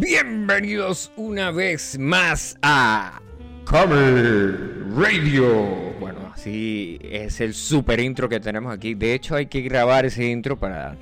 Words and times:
Bienvenidos 0.00 1.12
una 1.16 1.50
vez 1.50 1.98
más 1.98 2.58
a 2.62 3.20
Cover 3.64 4.84
Radio. 4.94 5.94
Bueno, 5.98 6.30
así 6.32 6.98
es 7.02 7.40
el 7.40 7.54
super 7.54 8.00
intro 8.00 8.28
que 8.28 8.38
tenemos 8.38 8.72
aquí. 8.72 8.94
De 8.94 9.14
hecho, 9.14 9.34
hay 9.34 9.46
que 9.46 9.62
grabar 9.62 10.04
ese 10.04 10.26
intro 10.26 10.58
para 10.58 10.96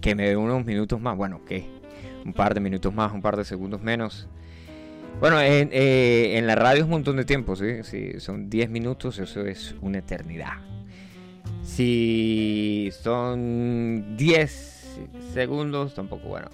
que 0.00 0.14
me 0.14 0.28
dé 0.28 0.36
unos 0.36 0.64
minutos 0.64 1.00
más. 1.00 1.16
Bueno, 1.16 1.44
que 1.44 1.66
un 2.24 2.32
par 2.32 2.54
de 2.54 2.60
minutos 2.60 2.92
más, 2.92 3.12
un 3.12 3.22
par 3.22 3.36
de 3.36 3.44
segundos 3.44 3.82
menos. 3.82 4.28
Bueno, 5.20 5.40
en, 5.40 5.68
eh, 5.72 6.40
la 6.42 6.54
radio 6.54 6.78
es 6.78 6.84
un 6.84 6.90
montón 6.90 7.16
de 7.16 7.24
tiempo, 7.24 7.54
¿sí? 7.54 7.82
¿sí? 7.82 8.18
Son 8.18 8.48
10 8.48 8.70
minutos, 8.70 9.18
eso 9.18 9.44
es 9.44 9.74
una 9.82 9.98
eternidad. 9.98 10.54
Si 11.62 12.90
son 13.02 14.16
10 14.16 14.79
segundos, 15.32 15.94
tampoco, 15.94 16.28
bueno. 16.28 16.48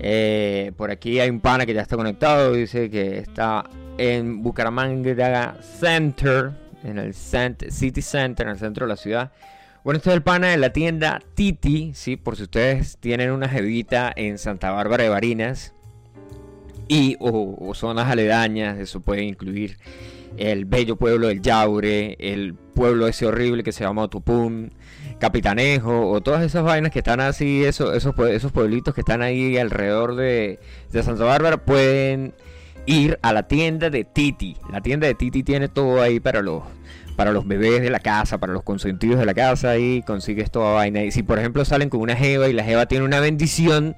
Eh, 0.00 0.72
por 0.76 0.90
aquí 0.90 1.20
hay 1.20 1.30
un 1.30 1.40
pana 1.40 1.66
que 1.66 1.74
ya 1.74 1.82
está 1.82 1.96
conectado. 1.96 2.52
Dice 2.52 2.90
que 2.90 3.18
está 3.18 3.64
en 3.96 4.42
Bucaramanga 4.42 5.56
Center, 5.60 6.52
en 6.84 6.98
el 6.98 7.14
City 7.14 8.02
Center, 8.02 8.46
en 8.46 8.52
el 8.52 8.58
centro 8.58 8.86
de 8.86 8.90
la 8.90 8.96
ciudad. 8.96 9.32
Bueno, 9.84 9.98
este 9.98 10.10
es 10.10 10.16
el 10.16 10.22
pana 10.22 10.48
de 10.48 10.58
la 10.58 10.72
tienda 10.72 11.22
Titi, 11.34 11.92
¿sí? 11.94 12.16
Por 12.16 12.36
si 12.36 12.42
ustedes 12.42 12.98
tienen 12.98 13.30
una 13.30 13.48
jevita 13.48 14.12
en 14.14 14.38
Santa 14.38 14.70
Bárbara 14.70 15.04
de 15.04 15.08
Barinas 15.08 15.72
y 16.88 17.16
o, 17.20 17.72
zonas 17.74 18.10
aledañas, 18.10 18.78
eso 18.78 19.00
puede 19.00 19.22
incluir 19.22 19.78
el 20.36 20.64
bello 20.64 20.96
pueblo 20.96 21.28
del 21.28 21.40
Yaure, 21.40 22.16
el 22.18 22.54
pueblo 22.54 23.06
ese 23.06 23.26
horrible 23.26 23.62
que 23.62 23.72
se 23.72 23.84
llama 23.84 24.02
Otupún, 24.02 24.72
Capitanejo 25.18 26.10
o 26.10 26.20
todas 26.20 26.42
esas 26.42 26.62
vainas 26.62 26.92
que 26.92 27.00
están 27.00 27.20
así, 27.20 27.64
esos, 27.64 27.94
esos, 27.96 28.14
esos 28.30 28.52
pueblitos 28.52 28.94
que 28.94 29.00
están 29.00 29.22
ahí 29.22 29.58
alrededor 29.58 30.14
de, 30.16 30.58
de 30.90 31.02
Santa 31.02 31.24
Bárbara, 31.24 31.58
pueden 31.58 32.34
ir 32.86 33.18
a 33.22 33.32
la 33.32 33.44
tienda 33.48 33.90
de 33.90 34.04
Titi. 34.04 34.56
La 34.72 34.80
tienda 34.80 35.06
de 35.06 35.14
Titi 35.14 35.42
tiene 35.42 35.68
todo 35.68 36.00
ahí 36.00 36.20
para 36.20 36.42
los 36.42 36.62
para 37.18 37.32
los 37.32 37.48
bebés 37.48 37.82
de 37.82 37.90
la 37.90 37.98
casa, 37.98 38.38
para 38.38 38.52
los 38.52 38.62
consentidos 38.62 39.18
de 39.18 39.26
la 39.26 39.34
casa 39.34 39.76
y 39.76 40.02
consigues 40.02 40.52
toda 40.52 40.72
vaina. 40.74 41.02
Y 41.02 41.10
si 41.10 41.24
por 41.24 41.40
ejemplo 41.40 41.64
salen 41.64 41.90
con 41.90 42.00
una 42.00 42.14
jeva 42.14 42.48
y 42.48 42.52
la 42.52 42.62
jeva 42.62 42.86
tiene 42.86 43.04
una 43.04 43.18
bendición, 43.18 43.96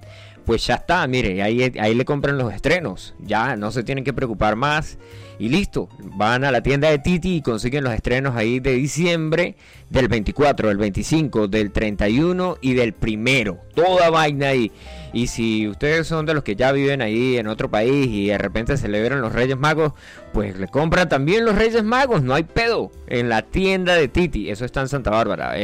pues 0.51 0.67
ya 0.67 0.75
está, 0.75 1.07
mire, 1.07 1.41
ahí, 1.45 1.95
le 1.95 2.05
compran 2.05 2.37
los 2.37 2.53
estrenos, 2.53 3.15
ya 3.21 3.55
no 3.55 3.71
se 3.71 3.85
tienen 3.85 4.03
que 4.03 4.13
preocupar 4.13 4.57
más 4.57 4.99
y 5.39 5.49
listo, 5.49 5.89
van 6.01 6.43
a 6.43 6.51
la 6.51 6.61
tienda 6.61 6.91
de 6.91 6.99
Titi 6.99 7.37
y 7.37 7.41
consiguen 7.41 7.85
los 7.85 7.93
estrenos 7.93 8.35
ahí 8.35 8.59
de 8.59 8.73
diciembre, 8.73 9.55
del 9.91 10.09
24, 10.09 10.67
del 10.67 10.79
25, 10.79 11.47
del 11.47 11.71
31 11.71 12.57
y 12.61 12.75
del 12.75 12.95
primero, 12.95 13.61
toda 13.77 14.11
vaina 14.11 14.49
ahí. 14.49 14.73
Y 15.13 15.29
si 15.29 15.69
ustedes 15.69 16.09
son 16.09 16.27
de 16.27 16.35
los 16.35 16.43
que 16.43 16.57
ya 16.57 16.73
viven 16.73 17.01
ahí 17.01 17.37
en 17.37 17.47
otro 17.47 17.71
país 17.71 18.09
y 18.09 18.27
de 18.27 18.39
repente 18.39 18.77
celebran 18.77 19.21
los 19.21 19.33
Reyes 19.33 19.57
Magos, 19.57 19.93
pues 20.33 20.59
le 20.59 20.67
compran 20.67 21.09
también 21.09 21.45
los 21.45 21.55
Reyes 21.55 21.85
Magos, 21.85 22.25
no 22.25 22.35
hay 22.35 22.43
pedo, 22.43 22.91
en 23.07 23.29
la 23.29 23.43
tienda 23.43 23.95
de 23.95 24.09
Titi, 24.09 24.51
eso 24.51 24.65
está 24.65 24.81
en 24.81 24.89
Santa 24.89 25.11
Bárbara. 25.11 25.57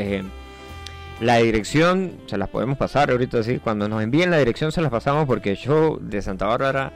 La 1.21 1.37
dirección 1.39 2.19
se 2.27 2.37
las 2.37 2.49
podemos 2.49 2.77
pasar 2.77 3.11
ahorita 3.11 3.39
así. 3.39 3.59
Cuando 3.59 3.89
nos 3.89 4.03
envíen 4.03 4.31
la 4.31 4.39
dirección 4.39 4.73
se 4.73 4.83
las 4.83 4.91
pasamos 4.91 5.27
porque 5.27 5.57
yo 5.57 5.99
de 6.01 6.21
Santa 6.23 6.47
Bárbara 6.47 6.93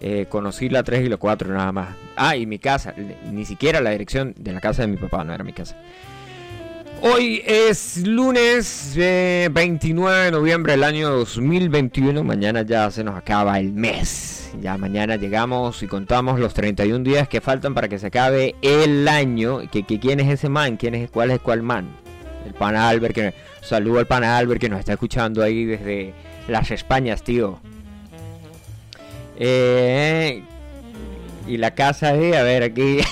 eh, 0.00 0.26
conocí 0.28 0.68
la 0.68 0.82
3 0.82 1.06
y 1.06 1.08
la 1.08 1.16
4 1.16 1.52
nada 1.52 1.72
más. 1.72 1.88
Ah, 2.16 2.36
y 2.36 2.46
mi 2.46 2.58
casa. 2.58 2.94
Ni 3.32 3.44
siquiera 3.44 3.80
la 3.80 3.90
dirección 3.90 4.34
de 4.38 4.52
la 4.52 4.60
casa 4.60 4.82
de 4.82 4.88
mi 4.88 4.96
papá, 4.96 5.24
no 5.24 5.34
era 5.34 5.44
mi 5.44 5.52
casa. 5.52 5.76
Hoy 7.00 7.42
es 7.46 7.98
lunes 8.04 8.94
29 8.96 10.20
eh, 10.20 10.24
de 10.24 10.30
noviembre 10.32 10.72
del 10.72 10.82
año 10.82 11.10
2021. 11.10 12.24
Mañana 12.24 12.62
ya 12.62 12.90
se 12.90 13.04
nos 13.04 13.16
acaba 13.16 13.58
el 13.60 13.72
mes. 13.72 14.50
Ya 14.60 14.76
mañana 14.76 15.16
llegamos 15.16 15.82
y 15.82 15.86
contamos 15.86 16.40
los 16.40 16.54
31 16.54 17.04
días 17.04 17.28
que 17.28 17.40
faltan 17.40 17.74
para 17.74 17.88
que 17.88 17.98
se 17.98 18.08
acabe 18.08 18.56
el 18.62 19.06
año. 19.06 19.60
¿Que, 19.70 19.84
quién 19.84 20.18
es 20.18 20.28
ese 20.28 20.48
man? 20.48 20.76
¿Quién 20.76 20.96
es, 20.96 21.10
¿Cuál 21.10 21.30
es 21.30 21.38
cuál 21.38 21.62
man? 21.62 21.88
El 22.44 22.54
pana 22.54 22.88
Albert, 22.88 23.14
que 23.14 23.34
saludo 23.60 23.98
al 23.98 24.06
pana 24.06 24.38
Albert 24.38 24.60
que 24.60 24.68
nos 24.68 24.80
está 24.80 24.92
escuchando 24.92 25.42
ahí 25.42 25.64
desde 25.64 26.14
las 26.48 26.70
Españas, 26.70 27.22
tío. 27.22 27.60
Eh, 29.38 30.42
y 31.46 31.56
la 31.56 31.74
casa 31.74 32.12
de, 32.12 32.36
a 32.36 32.42
ver, 32.42 32.62
aquí. 32.62 32.98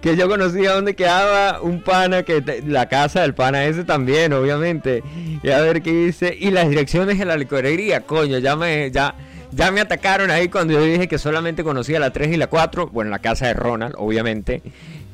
que 0.00 0.16
yo 0.16 0.28
conocía 0.28 0.72
donde 0.72 0.94
quedaba 0.94 1.60
un 1.60 1.80
pana 1.80 2.22
que 2.22 2.42
la 2.66 2.88
casa 2.88 3.22
del 3.22 3.34
pana 3.34 3.64
ese 3.64 3.84
también, 3.84 4.32
obviamente. 4.32 5.02
Y 5.42 5.50
a 5.50 5.60
ver 5.60 5.82
qué 5.82 5.92
dice. 5.92 6.36
Y 6.38 6.50
las 6.50 6.68
direcciones 6.68 7.18
de 7.18 7.24
la 7.24 7.36
licorería, 7.36 8.02
coño, 8.02 8.38
ya 8.38 8.56
me 8.56 8.90
ya 8.90 9.14
ya 9.52 9.70
me 9.70 9.80
atacaron 9.80 10.30
ahí 10.30 10.48
cuando 10.48 10.74
yo 10.74 10.82
dije 10.82 11.06
que 11.06 11.16
solamente 11.16 11.62
conocía 11.62 12.00
la 12.00 12.12
3 12.12 12.32
y 12.32 12.36
la 12.36 12.48
4, 12.48 12.88
bueno, 12.88 13.10
la 13.10 13.20
casa 13.20 13.46
de 13.46 13.54
Ronald, 13.54 13.94
obviamente 13.98 14.62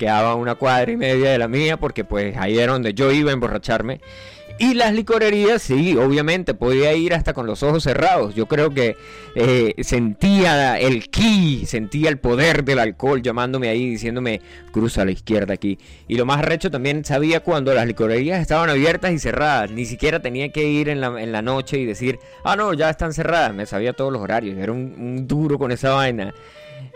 quedaba 0.01 0.35
una 0.35 0.55
cuadra 0.55 0.91
y 0.91 0.97
media 0.97 1.31
de 1.31 1.39
la 1.39 1.47
mía 1.47 1.77
porque 1.77 2.05
pues 2.05 2.35
ahí 2.39 2.59
era 2.59 2.73
donde 2.73 2.95
yo 2.95 3.13
iba 3.13 3.31
a 3.31 3.35
emborracharme. 3.35 4.01
Y 4.59 4.75
las 4.75 4.93
licorerías, 4.93 5.63
sí, 5.63 5.97
obviamente, 5.97 6.53
podía 6.53 6.93
ir 6.93 7.15
hasta 7.15 7.33
con 7.33 7.47
los 7.47 7.63
ojos 7.63 7.83
cerrados. 7.83 8.35
Yo 8.35 8.45
creo 8.45 8.69
que 8.69 8.95
eh, 9.35 9.75
sentía 9.83 10.79
el 10.79 11.09
ki, 11.09 11.65
sentía 11.65 12.11
el 12.11 12.19
poder 12.19 12.63
del 12.63 12.79
alcohol 12.79 13.23
llamándome 13.23 13.71
ahí, 13.71 13.89
diciéndome, 13.89 14.43
cruza 14.71 15.01
a 15.01 15.05
la 15.07 15.13
izquierda 15.13 15.55
aquí. 15.55 15.79
Y 16.09 16.17
lo 16.17 16.27
más 16.27 16.45
recho 16.45 16.71
también 16.71 17.07
sabía 17.07 17.41
cuando 17.41 17.73
las 17.73 17.87
licorerías 17.87 18.39
estaban 18.39 18.69
abiertas 18.69 19.13
y 19.13 19.19
cerradas. 19.19 19.71
Ni 19.71 19.87
siquiera 19.87 20.21
tenía 20.21 20.51
que 20.51 20.65
ir 20.65 20.91
en 20.91 21.01
la, 21.01 21.23
en 21.23 21.33
la 21.33 21.41
noche 21.41 21.79
y 21.79 21.87
decir, 21.87 22.19
ah, 22.45 22.55
no, 22.55 22.75
ya 22.75 22.91
están 22.91 23.15
cerradas. 23.15 23.55
Me 23.55 23.65
sabía 23.65 23.95
todos 23.95 24.13
los 24.13 24.21
horarios. 24.21 24.59
Era 24.59 24.73
un 24.73 25.27
duro 25.27 25.59
con 25.59 25.73
esa 25.73 25.95
vaina. 25.95 26.35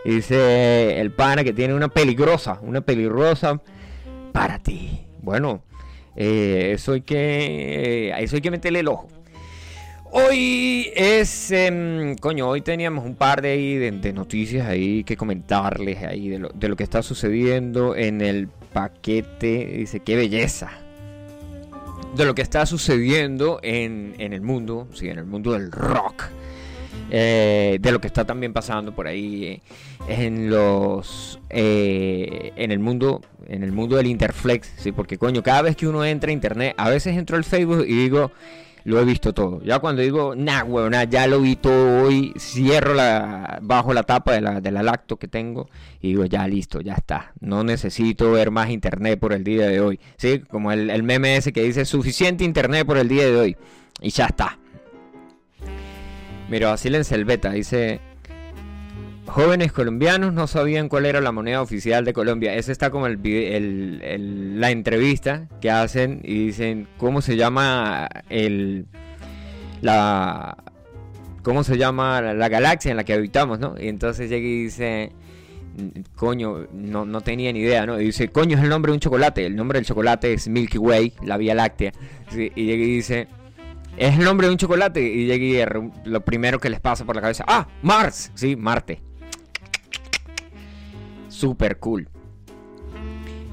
Dice 0.05 1.01
el 1.01 1.11
pana 1.11 1.43
que 1.43 1.51
tiene 1.51 1.73
una 1.73 1.87
peligrosa, 1.87 2.59
una 2.61 2.81
peligrosa 2.81 3.59
para 4.31 4.59
ti. 4.59 5.01
Bueno, 5.21 5.63
eh, 6.15 6.73
eso 6.75 6.93
hay 6.93 7.01
que, 7.01 8.11
a 8.13 8.19
eso 8.19 8.35
hay 8.35 8.41
que 8.43 8.51
meterle 8.51 8.81
el 8.81 8.87
ojo. 8.87 9.07
Hoy 10.11 10.91
es, 10.95 11.51
em, 11.51 12.15
coño, 12.17 12.47
hoy 12.47 12.61
teníamos 12.61 13.03
un 13.03 13.15
par 13.15 13.41
de, 13.41 13.91
de, 13.99 14.13
noticias 14.13 14.67
ahí 14.67 15.03
que 15.03 15.17
comentarles 15.17 16.03
ahí 16.03 16.29
de 16.29 16.37
lo, 16.37 16.49
de 16.49 16.69
lo 16.69 16.75
que 16.75 16.83
está 16.83 17.01
sucediendo 17.01 17.95
en 17.95 18.21
el 18.21 18.47
paquete. 18.73 19.65
Dice, 19.77 20.01
qué 20.01 20.15
belleza. 20.15 20.69
De 22.15 22.25
lo 22.25 22.35
que 22.35 22.43
está 22.43 22.67
sucediendo 22.67 23.59
en, 23.63 24.13
en 24.19 24.33
el 24.33 24.41
mundo, 24.41 24.87
sí, 24.93 25.09
en 25.09 25.17
el 25.17 25.25
mundo 25.25 25.53
del 25.53 25.71
rock. 25.71 26.25
Eh, 27.11 27.77
de 27.79 27.91
lo 27.91 28.01
que 28.01 28.07
está 28.07 28.25
también 28.25 28.51
pasando 28.51 28.95
por 28.95 29.05
ahí 29.05 29.45
eh, 29.45 29.61
en 30.07 30.49
los 30.49 31.39
eh, 31.51 32.51
en 32.55 32.71
el 32.71 32.79
mundo 32.79 33.21
en 33.47 33.63
el 33.63 33.71
mundo 33.71 33.97
del 33.97 34.07
interflex 34.07 34.73
sí 34.77 34.91
porque 34.91 35.19
coño 35.19 35.43
cada 35.43 35.61
vez 35.61 35.75
que 35.75 35.87
uno 35.87 36.03
entra 36.03 36.31
a 36.31 36.33
internet 36.33 36.73
a 36.77 36.89
veces 36.89 37.15
entro 37.15 37.37
al 37.37 37.43
Facebook 37.43 37.85
y 37.87 37.93
digo 37.93 38.31
lo 38.85 38.99
he 38.99 39.05
visto 39.05 39.33
todo 39.33 39.61
ya 39.63 39.77
cuando 39.77 40.01
digo 40.01 40.35
nah 40.35 40.63
weón 40.63 40.93
ya 41.07 41.27
lo 41.27 41.41
vi 41.41 41.55
todo 41.57 42.05
hoy 42.05 42.33
cierro 42.39 42.95
la 42.95 43.59
bajo 43.61 43.93
la 43.93 44.01
tapa 44.01 44.33
de 44.33 44.41
la, 44.41 44.59
de 44.59 44.71
la 44.71 44.81
lacto 44.81 45.17
que 45.17 45.27
tengo 45.27 45.69
y 46.01 46.09
digo 46.09 46.25
ya 46.25 46.47
listo 46.47 46.81
ya 46.81 46.93
está. 46.93 47.33
No 47.39 47.63
necesito 47.63 48.31
ver 48.31 48.49
más 48.49 48.71
internet 48.71 49.19
por 49.19 49.31
el 49.31 49.43
día 49.43 49.67
de 49.67 49.79
hoy 49.79 49.99
sí 50.17 50.39
como 50.39 50.71
el, 50.71 50.89
el 50.89 51.03
meme 51.03 51.39
que 51.53 51.63
dice 51.63 51.85
suficiente 51.85 52.43
internet 52.43 52.85
por 52.87 52.97
el 52.97 53.07
día 53.07 53.25
de 53.25 53.35
hoy 53.35 53.57
y 54.01 54.09
ya 54.09 54.25
está 54.25 54.57
Mira, 56.49 56.75
silencio 56.77 57.15
el 57.15 57.25
beta, 57.25 57.51
dice... 57.51 57.99
Jóvenes 59.27 59.71
colombianos 59.71 60.33
no 60.33 60.45
sabían 60.45 60.87
cuál 60.87 61.07
era 61.07 61.19
la 61.19 61.31
moneda 61.31 61.61
oficial 61.61 62.05
de 62.05 62.13
Colombia. 62.13 62.53
Ese 62.53 62.71
está 62.71 62.91
como 62.91 63.07
el, 63.07 64.59
la 64.59 64.69
entrevista 64.69 65.47
que 65.59 65.71
hacen 65.71 66.21
y 66.23 66.45
dicen 66.45 66.87
cómo 66.97 67.21
se 67.21 67.35
llama 67.35 68.07
el 68.29 68.85
la 69.81 70.57
cómo 71.41 71.63
se 71.63 71.77
llama 71.77 72.21
la, 72.21 72.49
galaxia 72.49 72.91
en 72.91 72.97
la 72.97 73.03
que 73.03 73.13
habitamos, 73.13 73.59
¿no? 73.59 73.75
Y 73.79 73.87
entonces 73.87 74.29
llega 74.29 74.45
y 74.45 74.63
dice, 74.63 75.11
coño, 76.15 76.67
no, 76.73 77.05
no 77.05 77.21
tenía 77.21 77.51
ni 77.51 77.59
idea, 77.59 77.85
¿no? 77.85 77.99
Y 77.99 78.05
dice, 78.05 78.29
coño, 78.29 78.57
es 78.57 78.63
el 78.63 78.69
nombre 78.69 78.91
de 78.91 78.95
un 78.95 78.99
chocolate. 78.99 79.45
El 79.45 79.55
nombre 79.55 79.79
del 79.79 79.85
chocolate 79.85 80.33
es 80.33 80.47
Milky 80.47 80.77
Way, 80.77 81.13
la 81.23 81.37
Vía 81.37 81.53
Láctea. 81.53 81.91
y 82.31 82.65
llega 82.65 82.83
y 82.83 82.95
dice, 82.95 83.27
es 83.97 84.17
el 84.17 84.25
nombre 84.25 84.47
de 84.47 84.53
un 84.53 84.57
chocolate. 84.57 85.01
Y 85.01 85.25
llegué 85.25 85.65
lo 86.05 86.21
primero 86.21 86.59
que 86.59 86.69
les 86.69 86.79
pasa 86.79 87.05
por 87.05 87.15
la 87.15 87.21
cabeza. 87.21 87.43
¡Ah! 87.47 87.67
Mars. 87.81 88.31
Sí, 88.35 88.55
Marte. 88.55 89.01
Super 91.29 91.77
cool. 91.79 92.09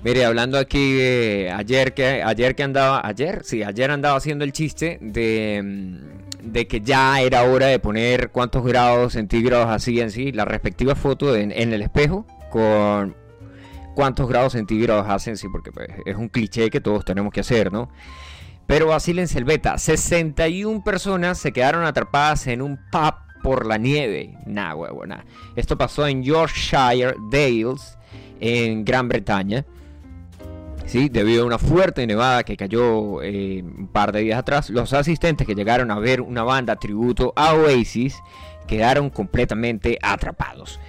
Mire, 0.04 0.24
hablando 0.24 0.58
aquí 0.58 0.94
de 0.94 1.52
ayer 1.54 1.94
que 1.94 2.22
ayer 2.24 2.56
que 2.56 2.64
andaba, 2.64 3.06
ayer, 3.06 3.42
sí, 3.44 3.62
ayer 3.62 3.88
andaba 3.92 4.16
haciendo 4.16 4.44
el 4.44 4.52
chiste 4.52 4.98
de, 5.00 5.60
mm, 5.62 6.52
de 6.52 6.66
que 6.66 6.80
ya 6.80 7.20
era 7.20 7.44
hora 7.44 7.66
de 7.66 7.78
poner 7.78 8.30
cuántos 8.30 8.64
grados 8.64 9.12
centígrados 9.12 9.68
hacían 9.68 10.10
sí, 10.10 10.32
la 10.32 10.44
respectiva 10.44 10.96
foto 10.96 11.36
en, 11.36 11.52
en 11.52 11.72
el 11.72 11.82
espejo 11.82 12.26
con 12.50 13.14
cuántos 13.94 14.28
grados 14.28 14.54
centígrados 14.54 15.06
hacen 15.08 15.36
sí, 15.36 15.46
porque 15.52 15.70
pues, 15.70 15.88
es 16.04 16.16
un 16.16 16.28
cliché 16.28 16.68
que 16.68 16.80
todos 16.80 17.04
tenemos 17.04 17.32
que 17.32 17.40
hacer, 17.40 17.72
¿no? 17.72 17.88
Pero 18.72 18.86
vacílense 18.86 19.36
el 19.36 19.44
beta. 19.44 19.76
61 19.76 20.82
personas 20.82 21.36
se 21.36 21.52
quedaron 21.52 21.84
atrapadas 21.84 22.46
en 22.46 22.62
un 22.62 22.78
pub 22.90 23.12
por 23.42 23.66
la 23.66 23.76
nieve. 23.76 24.38
Nah, 24.46 24.74
huevo, 24.74 25.04
nah. 25.04 25.24
Esto 25.54 25.76
pasó 25.76 26.06
en 26.06 26.22
Yorkshire 26.22 27.14
Dales, 27.30 27.98
en 28.40 28.82
Gran 28.82 29.10
Bretaña. 29.10 29.66
Sí, 30.86 31.10
debido 31.10 31.42
a 31.42 31.46
una 31.48 31.58
fuerte 31.58 32.06
nevada 32.06 32.44
que 32.44 32.56
cayó 32.56 33.22
eh, 33.22 33.62
un 33.62 33.88
par 33.88 34.10
de 34.10 34.20
días 34.20 34.38
atrás, 34.38 34.70
los 34.70 34.94
asistentes 34.94 35.46
que 35.46 35.54
llegaron 35.54 35.90
a 35.90 35.98
ver 35.98 36.22
una 36.22 36.42
banda 36.42 36.76
tributo 36.76 37.34
a 37.36 37.52
Oasis 37.52 38.16
quedaron 38.66 39.10
completamente 39.10 39.98
atrapados. 40.02 40.80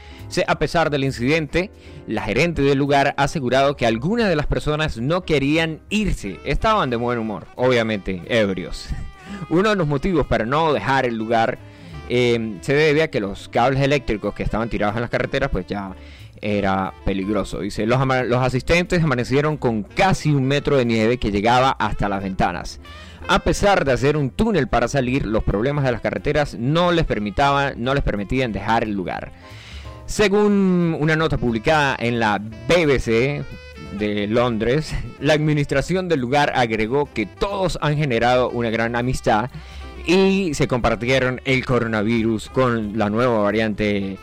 A 0.48 0.58
pesar 0.58 0.90
del 0.90 1.04
incidente, 1.04 1.70
la 2.08 2.24
gerente 2.24 2.64
del 2.64 2.80
lugar 2.80 3.14
ha 3.18 3.24
asegurado 3.24 3.76
que 3.76 3.86
algunas 3.86 4.30
de 4.30 4.36
las 4.36 4.48
personas 4.48 4.98
no 4.98 5.24
querían 5.24 5.82
irse, 5.90 6.40
estaban 6.44 6.90
de 6.90 6.96
buen 6.96 7.20
humor, 7.20 7.46
obviamente 7.56 8.22
ebrios. 8.28 8.88
Uno 9.50 9.70
de 9.70 9.76
los 9.76 9.88
motivos 9.88 10.26
para 10.26 10.46
no 10.46 10.74
dejar 10.74 11.06
el 11.06 11.18
lugar 11.18 11.60
eh, 12.10 12.58
se 12.62 12.74
debe 12.74 13.04
a 13.04 13.12
que 13.12 13.20
los 13.20 13.48
cables 13.48 13.82
eléctricos 13.82 14.34
que 14.34 14.44
estaban 14.44 14.70
tirados 14.70 14.96
en 14.96 15.02
las 15.02 15.10
carreteras 15.10 15.50
pues 15.50 15.68
ya 15.68 15.96
era 16.42 16.94
peligroso. 17.06 17.60
Dice, 17.60 17.86
los, 17.86 18.00
los 18.06 18.40
asistentes 18.40 19.04
amanecieron 19.04 19.58
con 19.58 19.84
casi 19.84 20.32
un 20.32 20.46
metro 20.46 20.78
de 20.78 20.86
nieve 20.86 21.18
que 21.18 21.32
llegaba 21.32 21.72
hasta 21.72 22.10
las 22.10 22.22
ventanas. 22.22 22.80
A 23.28 23.40
pesar 23.40 23.86
de 23.86 23.94
hacer 23.94 24.18
un 24.18 24.30
túnel 24.30 24.68
para 24.68 24.88
salir, 24.88 25.26
los 25.26 25.44
problemas 25.44 25.86
de 25.86 25.92
las 25.92 26.02
carreteras 26.02 26.56
no 26.56 26.92
les, 26.92 27.06
permitaban, 27.06 27.76
no 27.78 27.94
les 27.94 28.04
permitían 28.04 28.52
dejar 28.52 28.84
el 28.84 28.92
lugar. 28.92 29.32
Según 30.06 30.98
una 31.00 31.16
nota 31.16 31.38
publicada 31.38 31.96
en 31.98 32.20
la 32.20 32.38
BBC 32.38 33.44
de 33.98 34.28
Londres, 34.28 34.94
la 35.20 35.34
administración 35.34 36.10
del 36.10 36.20
lugar 36.20 36.52
agregó 36.56 37.10
que 37.14 37.26
todos 37.26 37.80
han 37.82 37.96
generado 37.96 38.50
una 38.50 38.70
gran 38.70 38.96
amistad 38.96 39.50
y 40.06 40.54
se 40.54 40.68
compartieron 40.68 41.40
el 41.46 41.66
coronavirus 41.66 42.50
con 42.50 42.98
la 42.98 43.10
nueva 43.10 43.40
variante 43.40 44.18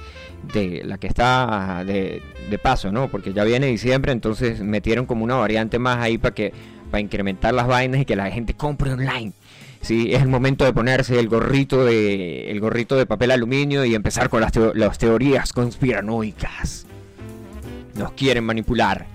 de 0.52 0.82
la 0.84 0.98
que 0.98 1.06
está 1.06 1.84
de, 1.86 2.22
paso, 2.62 2.92
¿no? 2.92 3.08
Porque 3.08 3.32
ya 3.32 3.44
viene 3.44 3.66
diciembre, 3.66 4.12
entonces 4.12 4.60
metieron 4.60 5.06
como 5.06 5.24
una 5.24 5.36
variante 5.36 5.78
más 5.78 5.98
ahí 5.98 6.18
para 6.18 6.34
que 6.34 6.52
para 6.90 7.00
incrementar 7.00 7.54
las 7.54 7.66
vainas 7.66 8.00
y 8.00 8.04
que 8.04 8.16
la 8.16 8.30
gente 8.30 8.54
compre 8.54 8.92
online. 8.92 9.32
Sí, 9.80 10.12
es 10.12 10.20
el 10.20 10.28
momento 10.28 10.64
de 10.64 10.72
ponerse 10.72 11.18
el 11.18 11.28
gorrito 11.28 11.84
de 11.84 12.50
el 12.50 12.60
gorrito 12.60 12.96
de 12.96 13.06
papel 13.06 13.30
aluminio 13.30 13.84
y 13.84 13.94
empezar 13.94 14.28
con 14.28 14.42
las, 14.42 14.98
teorías 14.98 15.52
conspiranoicas. 15.52 16.86
Nos 17.94 18.12
quieren 18.12 18.44
manipular. 18.44 19.06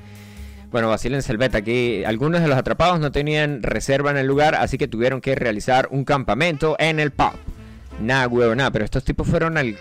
Bueno, 0.72 0.90
vacílense 0.90 1.32
el 1.32 1.38
beta 1.38 1.60
aquí. 1.60 2.04
Algunos 2.04 2.42
de 2.42 2.48
los 2.48 2.58
atrapados 2.58 3.00
no 3.00 3.12
tenían 3.12 3.62
reserva 3.62 4.12
en 4.12 4.18
el 4.18 4.26
lugar, 4.26 4.56
así 4.56 4.78
que 4.78 4.88
tuvieron 4.88 5.22
que 5.22 5.36
realizar 5.36 5.88
un 5.92 6.04
campamento 6.04 6.76
en 6.80 7.00
el 7.00 7.12
pub. 7.12 7.34
Nada, 8.02 8.28
huevo, 8.28 8.56
nada, 8.56 8.72
pero 8.72 8.84
estos 8.84 9.04
tipos 9.04 9.28
fueron 9.28 9.58
al 9.58 9.78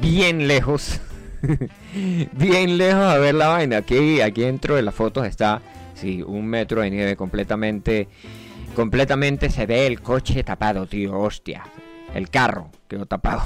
bien 0.00 0.46
lejos. 0.46 1.00
bien 2.32 2.78
lejos 2.78 3.02
a 3.02 3.18
ver 3.18 3.34
la 3.34 3.48
vaina. 3.48 3.78
Aquí, 3.78 4.20
aquí 4.20 4.42
dentro 4.42 4.76
de 4.76 4.82
las 4.82 4.94
fotos 4.94 5.26
está, 5.26 5.60
sí, 5.98 6.22
un 6.22 6.46
metro 6.46 6.80
de 6.82 6.90
nieve 6.90 7.16
completamente, 7.16 8.08
completamente 8.74 9.50
se 9.50 9.66
ve 9.66 9.86
el 9.86 10.00
coche 10.00 10.44
tapado, 10.44 10.86
tío, 10.86 11.18
hostia. 11.18 11.64
El 12.14 12.30
carro 12.30 12.70
quedó 12.88 13.06
tapado. 13.06 13.42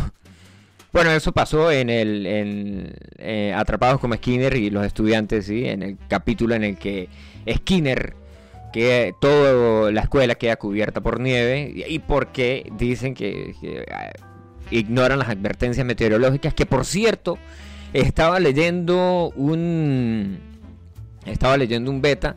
Bueno, 0.92 1.10
eso 1.10 1.32
pasó 1.32 1.72
en 1.72 1.88
el 1.88 2.26
en, 2.26 2.94
eh, 3.16 3.54
Atrapados 3.56 3.98
como 3.98 4.14
Skinner 4.14 4.54
y 4.56 4.68
los 4.68 4.84
estudiantes, 4.84 5.46
¿sí? 5.46 5.64
En 5.66 5.82
el 5.82 5.96
capítulo 6.06 6.54
en 6.54 6.64
el 6.64 6.76
que 6.76 7.08
Skinner, 7.50 8.14
que 8.72 9.14
toda 9.18 9.90
la 9.90 10.02
escuela 10.02 10.34
queda 10.34 10.56
cubierta 10.56 11.00
por 11.00 11.18
nieve 11.18 11.72
y 11.88 11.98
porque 12.00 12.70
dicen 12.76 13.14
que 13.14 13.54
ignoran 14.70 15.18
las 15.18 15.30
advertencias 15.30 15.86
meteorológicas, 15.86 16.52
que 16.52 16.66
por 16.66 16.84
cierto, 16.84 17.38
estaba 17.94 18.38
leyendo 18.38 19.32
un 19.34 20.51
estaba 21.26 21.56
leyendo 21.56 21.90
un 21.90 22.00
beta 22.00 22.36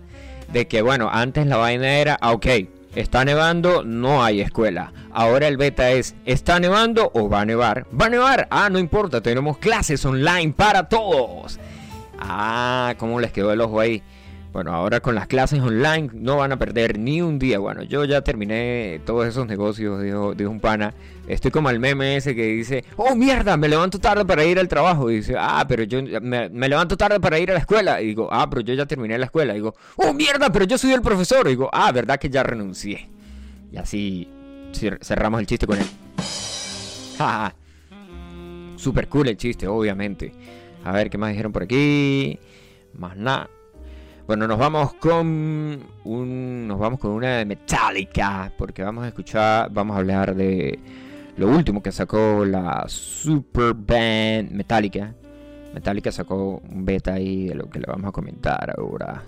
de 0.52 0.68
que 0.68 0.82
bueno, 0.82 1.10
antes 1.12 1.48
la 1.48 1.58
vaina 1.58 1.98
era, 1.98 2.18
ah, 2.22 2.32
ok, 2.32 2.48
está 2.96 3.26
nevando, 3.26 3.84
no 3.84 4.24
hay 4.24 4.42
escuela. 4.42 4.94
Ahora 5.12 5.48
el 5.48 5.58
beta 5.58 5.92
es, 5.92 6.16
¿está 6.26 6.60
nevando 6.60 7.12
o 7.14 7.30
va 7.30 7.42
a 7.42 7.46
nevar? 7.46 7.86
Va 8.00 8.06
a 8.06 8.10
nevar, 8.10 8.48
ah, 8.50 8.70
no 8.70 8.80
importa, 8.80 9.22
tenemos 9.22 9.58
clases 9.58 10.06
online 10.06 10.54
para 10.54 10.88
todos. 10.88 11.60
Ah, 12.20 12.96
¿cómo 12.98 13.20
les 13.20 13.32
quedó 13.32 13.52
el 13.52 13.62
ojo 13.62 13.80
ahí? 13.80 14.02
Bueno, 14.56 14.74
ahora 14.74 15.02
con 15.02 15.16
las 15.16 15.28
clases 15.28 15.60
online 15.60 16.10
no 16.14 16.38
van 16.38 16.54
a 16.54 16.58
perder 16.58 16.98
ni 16.98 17.22
un 17.22 17.40
día. 17.40 17.60
Bueno, 17.60 17.84
yo 17.84 18.06
ya 18.06 18.22
terminé 18.22 19.02
todos 19.06 19.28
esos 19.28 19.46
negocios, 19.48 20.02
dijo, 20.02 20.34
un 20.50 20.62
pana. 20.62 20.94
Estoy 21.28 21.50
como 21.50 21.70
el 21.72 21.80
meme 21.80 22.18
ese 22.18 22.36
que 22.36 22.44
dice, 22.44 22.86
oh 22.98 23.16
mierda, 23.16 23.58
me 23.58 23.68
levanto 23.68 24.00
tarde 24.00 24.26
para 24.26 24.46
ir 24.46 24.60
al 24.60 24.68
trabajo. 24.68 25.10
Y 25.10 25.18
dice, 25.18 25.36
ah, 25.38 25.66
pero 25.68 25.84
yo 25.84 26.02
me, 26.22 26.50
levanto 26.50 26.96
tarde 26.96 27.20
para 27.20 27.40
ir 27.40 27.50
a 27.50 27.54
la 27.54 27.60
escuela. 27.60 28.02
Y 28.02 28.08
digo, 28.08 28.30
ah, 28.32 28.48
pero 28.50 28.62
yo 28.62 28.74
ya 28.74 28.86
terminé 28.86 29.18
la 29.18 29.26
escuela. 29.26 29.54
Digo, 29.54 29.74
oh 29.96 30.14
mierda, 30.14 30.52
pero 30.52 30.66
yo 30.66 30.78
soy 30.78 30.92
el 30.92 31.02
profesor. 31.02 31.48
Digo, 31.48 31.70
ah, 31.74 31.92
verdad 31.92 32.20
que 32.20 32.30
ya 32.30 32.44
renuncié. 32.44 33.10
Y 33.72 33.78
así 33.78 34.30
cerramos 35.02 35.40
el 35.40 35.48
chiste 35.48 35.66
con 35.66 35.80
él. 35.80 35.86
Super 38.78 39.08
cool 39.08 39.30
el 39.30 39.38
chiste, 39.38 39.68
obviamente. 39.68 40.32
A 40.84 40.92
ver, 40.92 41.10
¿qué 41.10 41.18
más 41.18 41.32
dijeron 41.32 41.52
por 41.52 41.64
aquí? 41.64 42.40
Más 42.94 43.18
nada. 43.18 43.50
Bueno, 44.28 44.48
nos 44.48 44.58
vamos 44.58 44.94
con 44.96 45.86
un, 46.04 46.68
nos 46.68 46.80
vamos 46.80 47.00
con 47.00 47.12
una 47.12 47.38
de 47.38 47.46
Metallica, 47.46 48.52
porque 48.58 48.84
vamos 48.84 49.04
a 49.06 49.08
escuchar, 49.08 49.70
vamos 49.72 49.96
a 49.96 50.00
hablar 50.00 50.36
de 50.36 50.80
lo 51.38 51.50
último 51.50 51.82
que 51.82 51.92
sacó 51.92 52.46
la 52.46 52.86
super 52.88 53.74
band 53.74 54.52
Metallica. 54.52 55.14
Metallica 55.74 56.12
sacó 56.12 56.62
un 56.70 56.86
beta 56.86 57.14
ahí 57.14 57.48
de 57.48 57.56
lo 57.56 57.70
que 57.70 57.80
le 57.80 57.86
vamos 57.88 58.10
a 58.10 58.12
comentar 58.12 58.74
ahora. 58.78 59.24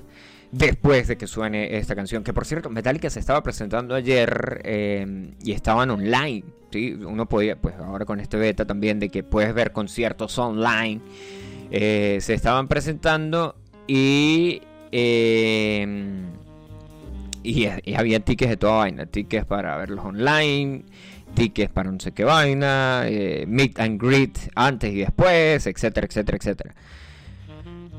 Después 0.51 1.09
de 1.09 1.17
que 1.17 1.27
suene 1.27 1.77
esta 1.77 1.93
canción, 1.93 2.23
que 2.23 2.33
por 2.33 2.45
cierto, 2.45 2.69
Metallica 2.69 3.09
se 3.09 3.19
estaba 3.19 3.43
presentando 3.43 3.95
ayer 3.95 4.61
eh, 4.63 5.33
y 5.43 5.51
estaban 5.51 5.89
online. 5.89 6.45
¿sí? 6.71 6.93
Uno 6.93 7.27
podía, 7.27 7.57
pues 7.57 7.75
ahora 7.75 8.05
con 8.05 8.21
este 8.21 8.37
beta 8.37 8.65
también, 8.65 8.99
de 8.99 9.09
que 9.09 9.23
puedes 9.23 9.53
ver 9.53 9.73
conciertos 9.73 10.37
online. 10.39 11.01
Eh, 11.69 12.19
se 12.21 12.33
estaban 12.33 12.69
presentando 12.69 13.55
y 13.87 14.61
Em, 14.91 16.27
y, 17.43 17.67
había 17.95 18.19
tickets 18.19 18.49
de 18.49 18.57
toda 18.57 18.77
vaina, 18.77 19.05
tickets 19.05 19.45
para 19.45 19.77
verlos 19.77 20.05
online, 20.05 20.83
tickets 21.37 21.71
para 21.71 21.91
no 21.91 21.99
sé 21.99 22.13
qué 22.13 22.23
vaina, 22.23 23.03
eh, 23.05 23.45
meet 23.47 23.79
and 23.79 24.01
greet 24.01 24.35
antes 24.55 24.91
y 24.91 24.97
después, 24.97 25.67
etcétera, 25.67 26.07
etcétera, 26.07 26.37
etcétera. 26.37 26.75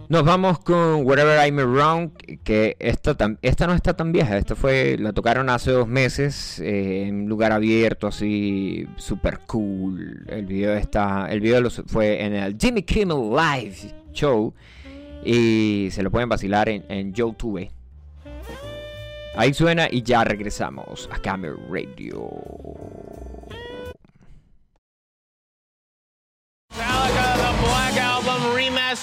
Nos 0.08 0.24
vamos 0.24 0.58
con 0.60 1.06
Whatever 1.06 1.38
I'm 1.46 1.58
Around, 1.60 2.40
que 2.42 2.76
esta, 2.80 3.16
esta 3.42 3.66
no 3.68 3.74
está 3.74 3.94
tan 3.94 4.10
vieja, 4.10 4.38
esta 4.38 4.56
fue, 4.56 4.96
la 4.98 5.12
tocaron 5.12 5.50
hace 5.50 5.70
dos 5.70 5.86
meses 5.86 6.58
eh, 6.58 7.04
en 7.06 7.22
un 7.22 7.28
lugar 7.28 7.52
abierto, 7.52 8.08
así, 8.08 8.88
super 8.96 9.38
cool. 9.46 10.24
El 10.28 10.46
video 10.46 10.74
está, 10.74 11.28
el 11.30 11.40
video 11.40 11.70
fue 11.86 12.24
en 12.24 12.32
el 12.32 12.56
Jimmy 12.58 12.82
Kimmel 12.82 13.30
Live 13.30 13.94
Show 14.12 14.52
y 15.24 15.88
se 15.92 16.02
lo 16.02 16.10
pueden 16.10 16.28
vacilar 16.28 16.68
en, 16.70 16.84
en 16.88 17.12
YouTube. 17.12 17.68
Ahí 19.36 19.54
suena 19.54 19.86
y 19.88 20.02
ya 20.02 20.24
regresamos 20.24 21.08
a 21.12 21.20
Camera 21.20 21.54
Radio. 21.70 22.97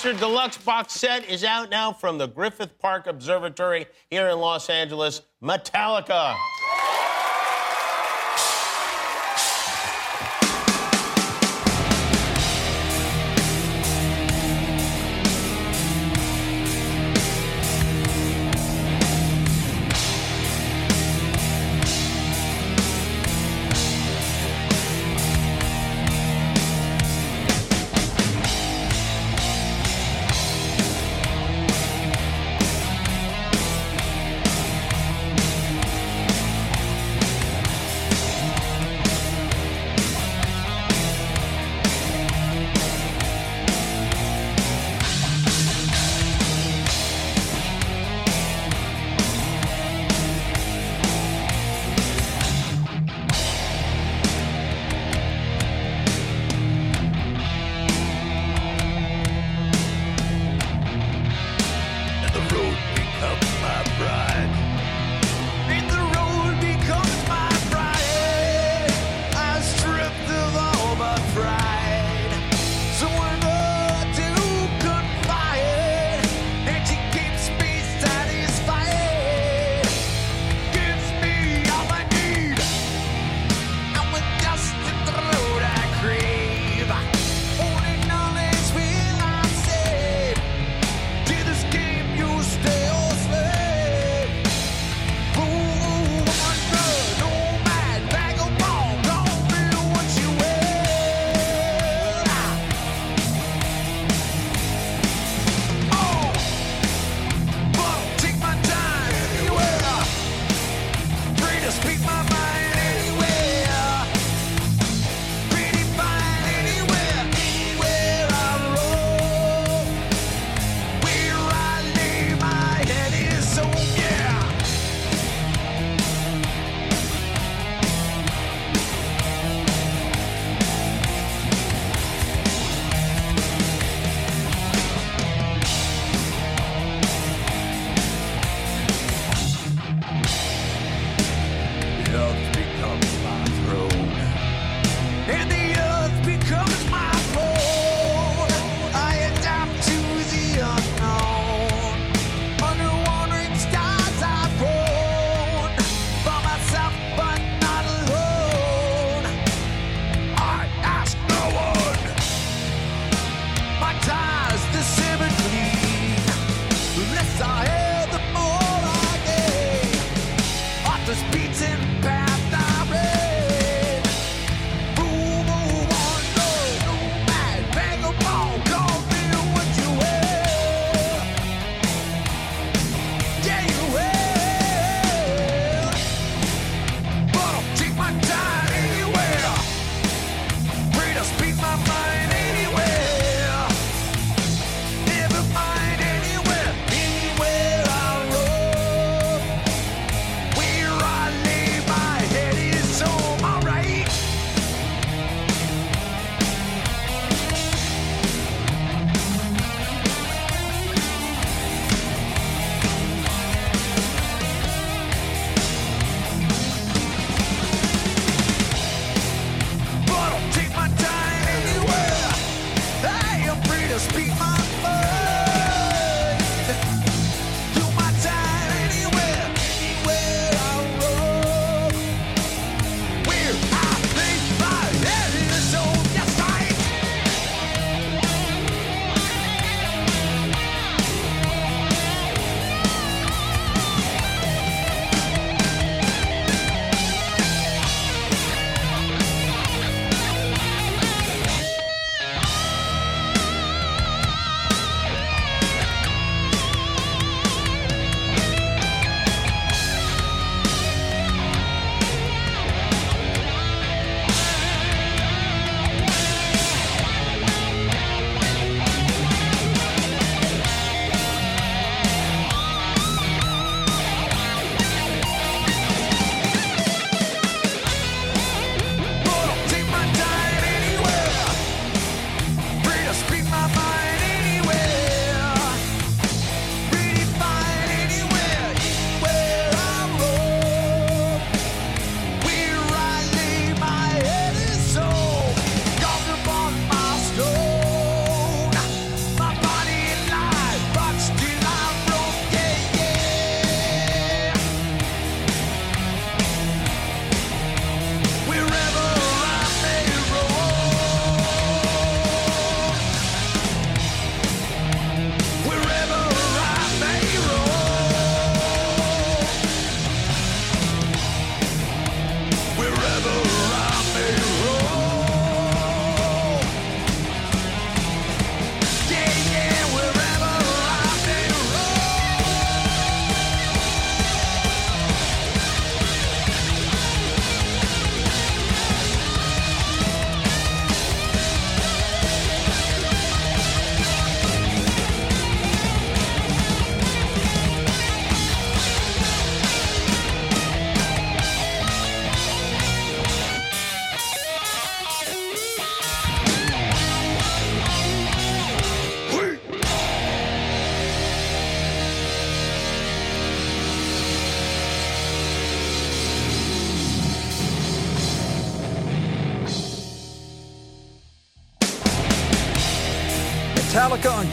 Remastered 0.06 0.20
Deluxe 0.20 0.58
Box 0.58 0.94
Set 0.94 1.28
is 1.28 1.44
out 1.44 1.72
now 1.72 1.92
from 1.92 2.20
the 2.20 2.28
Griffith 2.28 2.78
Park 2.78 3.08
Observatory 3.08 3.88
here 4.12 4.30
in 4.30 4.38
Los 4.38 4.70
Angeles. 4.70 5.24
Metallica. 5.42 6.36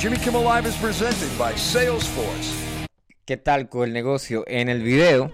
Jimmy 0.02 0.16
Kimmel 0.16 0.42
Live 0.42 0.68
is 0.68 0.74
presented 0.78 1.28
by 1.38 1.56
Salesforce. 1.56 2.52
¿Qué 3.24 3.36
tal 3.36 3.68
con 3.68 3.84
el 3.86 3.92
negocio? 3.92 4.42
En 4.48 4.68
el 4.68 4.82
video, 4.82 5.30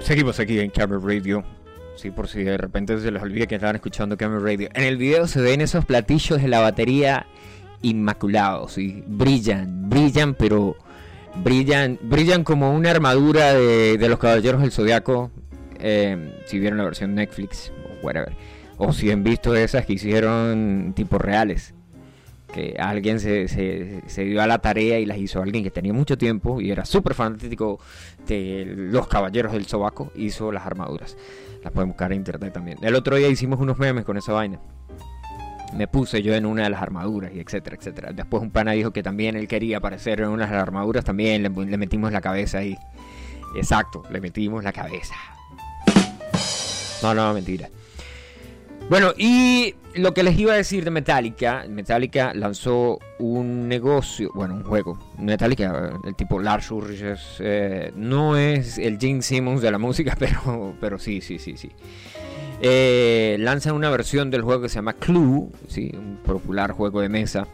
seguimos 0.00 0.38
aquí 0.38 0.60
en 0.60 0.70
Camera 0.70 1.00
Radio. 1.02 1.42
Sí, 1.96 2.12
por 2.12 2.28
si 2.28 2.44
de 2.44 2.56
repente 2.56 2.96
se 3.00 3.10
les 3.10 3.20
olvida 3.20 3.46
que 3.46 3.56
estaban 3.56 3.74
escuchando 3.74 4.16
Camera 4.16 4.38
Radio. 4.40 4.68
En 4.74 4.84
el 4.84 4.96
video 4.96 5.26
se 5.26 5.40
ven 5.40 5.60
esos 5.60 5.84
platillos 5.84 6.40
de 6.40 6.46
la 6.46 6.60
batería 6.60 7.26
inmaculados 7.82 8.78
y 8.78 9.02
brillan, 9.08 9.90
brillan, 9.90 10.34
pero 10.34 10.76
brillan, 11.42 11.98
brillan 12.00 12.44
como 12.44 12.72
una 12.72 12.92
armadura 12.92 13.54
de, 13.54 13.98
de 13.98 14.08
los 14.08 14.20
caballeros 14.20 14.60
del 14.60 14.70
zodiaco. 14.70 15.32
eh, 15.80 16.32
si 16.46 16.60
vieron 16.60 16.78
la 16.78 16.84
versión 16.84 17.12
Netflix 17.16 17.72
o 17.88 18.06
whatever, 18.06 18.36
o 18.76 18.92
si 18.92 19.10
han 19.10 19.24
visto 19.24 19.56
esas 19.56 19.84
que 19.84 19.94
hicieron 19.94 20.92
tipos 20.94 21.20
reales, 21.20 21.74
que 22.52 22.76
alguien 22.78 23.20
se, 23.20 23.46
se- 23.48 24.02
se 24.06 24.24
dio 24.24 24.42
a 24.42 24.46
la 24.46 24.58
tarea 24.58 24.98
y 24.98 25.06
las 25.06 25.18
hizo 25.18 25.42
alguien 25.42 25.62
que 25.64 25.70
tenía 25.70 25.92
mucho 25.92 26.16
tiempo 26.18 26.60
y 26.60 26.70
era 26.70 26.84
súper 26.84 27.14
fanático 27.14 27.78
de 28.26 28.64
los 28.76 29.06
caballeros 29.08 29.52
del 29.52 29.66
sobaco, 29.66 30.10
hizo 30.16 30.50
las 30.52 30.64
armaduras. 30.66 31.16
Las 31.62 31.72
pueden 31.72 31.88
buscar 31.90 32.12
en 32.12 32.18
internet 32.18 32.52
también. 32.52 32.78
El 32.82 32.94
otro 32.94 33.16
día 33.16 33.28
hicimos 33.28 33.60
unos 33.60 33.78
memes 33.78 34.04
con 34.04 34.16
esa 34.16 34.32
vaina. 34.32 34.58
Me 35.76 35.86
puse 35.86 36.22
yo 36.22 36.34
en 36.34 36.46
una 36.46 36.62
de 36.64 36.70
las 36.70 36.80
armaduras 36.80 37.30
y 37.34 37.40
etcétera, 37.40 37.76
etcétera. 37.76 38.12
Después 38.12 38.42
un 38.42 38.50
pana 38.50 38.72
dijo 38.72 38.90
que 38.92 39.02
también 39.02 39.36
él 39.36 39.46
quería 39.46 39.76
aparecer 39.78 40.20
en 40.20 40.28
una 40.28 40.46
de 40.46 40.52
las 40.52 40.62
armaduras, 40.62 41.04
también 41.04 41.42
le, 41.42 41.50
le 41.50 41.76
metimos 41.76 42.10
la 42.12 42.22
cabeza 42.22 42.58
ahí. 42.58 42.78
Exacto, 43.54 44.02
le 44.10 44.20
metimos 44.20 44.64
la 44.64 44.72
cabeza. 44.72 45.14
No, 47.02 47.12
no, 47.14 47.32
mentira. 47.34 47.68
Bueno, 48.88 49.12
y 49.18 49.74
lo 49.96 50.14
que 50.14 50.22
les 50.22 50.38
iba 50.38 50.54
a 50.54 50.56
decir 50.56 50.82
de 50.82 50.90
Metallica, 50.90 51.66
Metallica 51.68 52.32
lanzó 52.32 52.98
un 53.18 53.68
negocio, 53.68 54.30
bueno, 54.34 54.54
un 54.54 54.64
juego. 54.64 54.98
Metallica, 55.18 55.92
el 56.04 56.14
tipo 56.14 56.38
Lars 56.40 56.70
Ulrich 56.70 57.02
eh, 57.40 57.92
no 57.94 58.38
es 58.38 58.78
el 58.78 58.98
Gene 58.98 59.20
Simmons 59.20 59.60
de 59.60 59.70
la 59.70 59.78
música, 59.78 60.16
pero, 60.18 60.74
pero 60.80 60.98
sí, 60.98 61.20
sí, 61.20 61.38
sí, 61.38 61.58
sí. 61.58 61.70
Eh, 62.62 63.36
lanzan 63.40 63.74
una 63.74 63.90
versión 63.90 64.30
del 64.30 64.40
juego 64.40 64.62
que 64.62 64.68
se 64.70 64.76
llama 64.76 64.94
Clue, 64.94 65.50
¿sí? 65.68 65.92
un 65.94 66.16
popular 66.24 66.72
juego 66.72 67.02
de 67.02 67.10
mesa, 67.10 67.46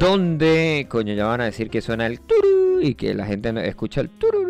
donde, 0.00 0.86
coño, 0.88 1.14
ya 1.14 1.26
van 1.26 1.40
a 1.40 1.44
decir 1.44 1.70
que 1.70 1.80
suena 1.80 2.04
el 2.06 2.20
turu 2.20 2.80
y 2.82 2.94
que 2.94 3.14
la 3.14 3.26
gente 3.26 3.52
escucha 3.68 4.00
el 4.00 4.10
tururú. 4.10 4.45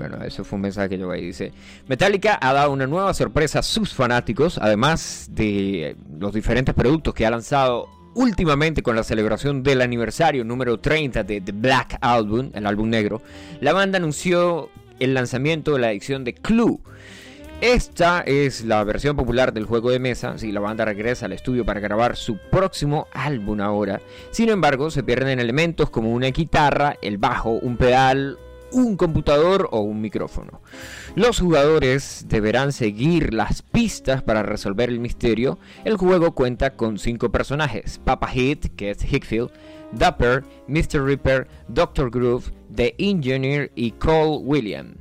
Bueno, 0.00 0.16
eso 0.24 0.44
fue 0.44 0.56
un 0.56 0.62
mensaje 0.62 0.88
que 0.88 0.98
yo 0.98 1.10
ahí 1.10 1.26
dice. 1.26 1.52
Metallica 1.86 2.38
ha 2.40 2.54
dado 2.54 2.72
una 2.72 2.86
nueva 2.86 3.12
sorpresa 3.12 3.58
a 3.58 3.62
sus 3.62 3.92
fanáticos, 3.92 4.56
además 4.56 5.28
de 5.30 5.94
los 6.18 6.32
diferentes 6.32 6.74
productos 6.74 7.12
que 7.12 7.26
ha 7.26 7.30
lanzado 7.30 7.86
últimamente 8.14 8.82
con 8.82 8.96
la 8.96 9.02
celebración 9.02 9.62
del 9.62 9.82
aniversario 9.82 10.42
número 10.42 10.80
30 10.80 11.22
de 11.22 11.42
The 11.42 11.52
Black 11.52 11.98
Album, 12.00 12.50
el 12.54 12.66
álbum 12.66 12.88
negro. 12.88 13.20
La 13.60 13.74
banda 13.74 13.98
anunció 13.98 14.70
el 15.00 15.12
lanzamiento 15.12 15.74
de 15.74 15.80
la 15.80 15.92
edición 15.92 16.24
de 16.24 16.32
Clue. 16.32 16.80
Esta 17.60 18.20
es 18.20 18.64
la 18.64 18.82
versión 18.84 19.16
popular 19.16 19.52
del 19.52 19.66
juego 19.66 19.90
de 19.90 19.98
mesa. 19.98 20.38
Si 20.38 20.50
la 20.50 20.60
banda 20.60 20.86
regresa 20.86 21.26
al 21.26 21.34
estudio 21.34 21.66
para 21.66 21.78
grabar 21.78 22.16
su 22.16 22.38
próximo 22.50 23.06
álbum 23.12 23.60
ahora. 23.60 24.00
Sin 24.30 24.48
embargo, 24.48 24.90
se 24.90 25.02
pierden 25.02 25.40
elementos 25.40 25.90
como 25.90 26.10
una 26.10 26.28
guitarra, 26.28 26.96
el 27.02 27.18
bajo, 27.18 27.50
un 27.50 27.76
pedal, 27.76 28.38
un 28.72 28.96
computador 28.96 29.68
o 29.72 29.80
un 29.80 30.00
micrófono. 30.00 30.60
Los 31.14 31.40
jugadores 31.40 32.26
deberán 32.28 32.72
seguir 32.72 33.34
las 33.34 33.62
pistas 33.62 34.22
para 34.22 34.42
resolver 34.42 34.88
el 34.88 35.00
misterio. 35.00 35.58
El 35.84 35.96
juego 35.96 36.34
cuenta 36.34 36.76
con 36.76 36.98
cinco 36.98 37.30
personajes: 37.30 38.00
Papa 38.04 38.28
Hit, 38.28 38.74
que 38.76 38.90
es 38.90 39.04
Hickfield, 39.04 39.50
Dapper, 39.92 40.44
Mr. 40.68 41.04
Ripper, 41.04 41.48
Dr. 41.68 42.10
Groove, 42.10 42.52
The 42.74 42.94
Engineer 42.98 43.70
y 43.74 43.92
Cole 43.92 44.38
William. 44.42 44.94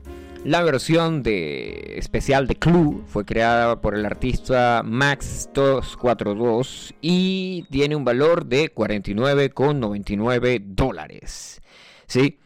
La 0.46 0.64
versión 0.64 1.22
de 1.22 1.96
especial 1.98 2.48
de 2.48 2.56
Clue 2.56 3.04
fue 3.08 3.26
creada 3.26 3.82
por 3.82 3.94
el 3.94 4.06
artista 4.06 4.84
Max242 4.86 6.94
y 7.02 7.66
tiene 7.70 7.98
un 7.98 8.06
valor 8.06 8.46
de 8.46 8.74
49,99 8.74 10.64
dólares. 10.64 11.62
¿Sí? 12.08 12.40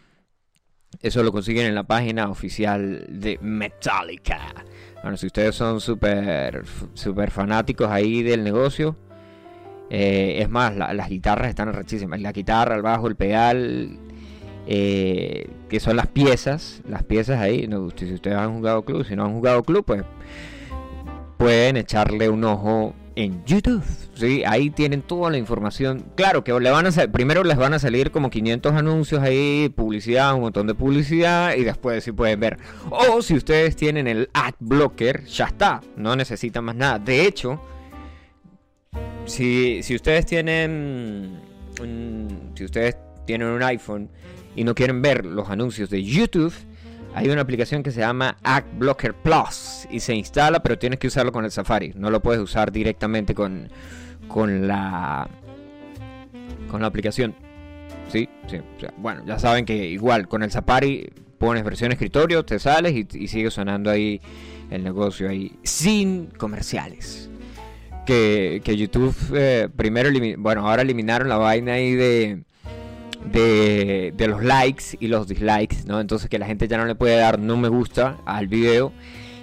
Eso 1.02 1.24
lo 1.24 1.32
consiguen 1.32 1.66
en 1.68 1.76
la 1.76 1.84
página 1.84 2.30
oficial 2.30 3.06
de 3.10 3.38
Metallica. 3.42 4.54
Bueno, 5.02 5.18
si 5.18 5.28
ustedes 5.28 5.56
son 5.56 5.82
súper 5.82 6.64
super 6.94 7.30
fanáticos 7.32 7.90
ahí 7.90 8.24
del 8.24 8.44
negocio, 8.44 8.96
eh, 9.90 10.38
es 10.42 10.50
más, 10.50 10.76
la- 10.76 10.94
las 10.94 11.10
guitarras 11.10 11.50
están 11.50 11.70
arrechísimas. 11.70 12.22
La 12.22 12.32
guitarra, 12.32 12.76
el 12.76 12.82
bajo, 12.82 13.08
el 13.08 13.16
pedal, 13.16 13.98
eh, 14.66 15.50
que 15.70 15.80
son 15.80 15.98
las 15.98 16.08
piezas, 16.08 16.82
las 16.88 17.04
piezas 17.04 17.40
ahí. 17.42 17.68
no, 17.68 17.90
si 17.96 18.14
ustedes 18.14 18.38
han 18.38 18.56
jugado 18.56 18.84
club, 18.86 19.06
si 19.06 19.16
no 19.16 19.26
han 19.26 19.34
jugado 19.34 19.64
club, 19.64 19.84
pues 19.86 20.04
pueden 21.38 21.76
echarle 21.78 22.30
un 22.30 22.44
ojo 22.46 22.94
en 23.16 23.44
YouTube. 23.46 23.84
¿sí? 24.14 24.44
Ahí 24.46 24.70
tienen 24.70 25.02
toda 25.02 25.32
la 25.32 25.38
información. 25.38 26.06
Claro 26.16 26.44
que 26.44 26.58
le 26.60 26.70
van 26.72 26.88
a 26.88 26.92
primero 27.12 27.44
les 27.44 27.58
van 27.58 27.74
a 27.74 27.80
salir 27.80 28.12
como 28.12 28.30
500 28.30 28.74
anuncios 28.74 29.22
ahí, 29.22 29.70
publicidad, 29.76 30.34
un 30.36 30.42
montón 30.42 30.68
de 30.68 30.76
publicidad 30.76 31.56
y 31.56 31.64
después 31.64 32.04
sí 32.04 32.12
pueden 32.12 32.40
ver. 32.40 32.58
O 32.90 33.22
si 33.22 33.36
ustedes 33.36 33.76
tienen 33.76 34.08
el 34.08 34.30
ad 34.34 34.54
blocker, 34.60 35.26
ya 35.26 35.46
está, 35.46 35.82
no 35.98 36.16
necesitan 36.16 36.64
más 36.64 36.76
nada. 36.76 37.00
De 37.00 37.26
hecho, 37.26 37.62
si, 39.26 39.82
si 39.84 39.96
ustedes 39.96 40.26
tienen 40.26 41.40
si 42.56 42.66
ustedes 42.66 42.98
tienen 43.26 43.48
un 43.48 43.64
iPhone 43.64 44.10
y 44.56 44.64
no 44.64 44.76
quieren 44.76 45.02
ver 45.02 45.26
los 45.26 45.50
anuncios 45.50 45.90
de 45.90 46.04
YouTube, 46.04 46.54
hay 47.16 47.30
una 47.30 47.42
aplicación 47.42 47.84
que 47.84 47.92
se 47.92 48.00
llama 48.00 48.38
AdBlocker 48.44 49.14
Plus 49.14 49.88
y 49.92 50.00
se 50.00 50.16
instala, 50.16 50.62
pero 50.64 50.80
tienes 50.80 51.00
que 51.00 51.08
usarlo 51.08 51.32
con 51.32 51.46
el 51.46 51.52
Safari. 51.52 51.94
No 51.96 52.10
lo 52.10 52.22
puedes 52.22 52.42
usar 52.42 52.72
directamente 52.72 53.36
con, 53.36 53.70
con 54.28 54.68
la 54.68 55.28
con 56.70 56.82
la 56.82 56.88
aplicación. 56.88 57.36
Sí, 58.12 58.28
sí. 58.48 58.58
bueno, 58.98 59.24
ya 59.26 59.38
saben 59.40 59.66
que 59.66 59.88
igual 59.88 60.28
con 60.28 60.44
el 60.44 60.52
Safari 60.52 61.12
pones 61.38 61.64
versión 61.64 61.92
escritorio, 61.92 62.44
te 62.46 62.58
sales 62.58 62.94
y, 62.94 63.28
sigue 63.28 63.52
sonando 63.52 63.92
ahí 63.92 64.22
el 64.72 64.84
negocio 64.84 65.30
ahí 65.30 65.58
sin 65.64 66.28
comerciales. 66.28 67.30
Que, 68.06 68.62
que 68.64 68.76
YouTube 68.76 69.16
eh, 69.36 69.70
primero, 69.76 70.10
bueno, 70.38 70.68
ahora 70.68 70.82
eliminaron 70.82 71.30
la 71.30 71.38
vaina 71.38 71.74
ahí 71.74 71.94
de, 71.94 72.44
de, 73.32 74.14
los 74.28 74.44
likes 74.44 74.84
y 75.00 75.08
los 75.08 75.28
dislikes, 75.28 75.78
¿no? 75.86 76.00
Entonces 76.00 76.30
que 76.30 76.40
la 76.40 76.46
gente 76.46 76.68
ya 76.68 76.78
no 76.78 76.86
le 76.86 76.96
puede 76.96 77.18
dar 77.18 77.40
no 77.40 77.58
me 77.58 77.68
gusta 77.68 78.18
al 78.26 78.48
video. 78.48 78.92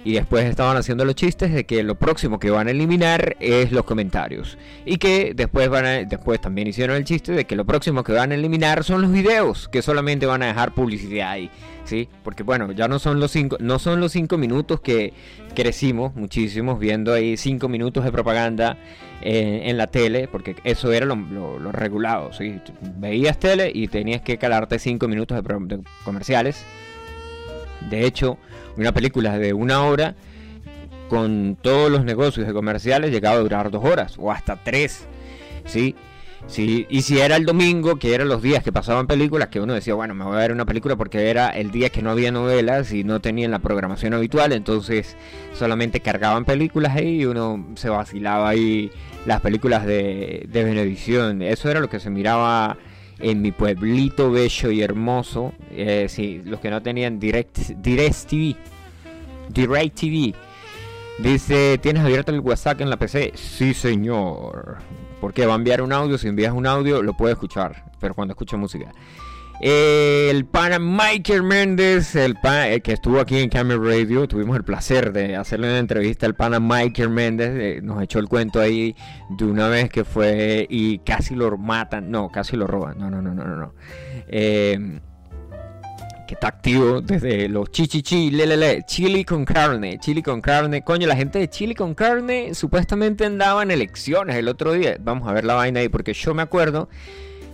Y 0.03 0.13
después 0.13 0.45
estaban 0.45 0.77
haciendo 0.77 1.05
los 1.05 1.13
chistes 1.13 1.53
de 1.53 1.67
que 1.67 1.83
lo 1.83 1.93
próximo 1.93 2.39
que 2.39 2.49
van 2.49 2.67
a 2.67 2.71
eliminar 2.71 3.37
es 3.39 3.71
los 3.71 3.85
comentarios. 3.85 4.57
Y 4.83 4.97
que 4.97 5.33
después 5.35 5.69
van 5.69 5.85
a, 5.85 5.89
después 6.05 6.41
también 6.41 6.67
hicieron 6.67 6.95
el 6.95 7.03
chiste 7.03 7.33
de 7.33 7.45
que 7.45 7.55
lo 7.55 7.65
próximo 7.65 8.03
que 8.03 8.13
van 8.13 8.31
a 8.31 8.35
eliminar 8.35 8.83
son 8.83 9.03
los 9.03 9.11
videos, 9.11 9.67
que 9.67 9.83
solamente 9.83 10.25
van 10.25 10.41
a 10.41 10.47
dejar 10.47 10.73
publicidad 10.73 11.29
ahí, 11.29 11.51
¿sí? 11.91 12.07
Porque 12.23 12.43
bueno, 12.43 12.71
ya 12.71 12.87
no 12.87 12.99
son 12.99 13.19
los 13.19 13.31
cinco, 13.31 13.57
no 13.59 13.77
son 13.77 13.99
los 13.99 14.13
cinco 14.13 14.37
minutos 14.37 14.79
que 14.79 15.11
crecimos 15.53 16.15
muchísimos 16.15 16.79
viendo 16.79 17.13
ahí 17.13 17.35
cinco 17.35 17.67
minutos 17.67 18.05
de 18.05 18.13
propaganda 18.13 18.77
en 19.21 19.77
la 19.77 19.87
tele, 19.87 20.29
porque 20.29 20.55
eso 20.63 20.93
era 20.93 21.05
lo, 21.05 21.71
regulado, 21.73 22.31
¿sí? 22.31 22.61
Veías 22.97 23.37
tele 23.37 23.69
y 23.73 23.89
tenías 23.89 24.21
que 24.21 24.37
calarte 24.37 24.79
cinco 24.79 25.09
minutos 25.09 25.43
de, 25.43 25.75
de 25.75 25.83
comerciales. 26.05 26.63
De 27.89 28.05
hecho, 28.05 28.37
una 28.77 28.93
película 28.93 29.37
de 29.37 29.51
una 29.51 29.83
hora 29.83 30.15
con 31.09 31.57
todos 31.61 31.91
los 31.91 32.05
negocios 32.05 32.47
de 32.47 32.53
comerciales 32.53 33.11
llegaba 33.11 33.35
a 33.35 33.39
durar 33.39 33.69
dos 33.69 33.83
horas 33.83 34.15
o 34.17 34.31
hasta 34.31 34.55
tres, 34.55 35.05
¿sí? 35.65 35.93
Sí, 36.47 36.85
y 36.89 37.01
si 37.03 37.19
era 37.19 37.37
el 37.37 37.45
domingo, 37.45 37.95
que 37.95 38.13
eran 38.13 38.27
los 38.27 38.41
días 38.41 38.63
que 38.63 38.73
pasaban 38.73 39.07
películas, 39.07 39.47
que 39.47 39.61
uno 39.61 39.73
decía, 39.73 39.93
bueno, 39.93 40.13
me 40.13 40.25
voy 40.25 40.35
a 40.35 40.39
ver 40.39 40.51
una 40.51 40.65
película 40.65 40.97
porque 40.97 41.29
era 41.29 41.49
el 41.49 41.71
día 41.71 41.89
que 41.89 42.01
no 42.01 42.11
había 42.11 42.31
novelas 42.31 42.91
y 42.91 43.05
no 43.05 43.21
tenían 43.21 43.51
la 43.51 43.59
programación 43.59 44.13
habitual, 44.13 44.51
entonces 44.51 45.15
solamente 45.53 46.01
cargaban 46.01 46.43
películas 46.43 46.95
ahí 46.95 47.21
y 47.21 47.25
uno 47.25 47.67
se 47.75 47.89
vacilaba 47.89 48.49
ahí 48.49 48.91
las 49.25 49.39
películas 49.39 49.85
de, 49.85 50.45
de 50.49 50.63
Venevisión. 50.63 51.41
Eso 51.41 51.69
era 51.69 51.79
lo 51.79 51.89
que 51.89 51.99
se 51.99 52.09
miraba 52.09 52.77
en 53.21 53.41
mi 53.41 53.51
pueblito 53.51 54.31
bello 54.31 54.71
y 54.71 54.81
hermoso. 54.81 55.53
Eh, 55.71 56.07
sí, 56.09 56.41
los 56.43 56.59
que 56.59 56.69
no 56.69 56.81
tenían 56.81 57.19
Direct, 57.19 57.57
Direct 57.77 58.27
TV. 58.27 58.55
Direct 59.49 59.99
TV. 59.99 60.33
Dice, 61.19 61.77
¿tienes 61.77 62.03
abierto 62.03 62.31
el 62.31 62.39
WhatsApp 62.39 62.81
en 62.81 62.89
la 62.89 62.97
PC? 62.97 63.33
Sí, 63.35 63.73
señor. 63.73 64.79
Porque 65.21 65.45
va 65.45 65.53
a 65.53 65.55
enviar 65.55 65.81
un 65.81 65.93
audio. 65.93 66.17
Si 66.17 66.27
envías 66.27 66.51
un 66.53 66.67
audio, 66.67 67.01
lo 67.01 67.13
puede 67.13 67.33
escuchar. 67.33 67.85
Pero 67.99 68.13
cuando 68.13 68.33
escucha 68.33 68.57
música. 68.57 68.91
Eh, 69.63 70.29
el 70.31 70.45
pana 70.45 70.79
Michael 70.79 71.43
Méndez, 71.43 72.15
el 72.15 72.33
pana, 72.33 72.79
que 72.79 72.93
estuvo 72.93 73.19
aquí 73.19 73.37
en 73.37 73.47
Camera 73.47 73.79
Radio, 73.79 74.27
tuvimos 74.27 74.57
el 74.57 74.63
placer 74.63 75.13
de 75.13 75.35
hacerle 75.35 75.67
una 75.67 75.77
entrevista 75.77 76.25
al 76.25 76.33
pana 76.33 76.59
Michael 76.59 77.09
Méndez, 77.09 77.51
eh, 77.53 77.79
nos 77.83 78.01
echó 78.01 78.17
el 78.17 78.27
cuento 78.27 78.59
ahí 78.59 78.95
de 79.29 79.45
una 79.45 79.67
vez 79.67 79.91
que 79.91 80.03
fue 80.03 80.65
y 80.67 80.97
casi 80.99 81.35
lo 81.35 81.59
matan, 81.59 82.09
no, 82.09 82.29
casi 82.29 82.57
lo 82.57 82.65
roban, 82.65 82.97
no, 82.97 83.11
no, 83.11 83.21
no, 83.21 83.35
no, 83.35 83.45
no. 83.45 83.75
Eh, 84.29 84.99
que 86.31 86.35
está 86.35 86.47
activo 86.47 87.01
desde 87.01 87.49
los 87.49 87.71
chichichi, 87.71 88.31
lelele, 88.31 88.83
chili 88.85 89.25
con 89.25 89.43
carne, 89.43 89.99
chili 89.99 90.23
con 90.23 90.39
carne. 90.39 90.81
Coño, 90.81 91.05
la 91.05 91.17
gente 91.17 91.39
de 91.39 91.49
chili 91.49 91.75
con 91.75 91.93
carne 91.93 92.55
supuestamente 92.55 93.25
andaba 93.25 93.63
en 93.63 93.69
elecciones 93.69 94.37
el 94.37 94.47
otro 94.47 94.71
día. 94.71 94.95
Vamos 95.01 95.27
a 95.27 95.33
ver 95.33 95.43
la 95.43 95.55
vaina 95.55 95.81
ahí, 95.81 95.89
porque 95.89 96.13
yo 96.13 96.33
me 96.33 96.41
acuerdo 96.41 96.87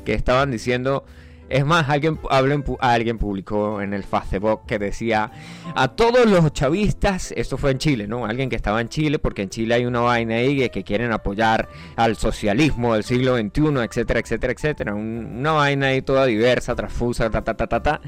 que 0.06 0.14
estaban 0.14 0.52
diciendo. 0.52 1.06
Es 1.50 1.66
más, 1.66 1.90
alguien, 1.90 2.20
alguien 2.30 3.18
publicó 3.18 3.82
en 3.82 3.94
el 3.94 4.04
Facebook 4.04 4.66
que 4.68 4.78
decía 4.78 5.32
a 5.76 5.88
todos 5.88 6.26
los 6.26 6.52
chavistas, 6.52 7.32
esto 7.32 7.58
fue 7.58 7.72
en 7.72 7.78
Chile, 7.78 8.06
¿no? 8.06 8.26
Alguien 8.26 8.50
que 8.50 8.58
estaba 8.58 8.82
en 8.82 8.90
Chile, 8.90 9.18
porque 9.18 9.44
en 9.44 9.50
Chile 9.50 9.76
hay 9.76 9.86
una 9.86 10.02
vaina 10.02 10.36
ahí 10.36 10.70
que, 10.70 10.84
quieren 10.84 11.14
apoyar 11.14 11.70
al 11.96 12.18
socialismo 12.18 12.96
del 12.96 13.06
siglo 13.06 13.38
XXI, 13.38 13.80
etcétera, 13.82 14.20
etcétera, 14.20 14.54
etcétera. 14.54 14.94
una 14.94 15.54
vaina 15.54 15.88
ahí 15.88 16.02
toda 16.02 16.26
diversa, 16.26 16.76
transfusa, 16.76 17.30
ta, 17.30 17.42
ta, 17.42 17.56
ta, 17.56 17.66
ta, 17.66 17.82
ta. 17.82 18.02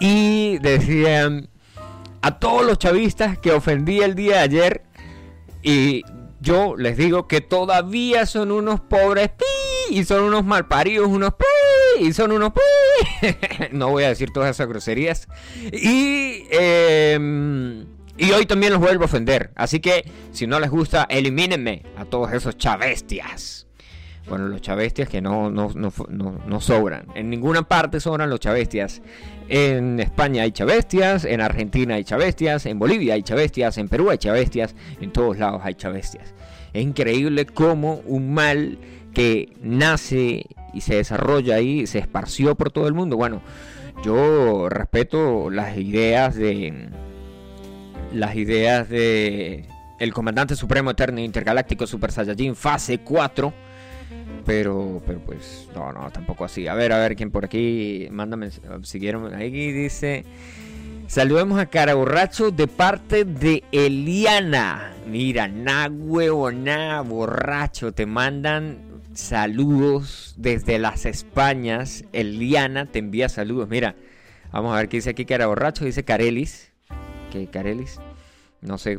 Y 0.00 0.58
decían 0.58 1.48
a 2.22 2.38
todos 2.38 2.64
los 2.64 2.78
chavistas 2.78 3.38
que 3.38 3.52
ofendí 3.52 4.00
el 4.00 4.14
día 4.14 4.36
de 4.36 4.40
ayer. 4.40 4.82
Y 5.62 6.02
yo 6.40 6.74
les 6.76 6.96
digo 6.96 7.28
que 7.28 7.40
todavía 7.40 8.26
son 8.26 8.50
unos 8.50 8.80
pobres 8.80 9.30
y 9.90 10.04
son 10.04 10.24
unos 10.24 10.44
malparidos, 10.44 11.08
unos 11.08 11.34
y 11.98 12.12
son 12.12 12.32
unos 12.32 12.52
no 13.72 13.90
voy 13.90 14.04
a 14.04 14.08
decir 14.08 14.30
todas 14.32 14.50
esas 14.50 14.66
groserías. 14.66 15.28
Y, 15.72 16.46
em, 16.50 17.86
y 18.16 18.30
hoy 18.32 18.46
también 18.46 18.72
los 18.72 18.80
vuelvo 18.80 19.02
a 19.02 19.06
ofender. 19.06 19.50
Así 19.54 19.80
que 19.80 20.10
si 20.32 20.46
no 20.46 20.60
les 20.60 20.70
gusta, 20.70 21.06
elimínenme 21.10 21.82
a 21.96 22.04
todos 22.04 22.32
esos 22.32 22.56
chavestias. 22.56 23.66
Bueno, 24.30 24.46
los 24.46 24.60
chavestias 24.60 25.08
que 25.08 25.20
no, 25.20 25.50
no, 25.50 25.72
no, 25.74 25.92
no, 26.46 26.60
sobran. 26.60 27.06
En 27.16 27.30
ninguna 27.30 27.62
parte 27.62 27.98
sobran 27.98 28.30
los 28.30 28.38
chavestias. 28.38 29.02
En 29.48 29.98
España 29.98 30.44
hay 30.44 30.52
chavestias, 30.52 31.24
en 31.24 31.40
Argentina 31.40 31.96
hay 31.96 32.04
chavestias, 32.04 32.64
en 32.66 32.78
Bolivia 32.78 33.14
hay 33.14 33.24
chavestias, 33.24 33.76
en 33.76 33.88
Perú 33.88 34.08
hay 34.08 34.18
chavestias, 34.18 34.76
en 35.00 35.10
todos 35.10 35.36
lados 35.36 35.62
hay 35.64 35.74
chavestias. 35.74 36.32
Es 36.72 36.84
increíble 36.84 37.44
cómo 37.44 38.02
un 38.06 38.32
mal 38.32 38.78
que 39.12 39.52
nace 39.60 40.46
y 40.72 40.82
se 40.82 40.94
desarrolla 40.94 41.56
ahí, 41.56 41.88
se 41.88 41.98
esparció 41.98 42.54
por 42.54 42.70
todo 42.70 42.86
el 42.86 42.94
mundo. 42.94 43.16
Bueno, 43.16 43.42
yo 44.04 44.68
respeto 44.68 45.50
las 45.50 45.76
ideas 45.76 46.36
de 46.36 46.88
las 48.12 48.36
ideas 48.36 48.88
de 48.88 49.66
el 49.98 50.12
comandante 50.12 50.54
supremo 50.54 50.92
eterno 50.92 51.18
intergaláctico 51.18 51.88
Super 51.88 52.12
Saiyajin 52.12 52.54
fase 52.54 52.98
4 52.98 53.69
pero, 54.44 55.02
pero 55.06 55.20
pues, 55.20 55.68
no, 55.74 55.92
no, 55.92 56.10
tampoco 56.10 56.44
así. 56.44 56.66
A 56.68 56.74
ver, 56.74 56.92
a 56.92 56.98
ver, 56.98 57.16
quién 57.16 57.30
por 57.30 57.44
aquí, 57.44 58.08
mándame, 58.10 58.50
siguieron, 58.82 59.34
ahí 59.34 59.50
dice, 59.50 60.24
saludemos 61.06 61.58
a 61.58 61.66
cara 61.66 61.94
borracho 61.94 62.50
de 62.50 62.66
parte 62.66 63.24
de 63.24 63.62
Eliana. 63.72 64.92
Mira, 65.06 65.48
na 65.48 65.88
huevo, 65.88 66.50
na 66.52 67.00
borracho, 67.02 67.92
te 67.92 68.06
mandan 68.06 68.78
saludos 69.14 70.34
desde 70.36 70.78
las 70.78 71.06
Españas. 71.06 72.04
Eliana 72.12 72.86
te 72.86 72.98
envía 72.98 73.28
saludos. 73.28 73.68
Mira, 73.68 73.94
vamos 74.52 74.72
a 74.72 74.76
ver 74.76 74.88
qué 74.88 74.98
dice 74.98 75.10
aquí 75.10 75.24
cara 75.24 75.46
borracho, 75.46 75.84
dice 75.84 76.04
Carelis. 76.04 76.70
¿Qué 77.30 77.46
Carelis? 77.46 78.00
No 78.60 78.78
sé 78.78 78.98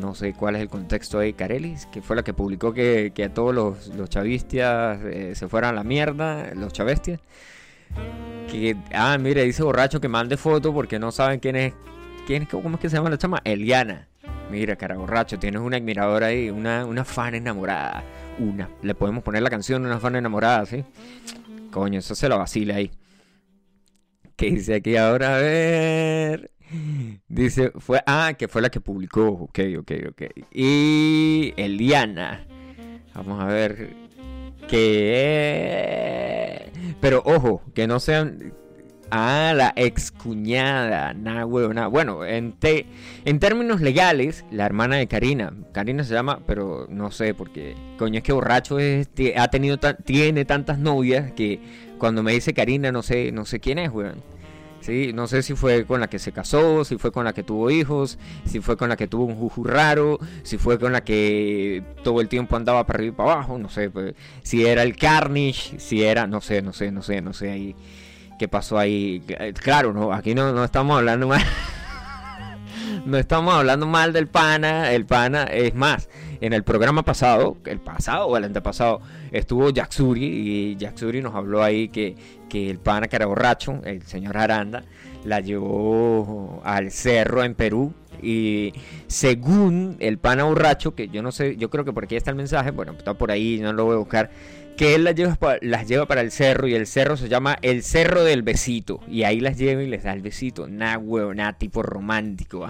no 0.00 0.14
sé 0.14 0.34
cuál 0.34 0.56
es 0.56 0.62
el 0.62 0.68
contexto 0.68 1.18
de 1.18 1.32
Carelis, 1.34 1.86
que 1.86 2.02
fue 2.02 2.16
la 2.16 2.22
que 2.22 2.34
publicó 2.34 2.72
que, 2.72 3.12
a 3.24 3.34
todos 3.34 3.54
los, 3.54 3.88
los 3.88 4.08
chavistias 4.08 5.00
eh, 5.04 5.34
se 5.34 5.48
fueran 5.48 5.70
a 5.70 5.74
la 5.74 5.84
mierda, 5.84 6.54
los 6.54 6.72
chavestias. 6.72 7.20
Que, 8.50 8.76
ah, 8.94 9.16
mire, 9.18 9.44
dice 9.44 9.62
borracho 9.62 10.00
que 10.00 10.08
mande 10.08 10.36
foto 10.36 10.72
porque 10.72 10.98
no 10.98 11.12
saben 11.12 11.40
quién 11.40 11.56
es, 11.56 11.72
quién 12.26 12.46
¿cómo 12.46 12.76
es 12.76 12.80
que 12.80 12.88
se 12.88 12.96
llama 12.96 13.10
la 13.10 13.18
chama? 13.18 13.40
Eliana. 13.44 14.08
Mira, 14.50 14.76
cara 14.76 14.96
borracho, 14.96 15.38
tienes 15.38 15.62
una 15.62 15.78
admiradora 15.78 16.26
ahí, 16.26 16.50
una, 16.50 16.84
una 16.84 17.04
fan 17.04 17.34
enamorada. 17.34 18.04
Una, 18.38 18.68
le 18.82 18.94
podemos 18.94 19.22
poner 19.22 19.42
la 19.42 19.50
canción 19.50 19.84
Una 19.84 19.98
fan 20.00 20.16
enamorada, 20.16 20.64
¿sí? 20.66 20.84
Coño, 21.70 21.98
eso 21.98 22.14
se 22.14 22.28
lo 22.28 22.38
vacila 22.38 22.76
ahí. 22.76 22.90
¿Qué 24.36 24.50
dice 24.50 24.74
aquí 24.74 24.96
ahora? 24.96 25.36
A 25.36 25.38
ver. 25.38 26.51
Dice, 27.28 27.72
fue, 27.78 28.02
ah, 28.06 28.34
que 28.38 28.48
fue 28.48 28.62
la 28.62 28.70
que 28.70 28.80
publicó, 28.80 29.28
ok, 29.28 29.58
ok, 29.78 29.92
ok. 30.10 30.22
Y 30.52 31.54
Eliana, 31.56 32.46
vamos 33.14 33.40
a 33.42 33.46
ver, 33.46 33.94
que... 34.68 36.32
Pero 37.00 37.22
ojo, 37.24 37.62
que 37.74 37.86
no 37.86 38.00
sean... 38.00 38.54
Ah, 39.14 39.52
la 39.54 39.74
excuñada, 39.76 41.12
nada, 41.12 41.44
nada. 41.44 41.86
Bueno, 41.88 42.24
en, 42.24 42.52
te, 42.52 42.86
en 43.26 43.40
términos 43.40 43.82
legales, 43.82 44.46
la 44.50 44.64
hermana 44.64 44.96
de 44.96 45.06
Karina, 45.06 45.52
Karina 45.72 46.02
se 46.02 46.14
llama, 46.14 46.40
pero 46.46 46.86
no 46.88 47.10
sé, 47.10 47.34
porque 47.34 47.74
coño 47.98 48.16
es 48.16 48.24
que 48.24 48.32
borracho 48.32 48.78
es, 48.78 49.10
ha 49.36 49.48
tenido, 49.48 49.78
tiene 49.78 50.46
tantas 50.46 50.78
novias 50.78 51.30
que 51.32 51.60
cuando 51.98 52.22
me 52.22 52.32
dice 52.32 52.54
Karina 52.54 52.90
no 52.90 53.02
sé, 53.02 53.32
no 53.32 53.44
sé 53.44 53.60
quién 53.60 53.78
es, 53.78 53.90
weón. 53.90 54.22
Sí, 54.82 55.12
no 55.14 55.28
sé 55.28 55.44
si 55.44 55.54
fue 55.54 55.84
con 55.86 56.00
la 56.00 56.08
que 56.08 56.18
se 56.18 56.32
casó, 56.32 56.84
si 56.84 56.98
fue 56.98 57.12
con 57.12 57.24
la 57.24 57.32
que 57.32 57.44
tuvo 57.44 57.70
hijos, 57.70 58.18
si 58.44 58.58
fue 58.58 58.76
con 58.76 58.88
la 58.88 58.96
que 58.96 59.06
tuvo 59.06 59.24
un 59.26 59.36
juju 59.36 59.62
raro, 59.62 60.18
si 60.42 60.58
fue 60.58 60.76
con 60.80 60.90
la 60.90 61.04
que 61.04 61.84
todo 62.02 62.20
el 62.20 62.28
tiempo 62.28 62.56
andaba 62.56 62.84
para 62.84 62.98
arriba 62.98 63.12
y 63.12 63.16
para 63.16 63.32
abajo, 63.32 63.58
no 63.58 63.68
sé, 63.68 63.90
pues, 63.90 64.14
si 64.42 64.66
era 64.66 64.82
el 64.82 64.96
Carnage, 64.96 65.78
si 65.78 66.02
era, 66.02 66.26
no 66.26 66.40
sé, 66.40 66.62
no 66.62 66.72
sé, 66.72 66.90
no 66.90 67.00
sé, 67.00 67.20
no 67.22 67.32
sé 67.32 67.52
ahí 67.52 67.76
qué 68.40 68.48
pasó 68.48 68.76
ahí. 68.76 69.22
Claro, 69.62 69.92
no, 69.92 70.12
aquí 70.12 70.34
no, 70.34 70.52
no 70.52 70.64
estamos 70.64 70.98
hablando 70.98 71.28
mal. 71.28 71.44
no 73.06 73.18
estamos 73.18 73.54
hablando 73.54 73.86
mal 73.86 74.12
del 74.12 74.26
pana, 74.26 74.90
el 74.90 75.06
pana 75.06 75.44
es 75.44 75.76
más 75.76 76.08
en 76.42 76.52
el 76.52 76.64
programa 76.64 77.04
pasado, 77.04 77.56
el 77.66 77.78
pasado 77.78 78.26
o 78.26 78.36
el 78.36 78.42
antepasado, 78.42 79.00
estuvo 79.30 79.70
Jacksuri 79.70 80.24
y 80.24 80.76
Jacksuri 80.76 81.22
nos 81.22 81.36
habló 81.36 81.62
ahí 81.62 81.88
que, 81.88 82.16
que 82.48 82.68
el 82.68 82.80
pana 82.80 83.06
que 83.06 83.24
borracho, 83.24 83.80
el 83.84 84.02
señor 84.02 84.36
Aranda, 84.36 84.82
la 85.24 85.38
llevó 85.38 86.60
al 86.64 86.90
cerro 86.90 87.44
en 87.44 87.54
Perú 87.54 87.94
y 88.20 88.72
según 89.06 89.96
el 90.00 90.18
pana 90.18 90.42
borracho, 90.42 90.96
que 90.96 91.08
yo 91.08 91.22
no 91.22 91.30
sé, 91.30 91.56
yo 91.56 91.70
creo 91.70 91.84
que 91.84 91.92
por 91.92 92.04
aquí 92.04 92.16
está 92.16 92.30
el 92.30 92.36
mensaje, 92.36 92.72
bueno, 92.72 92.92
está 92.98 93.14
por 93.14 93.30
ahí, 93.30 93.60
no 93.60 93.72
lo 93.72 93.84
voy 93.84 93.94
a 93.94 93.98
buscar, 93.98 94.30
que 94.76 94.96
él 94.96 95.04
las 95.04 95.14
lleva, 95.86 96.06
para 96.06 96.22
el 96.22 96.32
cerro 96.32 96.66
y 96.66 96.74
el 96.74 96.88
cerro 96.88 97.16
se 97.16 97.28
llama 97.28 97.56
el 97.62 97.84
Cerro 97.84 98.24
del 98.24 98.42
Besito 98.42 98.98
y 99.06 99.22
ahí 99.22 99.38
las 99.38 99.58
lleva 99.58 99.84
y 99.84 99.86
les 99.86 100.02
da 100.02 100.12
el 100.12 100.22
besito, 100.22 100.66
nada 100.66 100.98
huevo, 100.98 101.34
nada 101.34 101.52
tipo 101.52 101.84
romántico, 101.84 102.68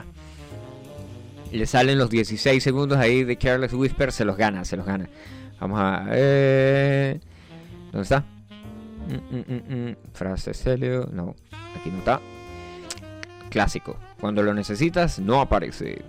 le 1.52 1.66
salen 1.66 1.98
los 1.98 2.10
16 2.10 2.62
segundos 2.62 2.98
ahí 2.98 3.24
de 3.24 3.36
Careless 3.36 3.72
Whisper, 3.72 4.12
se 4.12 4.24
los 4.24 4.36
gana, 4.36 4.64
se 4.64 4.76
los 4.76 4.86
gana. 4.86 5.08
Vamos 5.60 5.78
a 5.80 6.04
ver. 6.10 7.20
¿Dónde 7.92 8.02
está? 8.02 8.24
Mm, 9.08 9.36
mm, 9.36 9.88
mm, 9.90 9.96
Frase 10.12 10.54
Celio. 10.54 11.08
No, 11.12 11.36
aquí 11.78 11.90
no 11.90 11.98
está. 11.98 12.20
Clásico. 13.50 13.96
Cuando 14.20 14.42
lo 14.42 14.54
necesitas, 14.54 15.18
no 15.18 15.40
aparece. 15.40 16.02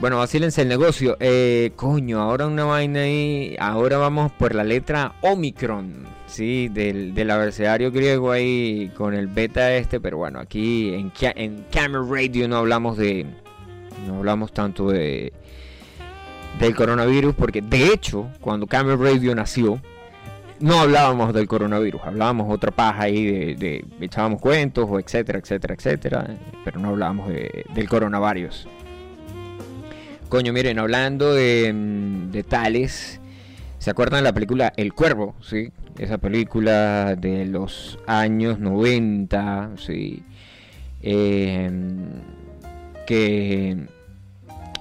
Bueno, 0.00 0.18
vacílense 0.18 0.62
el 0.62 0.68
negocio. 0.68 1.16
Eh, 1.18 1.72
coño, 1.74 2.20
ahora 2.20 2.46
una 2.46 2.64
vaina 2.64 3.00
ahí. 3.00 3.56
Ahora 3.58 3.98
vamos 3.98 4.30
por 4.32 4.54
la 4.54 4.62
letra 4.62 5.14
Omicron. 5.22 6.06
Sí, 6.26 6.68
del, 6.68 7.14
del 7.14 7.30
abecedario 7.30 7.90
griego 7.90 8.30
ahí 8.30 8.92
con 8.96 9.14
el 9.14 9.26
beta 9.26 9.74
este. 9.74 9.98
Pero 9.98 10.18
bueno, 10.18 10.38
aquí 10.38 10.94
en, 10.94 11.12
en 11.20 11.64
Camera 11.72 12.04
Radio 12.08 12.46
no 12.46 12.56
hablamos 12.58 12.96
de, 12.96 13.26
no 14.06 14.18
hablamos 14.18 14.52
tanto 14.52 14.90
de 14.90 15.32
del 16.58 16.74
coronavirus 16.74 17.34
porque 17.34 17.62
de 17.62 17.92
hecho 17.92 18.28
cuando 18.40 18.66
Camel 18.66 18.98
Radio 18.98 19.34
nació 19.34 19.80
no 20.60 20.80
hablábamos 20.80 21.32
del 21.32 21.46
coronavirus, 21.46 22.00
hablábamos 22.04 22.52
otra 22.52 22.70
paja 22.70 23.02
ahí 23.02 23.54
de, 23.54 23.84
echábamos 24.00 24.40
cuentos 24.40 24.86
o 24.88 24.98
etcétera, 24.98 25.38
etcétera, 25.38 25.74
etcétera, 25.74 26.26
pero 26.64 26.80
no 26.80 26.88
hablábamos 26.88 27.28
del 27.28 27.88
coronavirus. 27.88 28.66
Coño, 30.28 30.52
miren, 30.52 30.78
hablando 30.78 31.32
de, 31.32 31.72
de, 32.30 32.42
tales, 32.42 33.20
¿se 33.78 33.90
acuerdan 33.90 34.20
de 34.20 34.24
la 34.24 34.32
película 34.32 34.72
El 34.76 34.92
Cuervo? 34.92 35.34
¿Sí? 35.40 35.70
Esa 35.96 36.18
película 36.18 37.14
de 37.16 37.46
los 37.46 37.98
años 38.06 38.58
90, 38.58 39.70
¿sí? 39.76 40.22
Eh, 41.02 41.70
que 43.08 43.74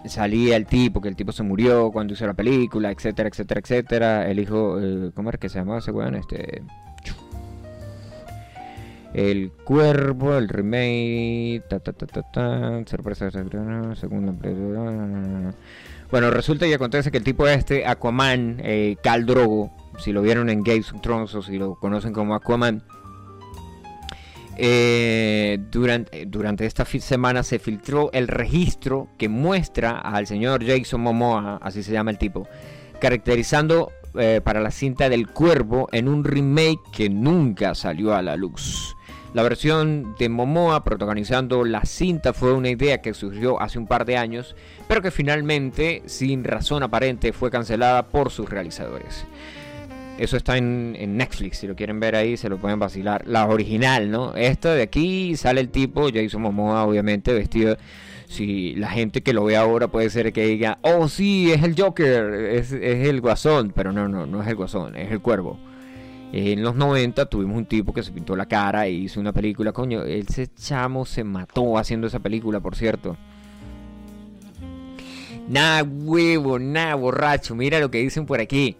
salía 0.05 0.57
el 0.57 0.65
tipo, 0.65 0.99
que 0.99 1.07
el 1.07 1.15
tipo 1.15 1.31
se 1.31 1.43
murió 1.43 1.91
cuando 1.91 2.13
hizo 2.13 2.27
la 2.27 2.33
película, 2.33 2.91
etcétera, 2.91 3.29
etcétera, 3.29 3.61
etcétera. 3.61 4.29
El 4.29 4.39
hijo, 4.39 4.77
eh, 4.81 5.11
¿cómo 5.15 5.29
era 5.29 5.37
que 5.37 5.47
se 5.47 5.59
llamaba 5.59 5.79
ese 5.79 5.91
weón? 5.91 6.15
Este. 6.15 6.61
El 9.13 9.51
Cuervo, 9.63 10.37
el 10.37 10.49
remake, 10.49 11.63
ta 11.69 11.79
ta 11.79 11.93
ta 11.93 12.05
ta 12.05 12.21
ta, 12.23 12.83
sorpresa, 12.85 13.31
segunda. 13.31 14.33
Bueno, 16.11 16.29
resulta 16.29 16.67
y 16.67 16.73
acontece 16.73 17.09
que 17.09 17.17
el 17.17 17.23
tipo 17.23 17.47
este, 17.47 17.87
Aquaman, 17.87 18.57
eh, 18.61 18.97
Cal 19.01 19.25
Drogo, 19.25 19.71
si 19.99 20.11
lo 20.11 20.21
vieron 20.21 20.49
en 20.49 20.63
Games 20.63 20.91
of 20.91 20.99
Thrones 20.99 21.33
o 21.33 21.41
si 21.41 21.57
lo 21.57 21.75
conocen 21.75 22.11
como 22.11 22.35
Aquaman, 22.35 22.83
eh, 24.57 25.59
durante, 25.71 26.25
durante 26.25 26.65
esta 26.65 26.83
semana 26.85 27.43
se 27.43 27.59
filtró 27.59 28.09
el 28.11 28.27
registro 28.27 29.07
que 29.17 29.29
muestra 29.29 29.99
al 29.99 30.25
señor 30.27 30.65
Jason 30.65 31.01
Momoa, 31.01 31.59
así 31.61 31.83
se 31.83 31.91
llama 31.91 32.11
el 32.11 32.17
tipo, 32.17 32.47
caracterizando 32.99 33.91
eh, 34.15 34.41
para 34.43 34.61
la 34.61 34.71
cinta 34.71 35.09
del 35.09 35.27
cuervo 35.27 35.89
en 35.91 36.07
un 36.07 36.23
remake 36.23 36.79
que 36.91 37.09
nunca 37.09 37.75
salió 37.75 38.15
a 38.15 38.21
la 38.21 38.35
luz. 38.35 38.95
La 39.33 39.43
versión 39.43 40.15
de 40.17 40.29
Momoa 40.29 40.83
protagonizando 40.83 41.63
la 41.63 41.85
cinta 41.85 42.33
fue 42.33 42.53
una 42.53 42.69
idea 42.69 43.01
que 43.01 43.13
surgió 43.13 43.61
hace 43.61 43.77
un 43.77 43.85
par 43.85 44.05
de 44.05 44.17
años, 44.17 44.55
pero 44.87 45.01
que 45.01 45.11
finalmente, 45.11 46.01
sin 46.07 46.43
razón 46.43 46.81
aparente, 46.81 47.33
fue 47.33 47.51
cancelada 47.51 48.07
por 48.07 48.31
sus 48.31 48.49
realizadores. 48.49 49.25
Eso 50.17 50.35
está 50.35 50.57
en, 50.57 51.17
Netflix, 51.17 51.59
si 51.59 51.67
lo 51.67 51.75
quieren 51.75 51.99
ver 51.99 52.15
ahí 52.15 52.37
se 52.37 52.49
lo 52.49 52.57
pueden 52.57 52.79
vacilar. 52.79 53.27
La 53.27 53.47
original, 53.47 54.09
¿no? 54.09 54.35
Esta 54.35 54.73
de 54.73 54.81
aquí 54.81 55.35
sale 55.35 55.61
el 55.61 55.69
tipo, 55.69 56.09
Jason 56.13 56.41
Momoa 56.41 56.85
obviamente 56.85 57.33
vestido... 57.33 57.77
Si 58.27 58.75
la 58.75 58.89
gente 58.89 59.23
que 59.23 59.31
lo 59.31 59.45
ve 59.45 59.55
ahora 59.55 59.87
puede 59.87 60.09
ser 60.09 60.33
que 60.33 60.45
diga, 60.45 60.79
oh 60.81 61.07
sí, 61.07 61.49
es 61.49 61.63
el 61.63 61.81
Joker, 61.81 62.33
es, 62.33 62.73
el 62.73 63.21
guasón, 63.21 63.71
pero 63.73 63.93
no, 63.93 64.09
no, 64.09 64.25
no 64.25 64.41
es 64.41 64.49
el 64.49 64.55
guasón, 64.55 64.97
es 64.97 65.09
el 65.13 65.21
cuervo. 65.21 65.57
En 66.33 66.61
los 66.61 66.75
90 66.75 67.27
tuvimos 67.27 67.57
un 67.57 67.65
tipo 67.65 67.93
que 67.93 68.03
se 68.03 68.11
pintó 68.11 68.35
la 68.35 68.45
cara 68.45 68.85
e 68.85 68.91
hizo 68.91 69.21
una 69.21 69.31
película. 69.31 69.71
Coño, 69.71 70.03
ese 70.03 70.47
chamo 70.53 71.05
se 71.05 71.23
mató 71.23 71.77
haciendo 71.77 72.07
esa 72.07 72.19
película, 72.19 72.59
por 72.59 72.75
cierto. 72.75 73.15
Nada 75.47 75.83
huevo, 75.83 76.59
nada 76.59 76.95
borracho. 76.95 77.55
Mira 77.55 77.79
lo 77.79 77.89
que 77.89 77.99
dicen 77.99 78.25
por 78.25 78.41
aquí. 78.41 78.75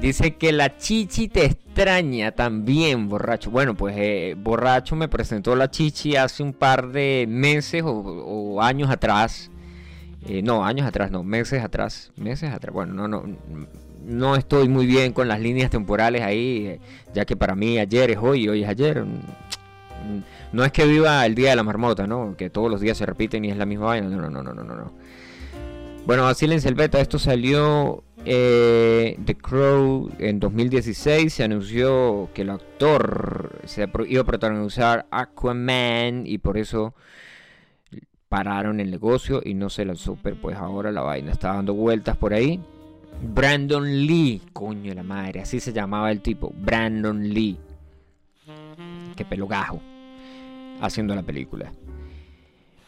Dice 0.00 0.36
que 0.36 0.50
la 0.50 0.78
chichi 0.78 1.28
te 1.28 1.44
extraña 1.44 2.32
también, 2.32 3.10
borracho. 3.10 3.50
Bueno, 3.50 3.74
pues 3.74 3.94
eh, 3.98 4.34
borracho 4.34 4.96
me 4.96 5.08
presentó 5.08 5.54
la 5.54 5.70
chichi 5.70 6.16
hace 6.16 6.42
un 6.42 6.54
par 6.54 6.90
de 6.90 7.26
meses 7.28 7.82
o, 7.84 8.62
años 8.62 8.88
atrás. 8.88 9.50
Eh, 10.26 10.40
no, 10.42 10.64
años 10.64 10.86
atrás, 10.86 11.10
no, 11.10 11.22
meses 11.22 11.62
atrás. 11.62 12.12
Meses 12.16 12.50
atrás. 12.50 12.72
Bueno, 12.72 12.94
no, 12.94 13.08
no. 13.08 13.24
No 14.02 14.36
estoy 14.36 14.70
muy 14.70 14.86
bien 14.86 15.12
con 15.12 15.28
las 15.28 15.38
líneas 15.38 15.68
temporales 15.68 16.22
ahí, 16.22 16.66
eh, 16.66 16.80
ya 17.12 17.26
que 17.26 17.36
para 17.36 17.54
mí 17.54 17.78
ayer 17.78 18.10
es 18.10 18.16
hoy 18.16 18.48
hoy 18.48 18.62
es 18.62 18.68
ayer. 18.70 19.04
No 20.52 20.64
es 20.64 20.72
que 20.72 20.86
viva 20.86 21.26
el 21.26 21.34
día 21.34 21.50
de 21.50 21.56
la 21.56 21.62
marmota, 21.62 22.06
¿no? 22.06 22.34
Que 22.38 22.48
todos 22.48 22.70
los 22.70 22.80
días 22.80 22.96
se 22.96 23.04
repiten 23.04 23.44
y 23.44 23.50
es 23.50 23.58
la 23.58 23.66
misma 23.66 23.86
vaina. 23.86 24.08
No, 24.08 24.16
no, 24.16 24.30
no, 24.30 24.42
no, 24.42 24.54
no, 24.54 24.74
no. 24.74 24.92
Bueno, 26.06 26.26
así 26.26 26.46
en 26.46 26.52
el 26.52 26.74
beta, 26.74 26.98
esto 26.98 27.18
salió 27.18 28.02
eh, 28.24 29.18
The 29.24 29.34
Crow 29.36 30.10
en 30.18 30.40
2016 30.40 31.32
se 31.32 31.44
anunció 31.44 32.28
que 32.34 32.42
el 32.42 32.50
actor 32.50 33.60
se 33.64 33.88
iba 34.08 34.20
a 34.20 34.24
protagonizar 34.24 35.06
Aquaman 35.10 36.26
y 36.26 36.38
por 36.38 36.58
eso 36.58 36.94
pararon 38.28 38.78
el 38.80 38.90
negocio 38.90 39.40
y 39.44 39.54
no 39.54 39.70
se 39.70 39.84
lanzó, 39.84 40.16
pero 40.22 40.36
pues 40.36 40.56
ahora 40.56 40.92
la 40.92 41.00
vaina 41.00 41.32
está 41.32 41.54
dando 41.54 41.74
vueltas 41.74 42.16
por 42.16 42.32
ahí. 42.32 42.60
Brandon 43.22 43.84
Lee, 44.06 44.40
coño 44.52 44.94
la 44.94 45.02
madre, 45.02 45.40
así 45.40 45.60
se 45.60 45.72
llamaba 45.72 46.10
el 46.10 46.20
tipo, 46.20 46.52
Brandon 46.56 47.28
Lee. 47.28 47.58
Qué 49.16 49.24
pelogajo 49.24 49.80
haciendo 50.80 51.14
la 51.14 51.22
película. 51.22 51.72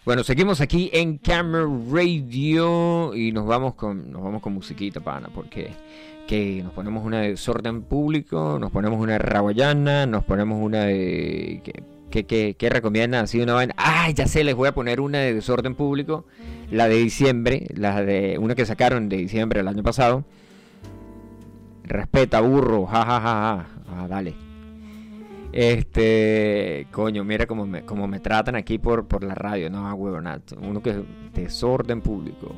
Bueno, 0.04 0.24
seguimos 0.24 0.60
aquí 0.60 0.90
en 0.92 1.18
Camera 1.18 1.64
Radio 1.92 3.14
y 3.14 3.30
nos 3.30 3.46
vamos 3.46 3.74
con 3.74 4.10
nos 4.10 4.20
vamos 4.20 4.42
con 4.42 4.52
musiquita, 4.52 4.98
pana, 4.98 5.28
porque 5.32 5.70
que 6.26 6.60
nos 6.60 6.72
ponemos 6.72 7.06
una 7.06 7.20
de 7.20 7.28
desorden 7.30 7.82
público, 7.82 8.58
nos 8.60 8.72
ponemos 8.72 8.98
una 8.98 9.12
de 9.12 9.18
raguayana, 9.20 10.06
nos 10.06 10.24
ponemos 10.24 10.60
una 10.60 10.86
de 10.86 11.62
que, 12.10 12.24
que, 12.26 12.56
que, 12.56 12.68
recomiendan 12.68 13.22
así 13.24 13.40
una 13.40 13.54
vaina. 13.54 13.74
Ah, 13.76 14.10
ya 14.10 14.26
sé, 14.26 14.42
les 14.42 14.56
voy 14.56 14.66
a 14.66 14.74
poner 14.74 15.00
una 15.00 15.18
de 15.18 15.34
desorden 15.34 15.76
público, 15.76 16.26
la 16.68 16.88
de 16.88 16.96
diciembre, 16.96 17.68
la 17.76 18.02
de 18.02 18.38
una 18.38 18.56
que 18.56 18.66
sacaron 18.66 19.08
de 19.08 19.18
diciembre 19.18 19.60
el 19.60 19.68
año 19.68 19.84
pasado. 19.84 20.24
Respeta, 21.84 22.40
burro, 22.40 22.86
jajaja, 22.86 23.20
ja, 23.20 23.30
ja, 23.30 23.66
ja. 23.86 24.02
Ah, 24.02 24.08
dale. 24.08 24.51
Este, 25.52 26.86
coño, 26.90 27.24
mira 27.24 27.46
cómo 27.46 27.66
me, 27.66 27.82
me 27.82 28.20
tratan 28.20 28.56
aquí 28.56 28.78
por, 28.78 29.06
por 29.06 29.22
la 29.22 29.34
radio, 29.34 29.68
no, 29.68 29.92
huevonato. 29.94 30.56
Uno 30.60 30.82
que 30.82 30.90
es 30.90 30.96
desorden 31.34 32.00
público. 32.00 32.56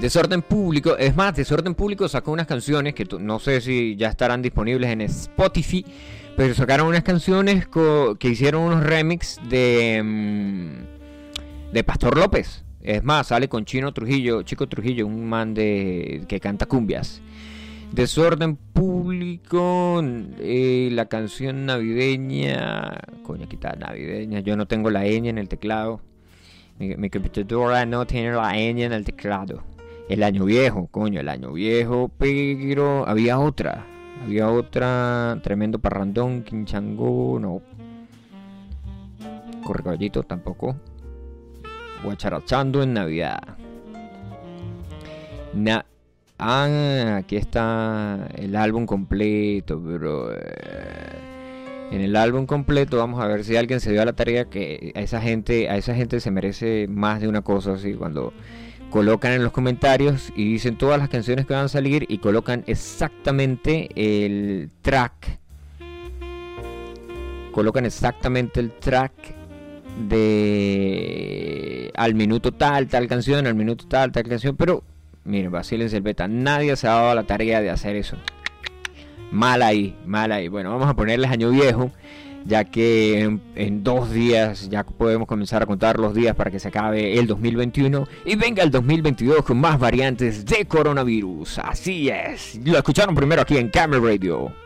Desorden 0.00 0.42
Público, 0.42 0.96
es 0.98 1.14
más, 1.14 1.34
Desorden 1.34 1.74
Público 1.74 2.08
sacó 2.08 2.32
unas 2.32 2.46
canciones 2.46 2.94
que 2.94 3.06
no 3.20 3.38
sé 3.38 3.60
si 3.60 3.96
ya 3.96 4.08
estarán 4.08 4.42
disponibles 4.42 4.90
en 4.90 5.00
Spotify, 5.02 5.84
pero 6.36 6.52
sacaron 6.52 6.88
unas 6.88 7.04
canciones 7.04 7.68
que 7.68 8.28
hicieron 8.28 8.64
unos 8.64 8.82
remix 8.82 9.38
de, 9.48 10.02
mm, 10.04 11.72
de 11.72 11.84
Pastor 11.84 12.18
López. 12.18 12.64
Es 12.82 13.02
más, 13.02 13.28
sale 13.28 13.48
con 13.48 13.64
Chino 13.64 13.94
Trujillo, 13.94 14.42
Chico 14.42 14.68
Trujillo, 14.68 15.06
un 15.06 15.26
man 15.26 15.54
de 15.54 16.24
que 16.28 16.38
canta 16.38 16.66
cumbias. 16.66 17.22
Desorden 17.94 18.56
público, 18.56 20.02
eh, 20.40 20.88
la 20.90 21.06
canción 21.06 21.64
navideña, 21.64 22.98
coño, 23.22 23.48
quita 23.48 23.76
navideña, 23.78 24.40
yo 24.40 24.56
no 24.56 24.66
tengo 24.66 24.90
la 24.90 25.04
ñ 25.04 25.28
en 25.28 25.38
el 25.38 25.48
teclado, 25.48 26.00
mi, 26.80 27.08
computadora 27.08 27.86
no 27.86 28.04
tiene 28.04 28.32
la 28.32 28.50
ñ 28.56 28.82
en 28.82 28.92
el 28.92 29.04
teclado. 29.04 29.62
El 30.08 30.24
año 30.24 30.44
viejo, 30.44 30.88
coño, 30.88 31.20
el 31.20 31.28
año 31.28 31.52
viejo, 31.52 32.10
pero 32.18 33.06
había 33.06 33.38
otra, 33.38 33.86
había 34.24 34.50
otra, 34.50 35.38
tremendo 35.44 35.78
parrandón, 35.78 36.42
quinchango, 36.42 37.38
no. 37.38 37.62
Corre 39.62 39.84
caballito, 39.84 40.24
tampoco. 40.24 40.74
Guacharachando 42.02 42.82
en 42.82 42.92
Navidad. 42.92 43.56
Na 45.54 45.86
Ah, 46.38 47.16
aquí 47.18 47.36
está 47.36 48.28
el 48.34 48.56
álbum 48.56 48.86
completo, 48.86 49.80
pero 49.84 50.32
en 51.92 52.00
el 52.00 52.16
álbum 52.16 52.46
completo 52.46 52.96
vamos 52.96 53.22
a 53.22 53.28
ver 53.28 53.44
si 53.44 53.56
alguien 53.56 53.78
se 53.80 53.92
dio 53.92 54.02
a 54.02 54.04
la 54.04 54.14
tarea 54.14 54.46
que 54.46 54.92
a 54.96 55.00
esa 55.00 55.20
gente, 55.20 55.68
a 55.68 55.76
esa 55.76 55.94
gente 55.94 56.18
se 56.18 56.30
merece 56.32 56.88
más 56.88 57.20
de 57.20 57.28
una 57.28 57.42
cosa 57.42 57.74
así 57.74 57.94
cuando 57.94 58.32
colocan 58.90 59.32
en 59.32 59.44
los 59.44 59.52
comentarios 59.52 60.32
y 60.34 60.52
dicen 60.52 60.76
todas 60.76 60.98
las 60.98 61.08
canciones 61.08 61.46
que 61.46 61.54
van 61.54 61.66
a 61.66 61.68
salir 61.68 62.04
y 62.08 62.18
colocan 62.18 62.64
exactamente 62.66 63.88
el 63.94 64.70
track. 64.82 65.38
Colocan 67.52 67.86
exactamente 67.86 68.58
el 68.58 68.72
track 68.72 69.12
de 70.08 71.92
al 71.94 72.14
minuto 72.14 72.52
tal, 72.52 72.88
tal 72.88 73.06
canción, 73.06 73.46
al 73.46 73.54
minuto 73.54 73.86
tal, 73.86 74.10
tal 74.10 74.24
canción, 74.24 74.56
pero 74.56 74.82
Miren, 75.24 75.50
vacílense 75.50 75.96
el 75.96 76.02
beta. 76.02 76.28
Nadie 76.28 76.76
se 76.76 76.86
ha 76.86 76.92
dado 76.92 77.14
la 77.14 77.24
tarea 77.24 77.60
de 77.60 77.70
hacer 77.70 77.96
eso. 77.96 78.16
Mal 79.30 79.62
ahí, 79.62 79.96
mal 80.06 80.32
ahí. 80.32 80.48
Bueno, 80.48 80.70
vamos 80.70 80.88
a 80.88 80.94
ponerles 80.94 81.30
año 81.30 81.50
viejo, 81.50 81.90
ya 82.44 82.64
que 82.64 83.38
en, 83.56 83.82
dos 83.82 84.12
días 84.12 84.68
ya 84.68 84.84
podemos 84.84 85.26
comenzar 85.26 85.62
a 85.62 85.66
contar 85.66 85.98
los 85.98 86.14
días 86.14 86.36
para 86.36 86.50
que 86.50 86.58
se 86.58 86.68
acabe 86.68 87.18
el 87.18 87.26
2021 87.26 88.06
y 88.26 88.36
venga 88.36 88.62
el 88.62 88.70
2022 88.70 89.44
con 89.44 89.58
más 89.58 89.78
variantes 89.78 90.44
de 90.44 90.66
coronavirus. 90.66 91.58
Así 91.58 92.10
es. 92.10 92.60
Lo 92.64 92.76
escucharon 92.76 93.14
primero 93.14 93.42
aquí 93.42 93.56
en 93.56 93.70
Camera 93.70 94.02
Radio. 94.02 94.63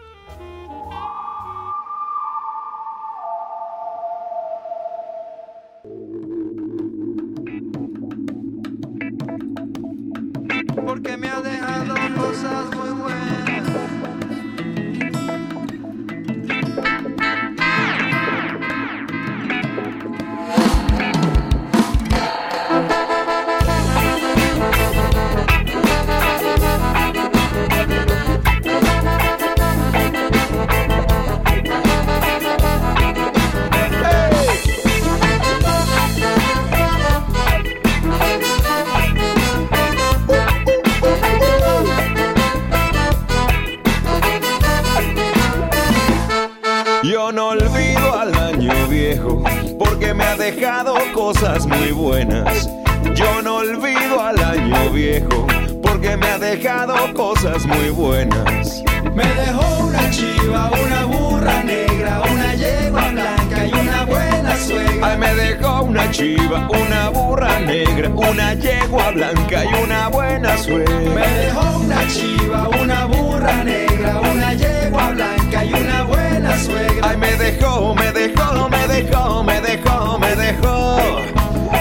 Viejo 54.99 55.47
porque 55.81 56.17
me 56.17 56.27
ha 56.27 56.39
dejado 56.41 56.95
cosas 57.15 57.65
muy 57.67 57.91
buenas. 57.91 58.83
Me 59.15 59.25
dejó 59.25 59.85
una 59.85 60.11
chiva, 60.11 60.71
una 60.85 61.05
burra 61.05 61.63
negra, 61.63 62.21
una 62.33 62.55
yegua 62.55 63.09
blanca 63.13 63.67
y 63.67 63.73
una 63.73 64.05
buena 64.05 64.57
suegra. 64.57 65.07
Ay, 65.09 65.19
me 65.19 65.35
dejó 65.35 65.83
una 65.83 66.11
chiva, 66.11 66.69
una 66.69 67.11
burra 67.11 67.61
negra, 67.61 68.09
una 68.09 68.55
yegua 68.55 69.11
blanca 69.13 69.65
y 69.65 69.85
una 69.85 70.09
buena 70.09 70.59
suegra. 70.59 71.15
Me 71.15 71.29
dejó 71.43 71.79
una 71.79 72.09
chiva, 72.09 72.69
una 72.83 73.05
burra 73.07 73.65
negra, 73.65 74.21
una 74.33 74.55
yegua 74.55 75.11
blanca 75.11 75.65
y 75.65 75.73
una 75.75 76.03
buena 76.03 76.59
suegra. 76.59 77.09
Ay, 77.09 77.17
me 77.17 77.37
dejó, 77.37 77.95
me 77.95 78.11
dejó, 78.11 78.69
me 78.69 78.89
dejó, 78.89 79.45
me 79.45 79.61
dejó, 79.61 80.19
me 80.19 80.35
dejó 80.35 80.99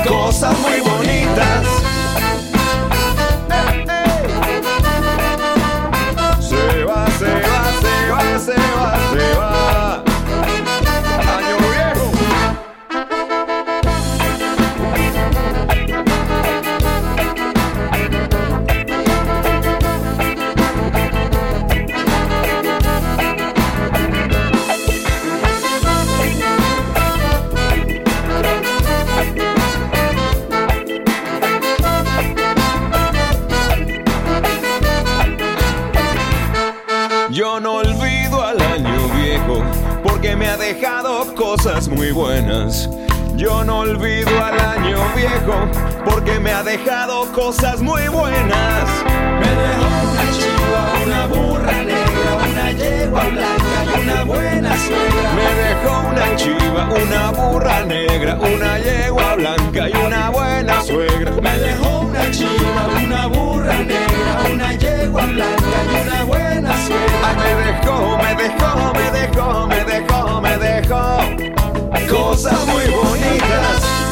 cosas 0.07 0.55
muy 0.59 0.79
bonitas. 0.81 1.96
Cosas 41.67 41.89
muy 41.89 42.11
buenas. 42.11 42.89
Yo 43.37 43.63
no 43.63 43.81
olvido 43.81 44.43
al 44.43 44.59
año 44.59 44.97
viejo 45.15 45.69
porque 46.03 46.39
me 46.39 46.51
ha 46.51 46.63
dejado 46.63 47.31
cosas 47.33 47.79
muy 47.83 48.07
buenas. 48.07 48.89
Me 49.39 49.47
dejó 49.47 49.85
una 50.09 50.31
chiva, 50.31 50.81
una 51.05 51.27
burra 51.27 51.83
negra, 51.83 52.35
una 52.51 52.71
yegua 52.71 53.23
blanca 53.25 53.83
y 53.85 54.01
una 54.01 54.23
buena 54.23 54.75
suegra. 54.79 55.33
Me 55.35 55.53
dejó 55.61 55.99
una 56.09 56.35
chiva, 56.35 56.89
una 57.03 57.31
burra 57.31 57.85
negra, 57.85 58.39
una 58.39 58.79
yegua 58.79 59.35
blanca 59.35 59.87
y 59.87 59.93
una 60.03 60.29
buena 60.31 60.81
suegra. 60.81 61.31
Me 61.39 61.57
dejó 61.59 61.99
una 61.99 62.31
chiva, 62.31 62.87
una 63.05 63.27
burra 63.27 63.77
negra, 63.77 64.51
una 64.51 64.73
yegua 64.73 65.25
blanca 65.27 65.77
y 65.85 66.07
una 66.07 66.23
buena 66.23 66.73
suegra. 66.87 67.27
Ay, 67.27 67.35
me 67.35 67.53
dejó, 67.71 68.17
me 68.17 68.35
dejó, 68.35 68.93
me 68.95 69.11
dejó, 69.11 69.67
me 69.67 69.83
dejó, 69.85 70.41
me 70.41 70.57
dejó 70.57 71.66
cosas 72.07 72.65
muy 72.67 72.85
bonitas. 72.87 74.06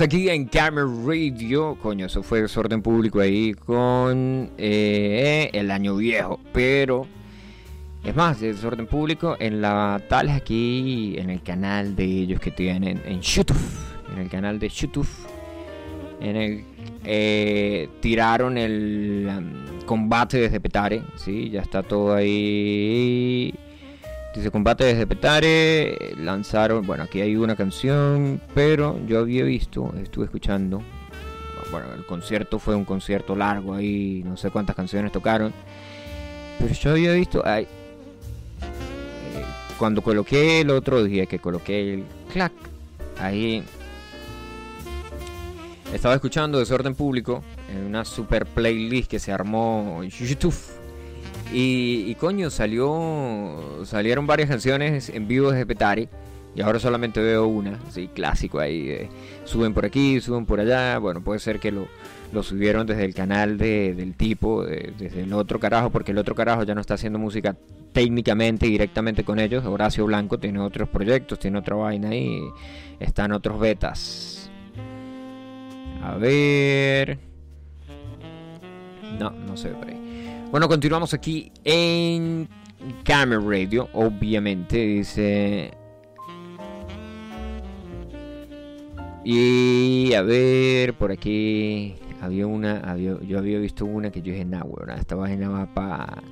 Aquí 0.00 0.30
en 0.30 0.46
Camera 0.46 0.86
Radio. 1.06 1.76
Coño, 1.80 2.06
eso 2.06 2.22
fue 2.22 2.40
desorden 2.40 2.80
público 2.80 3.20
ahí 3.20 3.52
con 3.52 4.50
eh, 4.56 5.50
el 5.52 5.70
año 5.70 5.96
viejo. 5.96 6.40
Pero 6.52 7.06
es 8.02 8.16
más, 8.16 8.40
desorden 8.40 8.86
público 8.86 9.36
en 9.38 9.60
la 9.60 10.02
tal 10.08 10.30
aquí 10.30 11.16
en 11.18 11.28
el 11.28 11.42
canal 11.42 11.94
de 11.94 12.04
ellos 12.04 12.40
que 12.40 12.50
tienen 12.50 13.02
en 13.04 13.20
YouTube. 13.20 13.60
En 14.12 14.22
el 14.22 14.30
canal 14.30 14.58
de 14.58 14.68
YouTube. 14.70 15.08
En 16.20 16.36
el 16.36 16.64
eh, 17.04 17.88
tiraron 18.00 18.56
el 18.56 19.28
um, 19.28 19.84
combate 19.84 20.38
desde 20.38 20.58
Petare. 20.58 21.02
Sí, 21.16 21.50
ya 21.50 21.60
está 21.60 21.82
todo 21.82 22.14
ahí. 22.14 23.52
Dice 24.34 24.50
combate 24.50 24.84
desde 24.84 25.06
Petare, 25.06 26.14
lanzaron, 26.16 26.86
bueno, 26.86 27.04
aquí 27.04 27.20
hay 27.20 27.36
una 27.36 27.54
canción, 27.54 28.40
pero 28.54 28.98
yo 29.06 29.18
había 29.18 29.44
visto, 29.44 29.92
estuve 30.02 30.24
escuchando, 30.24 30.82
bueno, 31.70 31.92
el 31.94 32.06
concierto 32.06 32.58
fue 32.58 32.74
un 32.74 32.86
concierto 32.86 33.36
largo 33.36 33.74
ahí, 33.74 34.22
no 34.24 34.38
sé 34.38 34.50
cuántas 34.50 34.74
canciones 34.74 35.12
tocaron, 35.12 35.52
pero 36.58 36.72
yo 36.72 36.90
había 36.92 37.12
visto, 37.12 37.42
ay, 37.44 37.64
eh, 37.64 39.44
cuando 39.78 40.00
coloqué 40.00 40.62
el 40.62 40.70
otro 40.70 41.04
día 41.04 41.26
que 41.26 41.38
coloqué 41.38 41.92
el 41.92 42.04
clac, 42.32 42.52
ahí 43.20 43.62
estaba 45.92 46.14
escuchando 46.14 46.58
Desorden 46.58 46.94
Público 46.94 47.44
en 47.70 47.84
una 47.84 48.06
super 48.06 48.46
playlist 48.46 49.10
que 49.10 49.18
se 49.18 49.30
armó 49.30 50.00
en 50.02 50.08
YouTube. 50.08 50.54
Y, 51.54 52.14
coño, 52.14 52.48
salió 52.50 53.82
salieron 53.84 54.26
varias 54.26 54.48
canciones 54.48 55.10
en 55.10 55.28
vivo 55.28 55.50
desde 55.50 55.66
Petare. 55.66 56.08
Y 56.54 56.60
ahora 56.60 56.78
solamente 56.78 57.20
veo 57.20 57.46
una, 57.46 57.78
así 57.88 58.08
clásico 58.08 58.58
ahí. 58.58 58.88
eh, 58.90 59.08
suben 59.44 59.72
por 59.72 59.84
aquí, 59.86 60.20
suben 60.20 60.44
por 60.46 60.60
allá. 60.60 60.98
Bueno, 60.98 61.22
puede 61.22 61.40
ser 61.40 61.58
que 61.60 61.72
lo, 61.72 61.86
lo 62.32 62.42
subieron 62.42 62.86
desde 62.86 63.04
el 63.06 63.14
canal 63.14 63.56
de- 63.58 63.94
del 63.94 64.14
tipo, 64.14 64.64
de- 64.64 64.92
desde 64.98 65.22
el 65.22 65.32
otro 65.32 65.58
carajo, 65.60 65.90
porque 65.90 66.12
el 66.12 66.18
otro 66.18 66.34
carajo 66.34 66.62
ya 66.64 66.74
no 66.74 66.80
está 66.82 66.94
haciendo 66.94 67.18
música 67.18 67.56
técnicamente 67.92 68.66
directamente 68.66 69.24
con 69.24 69.38
ellos. 69.38 69.64
Horacio 69.64 70.04
Blanco 70.06 70.38
tiene 70.38 70.58
otros 70.60 70.88
proyectos, 70.90 71.38
tiene 71.38 71.58
otra 71.58 71.76
vaina 71.76 72.10
ahí. 72.10 72.40
Están 73.00 73.32
otros 73.32 73.58
betas. 73.58 74.50
A 76.02 76.16
ver. 76.16 77.18
No, 79.18 79.30
no 79.30 79.56
se 79.56 79.68
ve 79.70 79.74
por 79.74 79.88
ahí. 79.88 80.01
Bueno, 80.52 80.68
continuamos 80.68 81.14
aquí 81.14 81.50
en 81.64 82.46
Camera 83.04 83.40
Radio, 83.40 83.88
obviamente, 83.94 84.76
dice... 84.76 85.72
Y 89.24 90.12
a 90.14 90.20
ver, 90.22 90.92
por 90.94 91.10
aquí 91.10 91.94
había 92.20 92.46
una, 92.46 92.80
había- 92.80 93.18
yo 93.22 93.38
había 93.38 93.58
visto 93.60 93.86
una 93.86 94.10
que 94.10 94.20
yo 94.20 94.32
dije, 94.32 94.44
nah, 94.44 94.62
weón, 94.64 94.90
esta 94.90 95.14
vaina 95.14 95.48
va 95.48 95.72
para... 95.72 96.22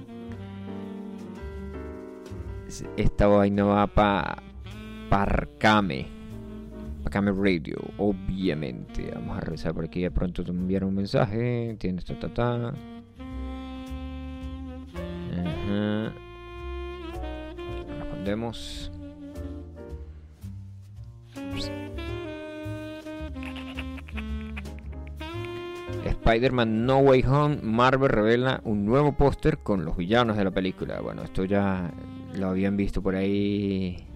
Esta 2.99 3.27
vaina 3.27 3.65
va 3.65 3.87
para... 3.87 4.43
Parcame. 5.09 6.07
Parcame 7.05 7.33
Radio, 7.33 7.79
obviamente. 7.97 9.13
Vamos 9.15 9.39
a 9.39 9.41
revisar 9.41 9.73
por 9.73 9.85
aquí, 9.87 10.03
de 10.03 10.11
pronto 10.11 10.45
te 10.45 10.51
enviaron 10.51 10.91
un 10.91 10.97
mensaje, 10.97 11.75
tienes 11.79 12.05
ta 12.05 12.19
ta 12.21 12.29
ta. 12.35 12.75
Ajá. 15.33 16.13
Respondemos. 17.99 18.91
Spider-Man 26.05 26.87
No 26.87 26.99
Way 26.99 27.25
Home, 27.27 27.59
Marvel 27.63 28.09
revela 28.09 28.61
un 28.65 28.85
nuevo 28.85 29.17
póster 29.17 29.59
con 29.59 29.85
los 29.85 29.97
villanos 29.97 30.37
de 30.37 30.45
la 30.45 30.51
película. 30.51 31.01
Bueno, 31.01 31.23
esto 31.23 31.45
ya 31.45 31.91
lo 32.35 32.49
habían 32.49 32.77
visto 32.77 33.03
por 33.03 33.17
ahí. 33.17 34.07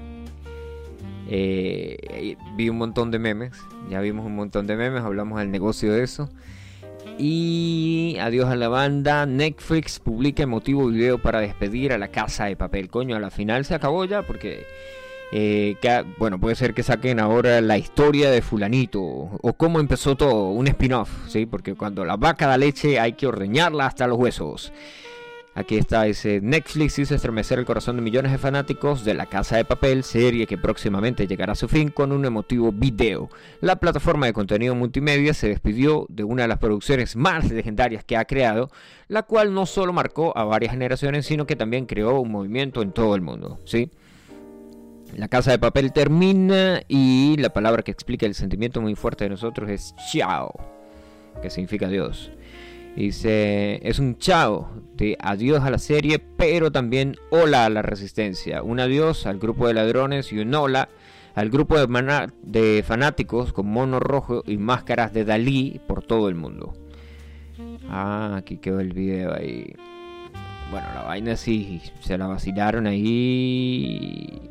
Eh, 1.29 2.37
vi 2.57 2.69
un 2.69 2.79
montón 2.79 3.11
de 3.11 3.19
memes, 3.19 3.53
ya 3.91 4.01
vimos 4.01 4.27
un 4.27 4.37
montón 4.37 4.67
de 4.67 4.77
memes, 4.77 5.03
hablamos 5.03 5.41
del 5.41 5.51
negocio 5.51 5.93
de 5.93 6.03
eso. 6.03 6.29
Y 7.19 8.17
adiós 8.21 8.51
a 8.51 8.57
la 8.57 8.69
banda, 8.69 9.25
Netflix 9.27 10.01
publica 10.01 10.43
emotivo 10.43 10.89
video 10.89 11.19
para 11.19 11.41
despedir 11.41 11.93
a 11.93 11.99
la 11.99 12.09
casa 12.09 12.47
de 12.47 12.57
papel. 12.57 12.91
Coño, 12.91 13.17
a 13.17 13.21
la 13.21 13.31
final 13.31 13.65
se 13.65 13.75
acabó 13.75 14.05
ya 14.05 14.23
porque 14.23 14.67
eh, 15.37 15.77
bueno, 16.19 16.39
puede 16.39 16.55
ser 16.55 16.75
que 16.75 16.85
saquen 16.85 17.19
ahora 17.19 17.61
la 17.61 17.77
historia 17.77 18.31
de 18.31 18.41
fulanito 18.41 19.01
o 19.01 19.53
cómo 19.57 19.81
empezó 19.81 20.17
todo, 20.17 20.51
un 20.51 20.69
spin-off, 20.69 21.11
¿sí? 21.29 21.45
Porque 21.45 21.75
cuando 21.75 22.05
la 22.05 22.17
vaca 22.17 22.47
da 22.47 22.57
leche 22.57 23.01
hay 23.01 23.15
que 23.15 23.27
ordeñarla 23.27 23.87
hasta 23.87 24.07
los 24.07 24.17
huesos. 24.17 24.73
Aquí 25.57 25.77
está 25.77 26.09
ese 26.09 26.41
Netflix 26.41 26.99
hizo 26.99 27.15
estremecer 27.15 27.61
el 27.61 27.65
corazón 27.65 27.95
de 27.95 28.03
millones 28.03 28.33
de 28.33 28.39
fanáticos 28.39 29.05
de 29.05 29.15
La 29.15 29.27
Casa 29.27 29.57
de 29.57 29.65
Papel, 29.65 30.03
serie 30.03 30.49
que 30.49 30.59
próximamente 30.59 31.29
llegará 31.29 31.53
a 31.53 31.57
su 31.57 31.69
fin 31.69 31.91
con 31.91 32.11
un 32.11 32.25
emotivo 32.25 32.73
video. 32.73 33.31
La 33.61 33.77
plataforma 33.77 34.27
de 34.27 34.33
contenido 34.33 34.75
multimedia 34.75 35.33
se 35.33 35.49
despidió 35.49 36.07
de 36.09 36.25
una 36.25 36.43
de 36.43 36.49
las 36.49 36.59
producciones 36.59 37.15
más 37.15 37.53
legendarias 37.53 38.03
que 38.03 38.17
ha 38.17 38.25
creado, 38.25 38.69
la 39.07 39.23
cual 39.23 39.55
no 39.55 39.65
solo 39.65 39.93
marcó 39.93 40.37
a 40.37 40.43
varias 40.43 40.73
generaciones, 40.73 41.25
sino 41.25 41.47
que 41.47 41.55
también 41.55 41.87
creó 41.87 42.19
un 42.19 42.33
movimiento 42.33 42.83
en 42.83 42.91
todo 42.91 43.15
el 43.15 43.21
mundo, 43.21 43.61
¿sí? 43.65 43.93
La 45.17 45.29
casa 45.29 45.53
de 45.53 45.61
papel 45.61 45.93
termina 45.93 46.83
y 46.89 47.37
la 47.39 47.51
palabra 47.51 47.85
que 47.85 47.93
explica 47.93 48.27
el 48.27 48.35
sentimiento 48.35 48.81
muy 48.81 48.97
fuerte 48.97 49.23
de 49.23 49.31
nosotros 49.31 49.71
es 49.71 49.95
chao, 50.11 50.53
que 51.41 51.49
significa 51.49 51.87
adiós. 51.87 52.33
Dice, 52.97 53.81
es 53.87 53.99
un 53.99 54.19
chao 54.19 54.71
de 54.97 55.17
adiós 55.21 55.65
a 55.65 55.71
la 55.71 55.79
serie, 55.79 56.19
pero 56.19 56.71
también 56.71 57.17
hola 57.31 57.67
a 57.67 57.71
la 57.71 57.83
resistencia. 57.83 58.63
Un 58.63 58.79
adiós 58.81 59.27
al 59.27 59.39
grupo 59.39 59.67
de 59.67 59.75
ladrones 59.75 60.33
y 60.33 60.39
un 60.39 60.55
hola 60.55 60.89
al 61.35 61.51
grupo 61.51 61.77
de, 61.77 62.85
fanáticos 62.87 63.53
con 63.53 63.67
mono 63.67 63.99
rojo 63.99 64.45
y 64.47 64.57
máscaras 64.57 65.13
de 65.13 65.25
Dalí 65.25 65.81
por 65.89 66.05
todo 66.05 66.29
el 66.29 66.37
mundo. 66.37 66.75
Ah, 67.89 68.37
aquí 68.37 68.59
quedó 68.59 68.79
el 68.79 68.93
video 68.93 69.35
ahí. 69.35 69.75
Bueno, 70.71 70.87
la 70.95 71.03
vaina 71.03 71.37
sí, 71.37 71.83
se 72.01 72.17
la 72.17 72.27
vacilaron 72.27 72.87
ahí 72.87 74.51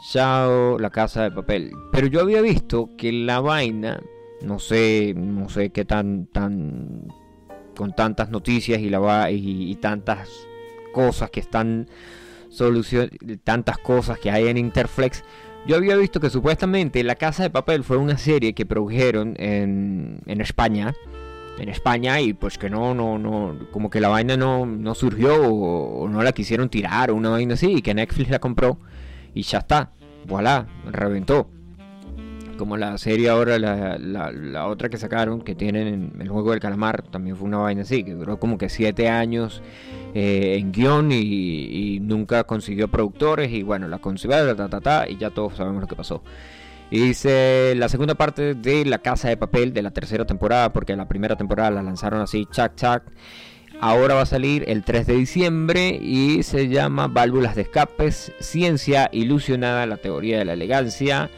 Chao, 0.00 0.78
la 0.78 0.90
casa 0.90 1.24
de 1.24 1.30
papel. 1.30 1.72
Pero 1.92 2.06
yo 2.06 2.20
había 2.20 2.40
visto 2.40 2.90
que 2.96 3.12
la 3.12 3.40
vaina, 3.40 4.00
no 4.42 4.58
sé, 4.58 5.12
no 5.16 5.48
sé 5.48 5.70
qué 5.70 5.84
tan, 5.84 6.26
tan, 6.26 7.08
con 7.78 7.94
tantas 7.94 8.28
noticias 8.28 8.80
y, 8.80 8.90
la, 8.90 9.30
y, 9.30 9.70
y 9.70 9.76
tantas 9.76 10.28
cosas 10.92 11.30
que 11.30 11.38
están 11.38 11.86
solución, 12.48 13.08
tantas 13.44 13.78
cosas 13.78 14.18
que 14.18 14.32
hay 14.32 14.48
en 14.48 14.58
Interflex. 14.58 15.22
Yo 15.64 15.76
había 15.76 15.96
visto 15.96 16.18
que 16.18 16.28
supuestamente 16.28 17.04
La 17.04 17.14
Casa 17.14 17.44
de 17.44 17.50
Papel 17.50 17.84
fue 17.84 17.96
una 17.96 18.18
serie 18.18 18.52
que 18.52 18.66
produjeron 18.66 19.36
en, 19.38 20.20
en 20.26 20.40
España. 20.40 20.92
En 21.60 21.68
España 21.68 22.20
y 22.20 22.32
pues 22.32 22.58
que 22.58 22.68
no, 22.68 22.94
no, 22.94 23.16
no, 23.16 23.56
como 23.70 23.90
que 23.90 24.00
la 24.00 24.08
vaina 24.08 24.36
no, 24.36 24.66
no 24.66 24.94
surgió 24.96 25.40
o, 25.40 26.02
o 26.02 26.08
no 26.08 26.22
la 26.24 26.32
quisieron 26.32 26.68
tirar 26.68 27.12
o 27.12 27.14
una 27.14 27.30
vaina 27.30 27.54
así 27.54 27.74
y 27.76 27.82
que 27.82 27.94
Netflix 27.94 28.28
la 28.30 28.40
compró 28.40 28.78
y 29.34 29.42
ya 29.42 29.58
está. 29.58 29.92
Voilà, 30.26 30.66
reventó. 30.90 31.48
Como 32.58 32.76
la 32.76 32.98
serie 32.98 33.30
ahora, 33.30 33.58
la, 33.58 33.98
la, 33.98 34.66
otra 34.66 34.88
que 34.88 34.98
sacaron, 34.98 35.40
que 35.40 35.54
tienen 35.54 36.12
el 36.20 36.28
juego 36.28 36.50
del 36.50 36.60
calamar, 36.60 37.02
también 37.02 37.36
fue 37.36 37.46
una 37.46 37.58
vaina 37.58 37.82
así, 37.82 38.04
que 38.04 38.12
duró 38.12 38.38
como 38.38 38.58
que 38.58 38.68
siete 38.68 39.08
años 39.08 39.62
eh, 40.14 40.56
en 40.58 40.72
guion 40.72 41.12
y, 41.12 42.00
nunca 42.00 42.44
consiguió 42.44 42.88
productores. 42.88 43.50
Y 43.52 43.62
bueno, 43.62 43.88
la 43.88 43.98
consiguió, 43.98 44.54
ta, 44.56 44.68
ta, 44.68 44.80
ta, 44.80 45.08
y 45.08 45.16
ya 45.16 45.30
todos 45.30 45.56
sabemos 45.56 45.80
lo 45.80 45.86
que 45.86 45.96
pasó. 45.96 46.22
Y 46.90 47.00
dice 47.00 47.74
la 47.76 47.88
segunda 47.88 48.14
parte 48.14 48.54
de 48.54 48.84
La 48.84 48.98
Casa 48.98 49.28
de 49.28 49.36
Papel 49.36 49.72
de 49.72 49.82
la 49.82 49.90
tercera 49.90 50.24
temporada, 50.24 50.72
porque 50.72 50.96
la 50.96 51.06
primera 51.06 51.36
temporada 51.36 51.70
la 51.70 51.82
lanzaron 51.82 52.20
así, 52.20 52.46
chac, 52.50 52.74
chac. 52.74 53.02
Ahora 53.80 54.14
va 54.14 54.22
a 54.22 54.26
salir 54.26 54.64
el 54.66 54.82
3 54.82 55.06
de 55.06 55.14
diciembre 55.14 55.90
y 56.02 56.42
se 56.42 56.66
llama 56.68 57.06
Válvulas 57.06 57.54
de 57.54 57.62
escapes, 57.62 58.32
ciencia 58.40 59.08
ilusionada, 59.12 59.86
la 59.86 59.98
teoría 59.98 60.38
de 60.38 60.44
la 60.44 60.54
elegancia, 60.54 61.30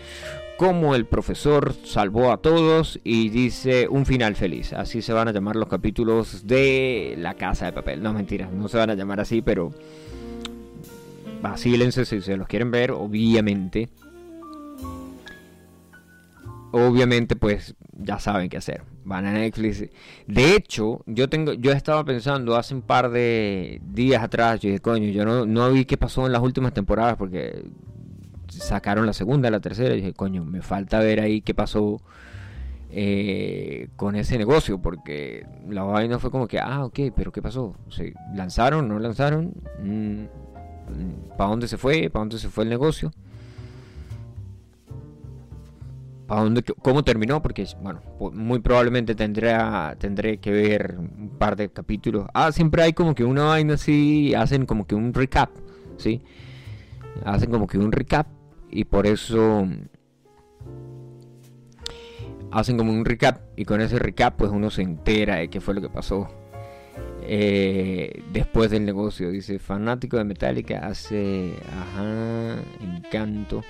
cómo 0.61 0.95
el 0.95 1.07
profesor 1.07 1.75
salvó 1.85 2.31
a 2.31 2.37
todos 2.37 3.01
y 3.03 3.31
dice 3.31 3.89
un 3.89 4.05
final 4.05 4.37
feliz. 4.37 4.75
Así 4.75 5.01
se 5.01 5.15
van 5.15 5.27
a 5.27 5.33
llamar 5.33 5.57
los 5.57 5.71
capítulos 5.71 6.47
de 6.47 7.15
La 7.17 7.33
Casa 7.33 7.65
de 7.65 7.73
Papel. 7.73 8.03
No, 8.03 8.13
mentira, 8.13 8.47
no 8.53 8.69
se 8.69 8.77
van 8.77 8.91
a 8.91 8.95
llamar 8.95 9.21
así, 9.21 9.41
pero 9.41 9.73
vacílense 11.41 12.05
si 12.05 12.21
se 12.21 12.37
los 12.37 12.47
quieren 12.47 12.71
ver, 12.71 12.91
obviamente. 12.91 13.89
Obviamente, 16.73 17.37
pues 17.37 17.75
ya 17.97 18.19
saben 18.19 18.51
qué 18.51 18.59
hacer 18.59 18.83
van 19.03 19.25
a 19.25 19.33
Netflix. 19.33 19.87
De 20.27 20.55
hecho, 20.55 21.03
yo 21.07 21.31
tengo, 21.31 21.55
yo 21.55 21.73
estaba 21.73 22.05
pensando 22.05 22.55
hace 22.55 22.75
un 22.75 22.83
par 22.83 23.11
de 23.11 23.81
días 23.83 24.23
atrás, 24.23 24.61
yo 24.61 24.69
dije, 24.69 24.81
coño, 24.81 25.09
yo 25.09 25.25
no, 25.25 25.47
no 25.47 25.73
vi 25.73 25.87
qué 25.87 25.97
pasó 25.97 26.27
en 26.27 26.33
las 26.33 26.43
últimas 26.43 26.75
temporadas 26.75 27.17
porque 27.17 27.65
sacaron 28.61 29.07
la 29.07 29.13
segunda, 29.13 29.51
la 29.51 29.61
tercera, 29.61 29.95
y 29.95 29.99
dije, 29.99 30.13
coño, 30.13 30.45
me 30.45 30.63
falta 30.63 31.01
ver 31.01 31.21
ahí 31.21 31.41
qué 31.41 31.55
pasó 31.55 32.01
eh, 32.91 33.89
con 33.97 34.17
ese 34.17 34.37
negocio, 34.39 34.81
porque 34.81 35.47
la 35.69 35.83
vaina 35.83 36.19
fue 36.19 36.31
como 36.31 36.49
que, 36.49 36.59
ah, 36.59 36.85
ok, 36.85 36.99
pero 37.15 37.33
¿qué 37.33 37.43
pasó? 37.43 37.75
¿Lanzaron? 38.35 38.89
¿No 38.89 38.99
lanzaron? 38.99 39.53
Mm, 39.83 40.25
¿Para 41.37 41.51
dónde 41.51 41.69
se 41.69 41.79
fue? 41.79 42.11
¿Para 42.11 42.23
dónde 42.23 42.39
se 42.39 42.49
fue 42.49 42.65
el 42.65 42.71
negocio? 42.71 43.13
dónde, 46.29 46.63
cómo 46.63 47.03
terminó, 47.03 47.43
porque 47.43 47.67
bueno, 47.83 48.01
muy 48.33 48.61
probablemente 48.61 49.15
tendré, 49.15 49.57
tendré 49.99 50.39
que 50.39 50.51
ver 50.51 50.97
un 50.99 51.31
par 51.39 51.57
de 51.57 51.69
capítulos. 51.71 52.27
Ah, 52.35 52.53
siempre 52.53 52.83
hay 52.83 52.93
como 52.93 53.15
que 53.15 53.25
una 53.25 53.45
vaina 53.45 53.75
así, 53.75 54.35
hacen 54.35 54.67
como 54.67 54.87
que 54.87 54.95
un 54.95 55.13
recap, 55.13 55.51
¿sí? 55.97 56.23
Hacen 57.25 57.51
como 57.51 57.67
que 57.67 57.79
un 57.79 57.91
recap 57.91 58.27
y 58.71 58.85
por 58.85 59.07
eso 59.07 59.67
hacen 62.53 62.77
como 62.77 62.93
un 62.93 63.05
recap 63.05 63.43
y 63.57 63.65
con 63.65 63.81
ese 63.81 63.99
recap 63.99 64.37
pues 64.37 64.51
uno 64.51 64.71
se 64.71 64.83
entera 64.83 65.37
de 65.37 65.49
qué 65.49 65.61
fue 65.61 65.75
lo 65.75 65.81
que 65.81 65.89
pasó 65.89 66.29
eh, 67.23 68.23
después 68.33 68.71
del 68.71 68.85
negocio. 68.85 69.31
Dice, 69.31 69.59
fanático 69.59 70.17
de 70.17 70.25
Metallica 70.25 70.87
hace, 70.87 71.55
ajá, 71.69 72.57
encanto. 72.81 73.63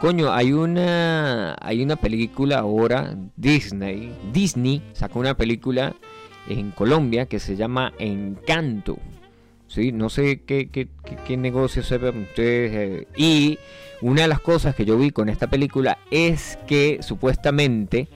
Coño, 0.00 0.32
hay 0.32 0.52
una 0.52 1.56
hay 1.60 1.82
una 1.82 1.96
película 1.96 2.60
ahora 2.60 3.14
Disney, 3.36 4.12
Disney 4.32 4.82
sacó 4.94 5.18
una 5.18 5.36
película 5.36 5.94
en 6.48 6.70
Colombia 6.70 7.26
que 7.26 7.38
se 7.38 7.54
llama 7.54 7.92
Encanto. 7.98 8.98
Sí, 9.70 9.92
no 9.92 10.10
sé 10.10 10.40
qué, 10.40 10.68
qué, 10.68 10.88
qué, 11.24 11.36
negocio 11.36 11.84
sepan 11.84 12.22
ustedes. 12.22 12.72
Eh, 12.74 13.06
y 13.16 13.56
una 14.00 14.22
de 14.22 14.28
las 14.28 14.40
cosas 14.40 14.74
que 14.74 14.84
yo 14.84 14.98
vi 14.98 15.12
con 15.12 15.28
esta 15.28 15.46
película 15.48 15.96
es 16.10 16.58
que 16.66 16.98
supuestamente 17.02 18.08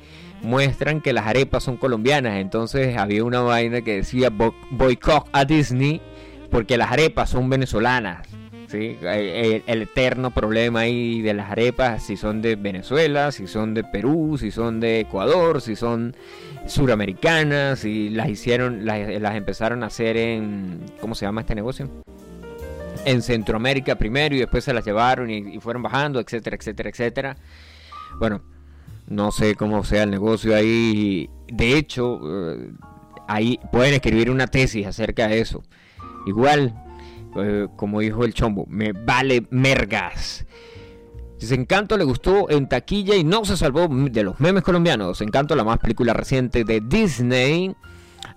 muestran 0.43 1.01
que 1.01 1.13
las 1.13 1.29
arepas 1.29 1.63
son 1.63 1.77
colombianas. 1.77 2.39
Entonces 2.39 2.97
había 2.97 3.23
una 3.23 3.41
vaina 3.41 3.83
que 3.83 3.99
decía 3.99 4.31
boicot 4.31 5.29
a 5.31 5.45
Disney 5.45 6.03
porque 6.51 6.77
las 6.77 6.91
arepas 6.91 7.31
son 7.31 7.49
venezolanas. 7.49 8.27
El, 8.75 9.83
eterno 9.83 10.31
problema 10.33 10.81
ahí 10.81 11.23
de 11.23 11.35
las 11.35 11.51
arepas, 11.51 12.03
si 12.03 12.17
son 12.17 12.43
de 12.43 12.57
Venezuela, 12.57 13.33
si 13.33 13.47
son 13.47 13.75
de 13.75 13.85
Perú, 13.85 14.37
si 14.39 14.51
son 14.51 14.81
de 14.81 15.01
Ecuador, 15.01 15.61
si 15.61 15.77
son 15.77 16.17
suramericanas, 16.67 17.81
si 17.81 18.11
las 18.11 18.29
hicieron, 18.29 18.85
las, 18.85 19.35
empezaron 19.35 19.83
a 19.83 19.87
hacer 19.87 20.17
en, 20.17 20.81
¿cómo 21.01 21.15
se 21.15 21.27
llama 21.27 21.43
este 21.43 21.55
negocio? 21.55 21.89
En 23.05 23.23
Centroamérica 23.23 23.97
primero 23.97 24.35
y 24.35 24.39
después 24.39 24.65
se 24.65 24.73
las 24.73 24.85
llevaron 24.85 25.31
y, 25.31 25.59
fueron 25.61 25.83
bajando, 25.83 26.21
etcétera, 26.21 26.57
etcétera, 26.57 26.91
etcétera. 26.91 27.37
Bueno, 28.19 28.43
no 29.09 29.31
sé 29.31 29.55
cómo 29.55 29.85
sea 29.85 30.05
el 30.05 30.11
negocio 30.11 30.57
ahí. 30.57 31.29
De 31.49 31.77
hecho, 31.77 32.21
eh, 32.25 32.71
ahí 33.29 33.59
pueden 33.73 33.95
escribir 33.95 34.31
una 34.31 34.47
tesis 34.47 34.87
acerca 34.87 35.29
de 35.29 35.41
eso. 35.41 35.63
Igual, 36.27 36.75
eh, 37.37 37.69
como 37.77 38.01
dijo 38.01 38.25
el 38.25 38.35
chombo, 38.35 38.67
me 38.69 38.93
vale 38.93 39.47
mergas. 39.51 40.47
Encanto 41.51 41.97
le 41.97 42.05
gustó 42.05 42.49
en 42.51 42.69
taquilla 42.69 43.17
y 43.17 43.25
no 43.25 43.45
se 43.45 43.57
salvó 43.57 43.89
de 43.89 44.23
los 44.23 44.41
memes 44.41 44.63
colombianos. 44.63 45.21
Encanto, 45.21 45.55
la 45.55 45.65
más 45.65 45.79
película 45.79 46.15
reciente 46.15 46.65
de 46.65 46.81
Disney, 46.81 47.75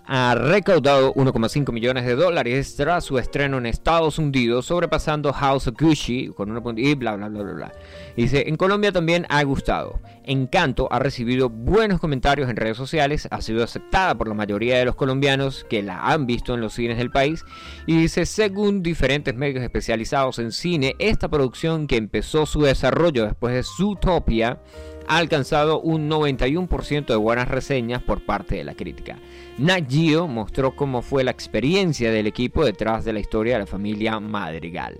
ha 0.08 0.36
recaudado 0.36 1.14
1,5 1.16 1.74
millones 1.74 2.06
de 2.06 2.16
dólares 2.16 2.76
tras 2.78 3.04
su 3.04 3.18
estreno 3.18 3.58
en 3.58 3.66
Estados 3.66 4.18
Unidos, 4.18 4.68
sobrepasando 4.68 5.34
House 5.34 5.68
of 5.68 5.76
Gucci 5.78 6.30
con 6.30 6.50
una 6.50 6.62
y 6.80 6.96
bla 6.96 7.18
bla 7.18 7.28
bla 7.28 7.44
bla 7.44 7.54
bla. 7.54 7.72
Dice, 8.16 8.46
en 8.48 8.56
Colombia 8.56 8.94
también 8.94 9.26
ha 9.30 9.44
gustado. 9.44 10.00
Encanto 10.24 10.88
ha 10.92 11.00
recibido 11.00 11.50
buenos 11.50 12.00
comentarios 12.00 12.50
en 12.50 12.56
redes 12.56 12.78
sociales, 12.78 13.28
ha 13.30 13.42
sido 13.42 13.64
aceptada 13.64 14.18
por 14.18 14.30
la 14.30 14.34
mayoría 14.34 14.78
de 14.78 14.86
los 14.86 14.96
colombianos 14.96 15.66
que 15.70 15.84
la 15.84 16.00
han 16.00 16.26
visto 16.26 16.54
en 16.54 16.62
los 16.62 16.74
cines 16.74 16.98
del 16.98 17.12
país 17.12 17.44
y 17.86 17.98
dice, 17.98 18.26
según 18.26 18.82
diferentes 18.82 19.36
medios 19.36 19.64
especializados 19.64 20.40
en 20.40 20.54
cine, 20.54 20.96
esta 21.00 21.28
producción 21.28 21.86
que 21.86 21.98
empezó 21.98 22.46
su 22.46 22.62
desarrollo 22.62 23.26
después 23.26 23.54
de 23.54 23.64
Zootopia 23.64 24.60
ha 25.08 25.18
alcanzado 25.18 25.80
un 25.80 26.10
91% 26.10 27.06
de 27.06 27.16
buenas 27.16 27.48
reseñas 27.48 28.04
por 28.04 28.22
parte 28.26 28.56
de 28.56 28.64
la 28.64 28.74
crítica. 28.74 29.18
Nat 29.58 29.92
mostró 30.28 30.76
cómo 30.76 31.02
fue 31.02 31.24
la 31.24 31.32
experiencia 31.32 32.12
del 32.12 32.28
equipo 32.28 32.66
detrás 32.66 33.06
de 33.06 33.14
la 33.14 33.20
historia 33.20 33.54
de 33.54 33.60
la 33.60 33.66
familia 33.66 34.20
Madrigal. 34.20 34.98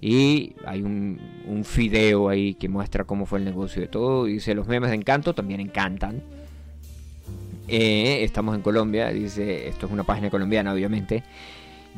Y 0.00 0.54
hay 0.66 0.82
un, 0.82 1.18
video 1.76 2.28
ahí 2.28 2.54
que 2.54 2.68
muestra 2.68 3.04
cómo 3.04 3.26
fue 3.26 3.38
el 3.38 3.44
negocio 3.44 3.82
de 3.82 3.88
todo. 3.88 4.24
Dice, 4.24 4.54
los 4.54 4.66
memes 4.66 4.90
de 4.90 4.96
encanto 4.96 5.34
también 5.34 5.60
encantan. 5.60 6.22
Eh, 7.68 8.22
estamos 8.22 8.54
en 8.54 8.62
Colombia, 8.62 9.08
dice, 9.08 9.68
esto 9.68 9.86
es 9.86 9.92
una 9.92 10.04
página 10.04 10.30
colombiana 10.30 10.72
obviamente. 10.72 11.22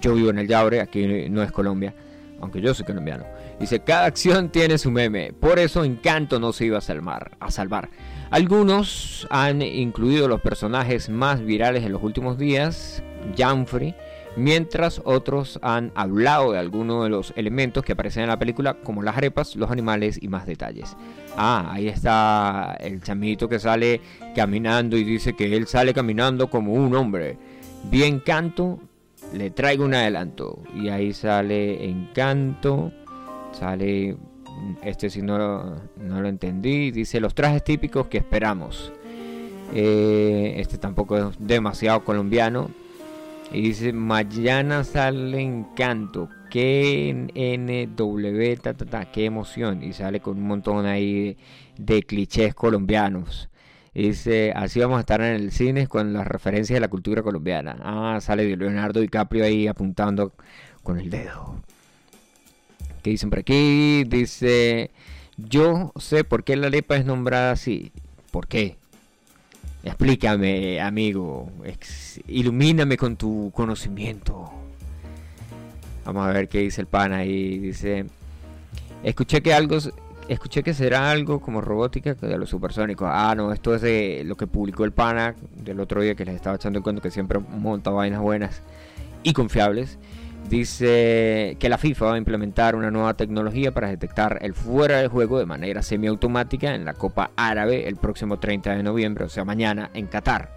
Yo 0.00 0.14
vivo 0.14 0.30
en 0.30 0.38
el 0.38 0.46
Yaure, 0.46 0.80
aquí 0.80 1.28
no 1.30 1.42
es 1.42 1.50
Colombia, 1.50 1.94
aunque 2.40 2.60
yo 2.60 2.74
soy 2.74 2.84
colombiano. 2.84 3.24
Dice, 3.58 3.80
cada 3.80 4.04
acción 4.04 4.50
tiene 4.50 4.76
su 4.76 4.90
meme, 4.90 5.32
por 5.32 5.58
eso 5.58 5.82
Encanto 5.82 6.38
no 6.38 6.52
se 6.52 6.66
iba 6.66 6.78
a 6.78 6.82
salvar. 6.82 7.36
A 7.40 7.50
salvar. 7.50 7.88
Algunos 8.30 9.26
han 9.30 9.62
incluido 9.62 10.28
los 10.28 10.40
personajes 10.40 11.08
más 11.08 11.40
virales 11.40 11.84
en 11.84 11.92
los 11.92 12.02
últimos 12.02 12.36
días, 12.36 13.02
Janfrey, 13.36 13.94
mientras 14.36 15.00
otros 15.04 15.58
han 15.62 15.90
hablado 15.94 16.52
de 16.52 16.58
algunos 16.58 17.04
de 17.04 17.10
los 17.10 17.32
elementos 17.36 17.82
que 17.82 17.92
aparecen 17.92 18.24
en 18.24 18.28
la 18.28 18.38
película, 18.38 18.74
como 18.74 19.02
las 19.02 19.16
arepas, 19.16 19.56
los 19.56 19.70
animales 19.70 20.18
y 20.20 20.28
más 20.28 20.46
detalles. 20.46 20.96
Ah, 21.36 21.70
ahí 21.72 21.88
está 21.88 22.76
el 22.80 23.02
chamito 23.02 23.48
que 23.48 23.58
sale 23.58 24.00
caminando 24.34 24.96
y 24.96 25.04
dice 25.04 25.34
que 25.34 25.56
él 25.56 25.66
sale 25.66 25.94
caminando 25.94 26.50
como 26.50 26.74
un 26.74 26.94
hombre. 26.94 27.38
Bien 27.90 28.20
canto, 28.20 28.80
le 29.32 29.50
traigo 29.50 29.84
un 29.84 29.94
adelanto. 29.94 30.62
Y 30.74 30.88
ahí 30.88 31.12
sale 31.12 31.88
Encanto. 31.88 32.92
Sale, 33.58 34.16
este 34.82 35.08
si 35.08 35.22
no, 35.22 35.76
no 35.96 36.20
lo 36.20 36.28
entendí, 36.28 36.90
dice 36.90 37.20
los 37.20 37.34
trajes 37.34 37.64
típicos 37.64 38.08
que 38.08 38.18
esperamos. 38.18 38.92
Eh, 39.74 40.54
este 40.58 40.78
tampoco 40.78 41.16
es 41.16 41.36
demasiado 41.38 42.04
colombiano. 42.04 42.70
Y 43.52 43.62
dice, 43.62 43.92
mañana 43.92 44.84
sale 44.84 45.40
Encanto. 45.40 46.28
Qué 46.50 47.12
NW, 47.34 48.60
ta, 48.62 48.74
ta, 48.74 48.84
ta, 48.84 49.04
qué 49.06 49.24
emoción. 49.24 49.82
Y 49.82 49.92
sale 49.92 50.20
con 50.20 50.36
un 50.36 50.46
montón 50.46 50.84
ahí 50.86 51.36
de, 51.78 52.02
clichés 52.02 52.54
colombianos. 52.54 53.48
Dice, 53.94 54.52
así 54.54 54.80
vamos 54.80 54.98
a 54.98 55.00
estar 55.00 55.22
en 55.22 55.34
el 55.34 55.52
cine 55.52 55.86
con 55.86 56.12
las 56.12 56.26
referencias 56.26 56.76
de 56.76 56.80
la 56.80 56.88
cultura 56.88 57.22
colombiana. 57.22 57.78
Ah, 57.82 58.18
sale 58.20 58.54
Leonardo 58.56 59.00
DiCaprio 59.00 59.44
ahí 59.44 59.66
apuntando 59.66 60.34
con 60.82 60.98
el 60.98 61.08
dedo. 61.08 61.62
¿Qué 63.06 63.10
dicen 63.10 63.30
por 63.30 63.38
aquí? 63.38 64.02
Dice, 64.02 64.90
yo 65.36 65.92
sé 65.94 66.24
por 66.24 66.42
qué 66.42 66.56
la 66.56 66.70
lepa 66.70 66.96
es 66.96 67.04
nombrada 67.04 67.52
así. 67.52 67.92
¿Por 68.32 68.48
qué? 68.48 68.78
Explícame, 69.84 70.80
amigo. 70.80 71.48
Ilumíname 72.26 72.96
con 72.96 73.14
tu 73.14 73.52
conocimiento. 73.54 74.50
Vamos 76.04 76.26
a 76.26 76.32
ver 76.32 76.48
qué 76.48 76.58
dice 76.58 76.80
el 76.80 76.88
pana 76.88 77.18
ahí. 77.18 77.60
Dice, 77.60 78.06
escuché 79.04 79.40
que 79.40 79.54
algo, 79.54 79.78
escuché 80.26 80.64
que 80.64 80.74
será 80.74 81.08
algo 81.08 81.40
como 81.40 81.60
robótica 81.60 82.14
de 82.14 82.36
los 82.36 82.50
supersónicos. 82.50 83.08
Ah, 83.08 83.36
no, 83.36 83.52
esto 83.52 83.72
es 83.76 83.82
de 83.82 84.24
lo 84.26 84.36
que 84.36 84.48
publicó 84.48 84.84
el 84.84 84.90
pana 84.90 85.36
del 85.54 85.78
otro 85.78 86.02
día 86.02 86.16
que 86.16 86.24
les 86.24 86.34
estaba 86.34 86.56
echando 86.56 86.80
en 86.80 86.82
cuenta 86.82 87.02
que 87.02 87.12
siempre 87.12 87.38
monta 87.38 87.90
vainas 87.90 88.20
buenas 88.20 88.62
y 89.22 89.32
confiables. 89.32 89.96
Dice 90.48 91.56
que 91.58 91.68
la 91.68 91.76
FIFA 91.76 92.06
va 92.06 92.14
a 92.14 92.18
implementar 92.18 92.76
una 92.76 92.90
nueva 92.90 93.14
tecnología 93.14 93.72
para 93.72 93.88
detectar 93.88 94.38
el 94.42 94.54
fuera 94.54 94.98
de 94.98 95.08
juego 95.08 95.38
de 95.40 95.46
manera 95.46 95.82
semiautomática 95.82 96.74
en 96.74 96.84
la 96.84 96.94
Copa 96.94 97.32
Árabe 97.36 97.88
el 97.88 97.96
próximo 97.96 98.38
30 98.38 98.76
de 98.76 98.82
noviembre, 98.82 99.24
o 99.24 99.28
sea, 99.28 99.44
mañana 99.44 99.90
en 99.92 100.06
Qatar. 100.06 100.56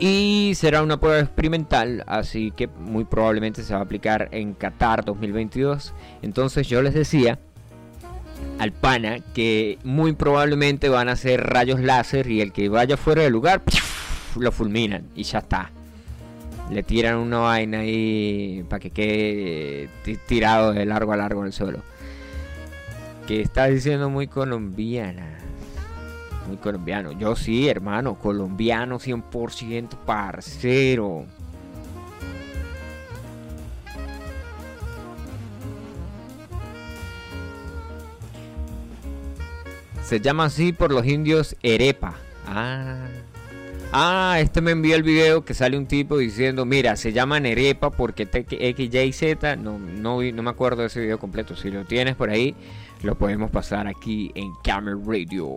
Y 0.00 0.52
será 0.54 0.82
una 0.82 0.98
prueba 0.98 1.20
experimental, 1.20 2.04
así 2.06 2.52
que 2.52 2.66
muy 2.66 3.04
probablemente 3.04 3.62
se 3.62 3.74
va 3.74 3.80
a 3.80 3.82
aplicar 3.82 4.28
en 4.32 4.54
Qatar 4.54 5.04
2022. 5.04 5.92
Entonces 6.22 6.68
yo 6.68 6.82
les 6.82 6.94
decía 6.94 7.38
al 8.58 8.72
pana 8.72 9.18
que 9.34 9.78
muy 9.84 10.12
probablemente 10.12 10.88
van 10.88 11.08
a 11.08 11.12
hacer 11.12 11.40
rayos 11.40 11.80
láser 11.80 12.28
y 12.28 12.40
el 12.40 12.52
que 12.52 12.68
vaya 12.68 12.96
fuera 12.96 13.22
del 13.22 13.32
lugar 13.32 13.62
lo 14.36 14.52
fulminan 14.52 15.04
y 15.14 15.22
ya 15.22 15.38
está. 15.38 15.70
Le 16.70 16.82
tiran 16.82 17.16
una 17.16 17.38
vaina 17.38 17.78
ahí 17.80 18.64
para 18.68 18.80
que 18.80 18.90
quede 18.90 19.88
ti- 20.04 20.18
tirado 20.26 20.72
de 20.72 20.84
largo 20.84 21.12
a 21.12 21.16
largo 21.16 21.40
en 21.40 21.46
el 21.46 21.52
suelo. 21.52 21.80
Que 23.26 23.40
está 23.40 23.66
diciendo 23.66 24.10
muy 24.10 24.26
colombiana. 24.26 25.38
Muy 26.46 26.56
colombiano. 26.58 27.12
Yo 27.12 27.36
sí, 27.36 27.68
hermano. 27.68 28.14
Colombiano 28.18 28.98
100% 28.98 29.96
parcero. 30.04 31.24
Se 40.04 40.20
llama 40.20 40.44
así 40.46 40.72
por 40.72 40.90
los 40.92 41.04
indios 41.06 41.56
Erepa. 41.62 42.14
Ah. 42.46 43.06
Ah, 43.90 44.36
este 44.38 44.60
me 44.60 44.72
envió 44.72 44.94
el 44.96 45.02
video 45.02 45.46
que 45.46 45.54
sale 45.54 45.78
un 45.78 45.86
tipo 45.86 46.18
diciendo, 46.18 46.66
mira, 46.66 46.94
se 46.96 47.14
llama 47.14 47.40
Nerepa 47.40 47.90
porque 47.90 48.28
X, 48.30 48.94
Y, 48.94 49.12
Z. 49.12 49.56
No, 49.56 49.78
no, 49.78 50.20
no 50.20 50.42
me 50.42 50.50
acuerdo 50.50 50.82
de 50.82 50.88
ese 50.88 51.00
video 51.00 51.18
completo. 51.18 51.56
Si 51.56 51.70
lo 51.70 51.86
tienes 51.86 52.14
por 52.14 52.28
ahí, 52.28 52.54
lo 53.02 53.16
podemos 53.16 53.50
pasar 53.50 53.86
aquí 53.86 54.30
en 54.34 54.52
Camel 54.62 54.98
Radio. 55.06 55.48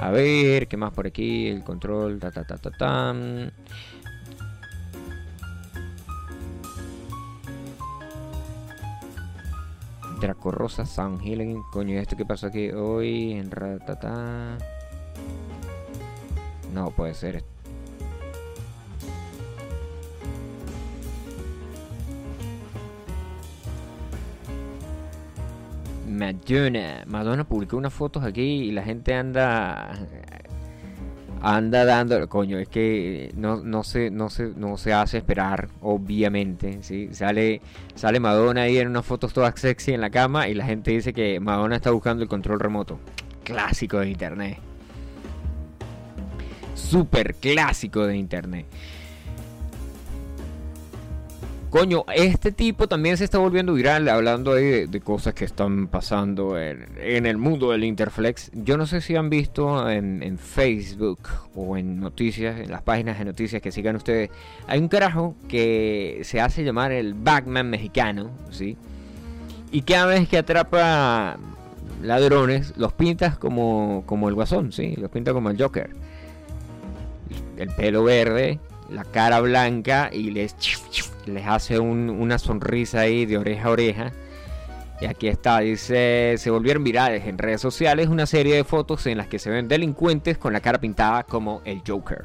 A 0.00 0.10
ver, 0.10 0.66
¿qué 0.66 0.78
más 0.78 0.92
por 0.92 1.06
aquí? 1.06 1.48
El 1.48 1.62
control, 1.62 2.18
ta 2.18 2.30
ta 2.30 2.44
ta 2.44 2.56
ta 2.56 2.70
tan. 2.70 3.52
Dracorrosa 10.20 10.86
San 10.86 11.20
Helen, 11.20 11.62
coño, 11.70 11.98
¿esto 12.00 12.16
qué 12.16 12.24
pasó 12.24 12.46
aquí 12.46 12.70
hoy? 12.70 13.32
En 13.32 13.50
ratata. 13.50 14.56
No 16.72 16.90
puede 16.90 17.14
ser. 17.14 17.44
Madonna. 26.08 27.04
Madonna 27.06 27.44
publicó 27.44 27.76
unas 27.76 27.92
fotos 27.92 28.24
aquí 28.24 28.42
y 28.42 28.72
la 28.72 28.82
gente 28.82 29.14
anda 29.14 29.92
anda 31.40 31.84
dando 31.84 32.28
coño 32.28 32.58
es 32.58 32.68
que 32.68 33.32
no, 33.34 33.56
no 33.56 33.82
se 33.82 34.10
no 34.10 34.30
se 34.30 34.52
no 34.54 34.76
se 34.76 34.92
hace 34.92 35.18
esperar 35.18 35.68
obviamente 35.80 36.82
sí 36.82 37.08
sale 37.12 37.60
sale 37.96 38.20
Madonna 38.20 38.62
ahí 38.62 38.78
en 38.78 38.86
unas 38.86 39.04
fotos 39.04 39.32
todas 39.32 39.58
sexy 39.58 39.92
en 39.92 40.00
la 40.00 40.10
cama 40.10 40.46
y 40.46 40.54
la 40.54 40.64
gente 40.64 40.92
dice 40.92 41.12
que 41.12 41.40
Madonna 41.40 41.74
está 41.74 41.90
buscando 41.90 42.22
el 42.22 42.28
control 42.28 42.60
remoto 42.60 43.00
clásico 43.42 43.98
de 43.98 44.10
internet 44.10 44.71
super 46.82 47.34
clásico 47.34 48.06
de 48.06 48.16
internet 48.16 48.66
Coño, 51.72 52.04
este 52.14 52.52
tipo 52.52 52.86
también 52.86 53.16
se 53.16 53.24
está 53.24 53.38
volviendo 53.38 53.72
viral 53.72 54.06
hablando 54.10 54.52
de, 54.52 55.00
cosas 55.02 55.32
que 55.32 55.46
están 55.46 55.86
pasando 55.88 56.58
en, 56.60 57.24
el 57.24 57.38
mundo 57.38 57.70
del 57.70 57.84
Interflex. 57.84 58.50
Yo 58.52 58.76
no 58.76 58.84
sé 58.84 59.00
si 59.00 59.16
han 59.16 59.30
visto 59.30 59.88
en, 59.88 60.22
en 60.22 60.36
Facebook 60.36 61.20
o 61.54 61.78
en 61.78 61.98
noticias, 61.98 62.60
en 62.60 62.70
las 62.70 62.82
páginas 62.82 63.18
de 63.18 63.24
noticias 63.24 63.62
que 63.62 63.72
sigan 63.72 63.96
ustedes. 63.96 64.28
Hay 64.66 64.80
un 64.80 64.88
carajo 64.88 65.34
que 65.48 66.20
se 66.24 66.42
hace 66.42 66.62
llamar 66.62 66.92
el 66.92 67.14
Batman 67.14 67.70
mexicano, 67.70 68.32
¿sí? 68.50 68.76
Y 69.70 69.80
cada 69.80 70.04
vez 70.04 70.28
que 70.28 70.36
atrapa 70.36 71.38
ladrones, 72.02 72.74
los 72.76 72.92
pintas 72.92 73.38
como, 73.38 74.02
como 74.04 74.28
el 74.28 74.34
guasón, 74.34 74.72
¿sí? 74.72 74.94
Los 74.98 75.10
pinta 75.10 75.32
como 75.32 75.48
el 75.48 75.56
Joker. 75.56 75.88
El 77.62 77.70
pelo 77.70 78.04
verde, 78.04 78.58
la 78.90 79.04
cara 79.04 79.40
blanca 79.40 80.10
y 80.12 80.30
les, 80.30 80.54
les 81.26 81.46
hace 81.46 81.78
un- 81.78 82.10
una 82.10 82.38
sonrisa 82.38 83.00
ahí 83.00 83.24
de 83.26 83.38
oreja 83.38 83.68
a 83.68 83.70
oreja. 83.70 84.12
Y 85.00 85.06
aquí 85.06 85.26
está, 85.28 85.58
dice, 85.60 86.34
se 86.38 86.50
volvieron 86.50 86.84
virales 86.84 87.26
en 87.26 87.38
redes 87.38 87.60
sociales 87.60 88.08
una 88.08 88.26
serie 88.26 88.54
de 88.56 88.64
fotos 88.64 89.06
en 89.06 89.18
las 89.18 89.26
que 89.26 89.38
se 89.40 89.50
ven 89.50 89.66
delincuentes 89.66 90.38
con 90.38 90.52
la 90.52 90.60
cara 90.60 90.78
pintada 90.80 91.24
como 91.24 91.60
el 91.64 91.82
Joker. 91.86 92.24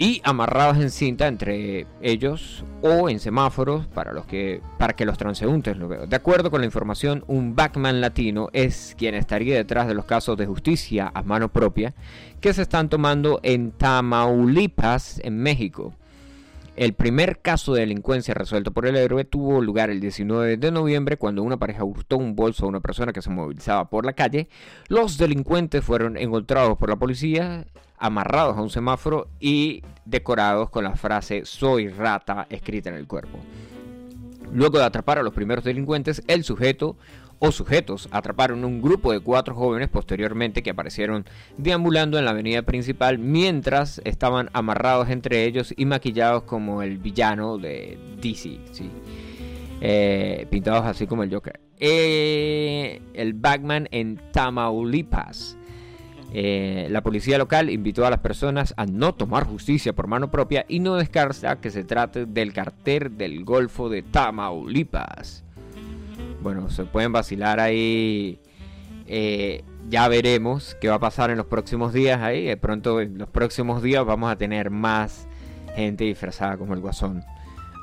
Y 0.00 0.22
amarrados 0.24 0.78
en 0.78 0.90
cinta 0.90 1.28
entre 1.28 1.86
ellos 2.00 2.64
o 2.80 3.10
en 3.10 3.20
semáforos 3.20 3.86
para, 3.86 4.14
los 4.14 4.24
que, 4.24 4.62
para 4.78 4.94
que 4.94 5.04
los 5.04 5.18
transeúntes 5.18 5.76
lo 5.76 5.88
vean. 5.88 6.08
De 6.08 6.16
acuerdo 6.16 6.50
con 6.50 6.62
la 6.62 6.64
información, 6.64 7.22
un 7.26 7.54
backman 7.54 8.00
latino 8.00 8.48
es 8.54 8.94
quien 8.96 9.14
estaría 9.14 9.54
detrás 9.54 9.86
de 9.88 9.94
los 9.94 10.06
casos 10.06 10.38
de 10.38 10.46
justicia 10.46 11.12
a 11.12 11.22
mano 11.22 11.52
propia 11.52 11.92
que 12.40 12.54
se 12.54 12.62
están 12.62 12.88
tomando 12.88 13.40
en 13.42 13.72
Tamaulipas, 13.72 15.20
en 15.22 15.36
México. 15.36 15.92
El 16.80 16.94
primer 16.94 17.42
caso 17.42 17.74
de 17.74 17.80
delincuencia 17.80 18.32
resuelto 18.32 18.70
por 18.70 18.86
el 18.86 18.96
héroe 18.96 19.26
tuvo 19.26 19.60
lugar 19.60 19.90
el 19.90 20.00
19 20.00 20.56
de 20.56 20.70
noviembre 20.70 21.18
cuando 21.18 21.42
una 21.42 21.58
pareja 21.58 21.84
hurtó 21.84 22.16
un 22.16 22.34
bolso 22.34 22.64
a 22.64 22.70
una 22.70 22.80
persona 22.80 23.12
que 23.12 23.20
se 23.20 23.28
movilizaba 23.28 23.90
por 23.90 24.06
la 24.06 24.14
calle. 24.14 24.48
Los 24.88 25.18
delincuentes 25.18 25.84
fueron 25.84 26.16
encontrados 26.16 26.78
por 26.78 26.88
la 26.88 26.96
policía 26.96 27.66
amarrados 27.98 28.56
a 28.56 28.62
un 28.62 28.70
semáforo 28.70 29.28
y 29.38 29.82
decorados 30.06 30.70
con 30.70 30.84
la 30.84 30.96
frase 30.96 31.44
soy 31.44 31.88
rata 31.88 32.46
escrita 32.48 32.88
en 32.88 32.94
el 32.94 33.06
cuerpo. 33.06 33.38
Luego 34.50 34.78
de 34.78 34.84
atrapar 34.84 35.18
a 35.18 35.22
los 35.22 35.34
primeros 35.34 35.64
delincuentes, 35.64 36.22
el 36.28 36.44
sujeto 36.44 36.96
o 37.40 37.50
sujetos 37.50 38.08
atraparon 38.12 38.64
un 38.64 38.80
grupo 38.80 39.12
de 39.12 39.20
cuatro 39.20 39.54
jóvenes 39.54 39.88
posteriormente 39.88 40.62
que 40.62 40.70
aparecieron 40.70 41.24
deambulando 41.56 42.18
en 42.18 42.26
la 42.26 42.30
avenida 42.30 42.62
principal 42.62 43.18
mientras 43.18 44.00
estaban 44.04 44.50
amarrados 44.52 45.08
entre 45.08 45.44
ellos 45.44 45.74
y 45.76 45.86
maquillados 45.86 46.44
como 46.44 46.82
el 46.82 46.98
villano 46.98 47.58
de 47.58 47.98
DC. 48.20 48.58
Eh, 49.80 50.46
pintados 50.50 50.84
así 50.84 51.06
como 51.06 51.22
el 51.22 51.32
Joker. 51.32 51.58
Eh, 51.78 53.00
el 53.14 53.32
Bagman 53.32 53.88
en 53.90 54.20
Tamaulipas. 54.32 55.56
Eh, 56.32 56.86
la 56.90 57.02
policía 57.02 57.38
local 57.38 57.70
invitó 57.70 58.06
a 58.06 58.10
las 58.10 58.20
personas 58.20 58.74
a 58.76 58.86
no 58.86 59.14
tomar 59.14 59.46
justicia 59.46 59.94
por 59.94 60.06
mano 60.06 60.30
propia 60.30 60.64
y 60.68 60.78
no 60.78 60.94
descarta 60.94 61.60
que 61.60 61.70
se 61.70 61.84
trate 61.84 62.26
del 62.26 62.52
cartel 62.52 63.16
del 63.16 63.44
Golfo 63.44 63.88
de 63.88 64.02
Tamaulipas. 64.02 65.42
Bueno, 66.42 66.70
se 66.70 66.84
pueden 66.84 67.12
vacilar 67.12 67.60
ahí. 67.60 68.40
Eh, 69.06 69.64
ya 69.88 70.06
veremos 70.08 70.76
qué 70.80 70.88
va 70.88 70.96
a 70.96 71.00
pasar 71.00 71.30
en 71.30 71.38
los 71.38 71.46
próximos 71.46 71.92
días 71.92 72.20
ahí. 72.20 72.44
De 72.46 72.56
pronto 72.56 73.00
en 73.00 73.18
los 73.18 73.28
próximos 73.28 73.82
días 73.82 74.04
vamos 74.04 74.30
a 74.30 74.36
tener 74.36 74.70
más 74.70 75.26
gente 75.74 76.04
disfrazada 76.04 76.56
como 76.56 76.74
el 76.74 76.80
guasón. 76.80 77.24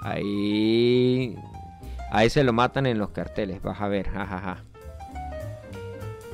Ahí... 0.04 1.36
Ahí 2.10 2.30
se 2.30 2.44
lo 2.44 2.54
matan 2.54 2.86
en 2.86 2.98
los 2.98 3.10
carteles, 3.10 3.62
vas 3.62 3.82
a 3.82 3.90
ver, 3.90 4.08
jajaja. 4.10 4.64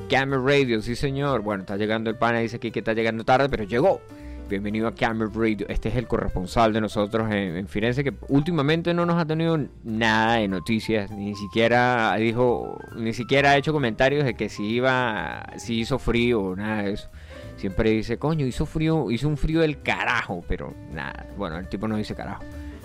Camera 0.08 0.40
Radio, 0.40 0.80
sí 0.82 0.94
señor. 0.94 1.42
Bueno, 1.42 1.62
está 1.62 1.76
llegando 1.76 2.10
el 2.10 2.16
pana, 2.16 2.38
dice 2.38 2.56
aquí 2.56 2.70
que 2.70 2.78
está 2.78 2.92
llegando 2.92 3.24
tarde, 3.24 3.48
pero 3.48 3.64
llegó. 3.64 4.00
Bienvenido 4.46 4.86
a 4.86 4.94
Camera 4.94 5.30
Radio. 5.34 5.66
Este 5.70 5.88
es 5.88 5.96
el 5.96 6.06
corresponsal 6.06 6.74
de 6.74 6.80
nosotros 6.82 7.32
en, 7.32 7.66
Firenze, 7.66 8.04
que 8.04 8.12
últimamente 8.28 8.92
no 8.92 9.06
nos 9.06 9.16
ha 9.16 9.24
tenido 9.24 9.58
nada 9.84 10.34
de 10.34 10.48
noticias, 10.48 11.10
ni 11.10 11.34
siquiera 11.34 12.14
dijo, 12.16 12.78
ni 12.94 13.14
siquiera 13.14 13.52
ha 13.52 13.56
hecho 13.56 13.72
comentarios 13.72 14.22
de 14.22 14.34
que 14.34 14.50
si 14.50 14.64
iba, 14.66 15.46
si 15.56 15.80
hizo 15.80 15.98
frío 15.98 16.42
o 16.42 16.56
nada 16.56 16.82
de 16.82 16.92
eso. 16.92 17.08
Siempre 17.56 17.90
dice, 17.90 18.18
coño, 18.18 18.44
hizo 18.44 18.66
frío, 18.66 19.10
hizo 19.10 19.28
un 19.28 19.38
frío 19.38 19.60
del 19.60 19.80
carajo, 19.80 20.44
pero 20.46 20.74
nada. 20.92 21.26
Bueno, 21.38 21.56
el 21.56 21.66
tipo 21.68 21.88
no 21.88 21.96
dice 21.96 22.14
carajo, 22.14 22.44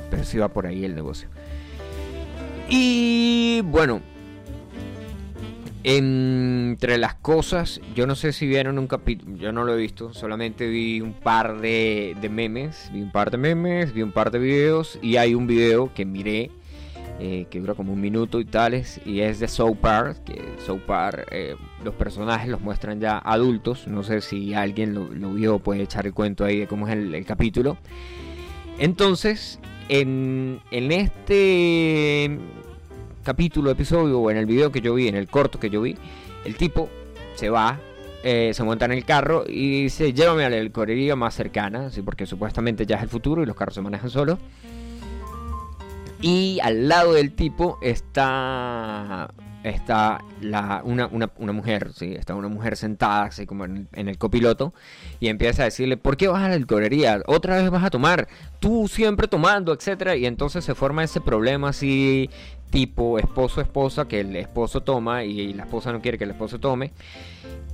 pero 0.09 0.23
sí 0.23 0.37
va 0.37 0.47
por 0.47 0.65
ahí 0.65 0.85
el 0.85 0.95
negocio. 0.95 1.27
Y 2.69 3.61
bueno, 3.65 4.01
entre 5.83 6.97
las 6.97 7.15
cosas, 7.15 7.79
yo 7.95 8.05
no 8.05 8.15
sé 8.15 8.33
si 8.33 8.45
vieron 8.47 8.77
un 8.79 8.87
capítulo, 8.87 9.37
yo 9.37 9.51
no 9.53 9.63
lo 9.63 9.73
he 9.73 9.77
visto, 9.77 10.13
solamente 10.13 10.67
vi 10.67 10.99
un 10.99 11.13
par 11.13 11.61
de, 11.61 12.15
memes, 12.29 12.89
vi 12.91 13.01
un 13.01 13.11
par 13.11 13.31
de 13.31 13.37
memes, 13.37 13.93
vi 13.93 14.01
un 14.01 14.11
par 14.11 14.31
de 14.31 14.39
videos 14.39 14.99
y 15.01 15.15
hay 15.15 15.35
un 15.35 15.47
video 15.47 15.93
que 15.93 16.05
miré 16.05 16.51
eh, 17.21 17.47
que 17.49 17.59
dura 17.59 17.75
como 17.75 17.93
un 17.93 18.01
minuto 18.01 18.39
y 18.39 18.45
tales 18.45 18.99
y 19.05 19.21
es 19.21 19.39
de 19.39 19.47
South 19.47 19.77
Park, 19.77 20.23
que 20.25 20.41
South 20.65 20.81
Park 20.85 21.27
eh, 21.31 21.55
los 21.83 21.93
personajes 21.95 22.49
los 22.49 22.59
muestran 22.59 22.99
ya 22.99 23.17
adultos, 23.17 23.87
no 23.87 24.03
sé 24.03 24.19
si 24.19 24.53
alguien 24.53 24.93
lo, 24.93 25.33
vio, 25.33 25.59
puede 25.59 25.83
echar 25.83 26.05
el 26.05 26.13
cuento 26.13 26.43
ahí 26.43 26.59
de 26.59 26.67
cómo 26.67 26.87
es 26.87 26.93
el, 26.93 27.25
capítulo. 27.25 27.77
Entonces, 28.79 29.59
en, 29.89 30.61
en 30.71 30.91
este 30.91 32.39
capítulo, 33.29 33.69
episodio 33.69 34.19
o 34.19 34.31
en 34.31 34.37
el 34.37 34.47
video 34.47 34.71
que 34.71 34.81
yo 34.81 34.95
vi, 34.95 35.07
en 35.07 35.15
el 35.15 35.27
corto 35.27 35.59
que 35.59 35.69
yo 35.69 35.83
vi, 35.83 35.95
el 36.45 36.55
tipo 36.55 36.89
se 37.35 37.51
va, 37.51 37.79
eh, 38.23 38.53
se 38.55 38.63
monta 38.63 38.85
en 38.85 38.91
el 38.91 39.05
carro 39.05 39.43
y 39.47 39.83
dice, 39.83 40.13
llévame 40.13 40.45
a 40.45 40.49
la 40.49 40.57
alcoholería 40.57 41.15
más 41.15 41.35
cercana, 41.35 41.91
¿sí? 41.91 42.01
porque 42.01 42.25
supuestamente 42.25 42.87
ya 42.87 42.95
es 42.95 43.03
el 43.03 43.09
futuro 43.09 43.43
y 43.43 43.45
los 43.45 43.55
carros 43.55 43.75
se 43.75 43.81
manejan 43.81 44.09
solos. 44.09 44.39
Y 46.21 46.59
al 46.63 46.89
lado 46.89 47.13
del 47.13 47.33
tipo 47.33 47.77
está 47.83 49.29
está 49.63 50.23
la, 50.41 50.81
una, 50.83 51.07
mujer, 51.53 51.91
¿sí? 51.93 52.13
está 52.13 52.33
una 52.35 52.47
mujer 52.47 52.77
sentada 52.77 53.25
así 53.25 53.45
como 53.45 53.65
en, 53.65 53.87
el 53.93 54.17
copiloto 54.17 54.73
y 55.19 55.27
empieza 55.27 55.63
a 55.63 55.65
decirle, 55.65 55.97
¿por 55.97 56.17
qué 56.17 56.27
vas 56.27 56.43
a 56.43 56.49
la 56.49 56.55
alcoholería? 56.55 57.21
Otra 57.25 57.57
vez 57.57 57.69
vas 57.69 57.83
a 57.83 57.89
tomar, 57.89 58.27
tú 58.59 58.87
siempre 58.87 59.27
tomando, 59.27 59.73
etcétera 59.73 60.15
Y 60.15 60.25
entonces 60.25 60.63
se 60.63 60.75
forma 60.75 61.03
ese 61.03 61.21
problema 61.21 61.69
así 61.69 62.29
tipo 62.69 63.17
esposo-esposa 63.19 64.07
que 64.07 64.21
el 64.21 64.35
esposo 64.35 64.81
toma 64.81 65.23
y 65.23 65.53
la 65.53 65.63
esposa 65.63 65.91
no 65.91 66.01
quiere 66.01 66.17
que 66.17 66.23
el 66.23 66.31
esposo 66.31 66.59
tome. 66.59 66.91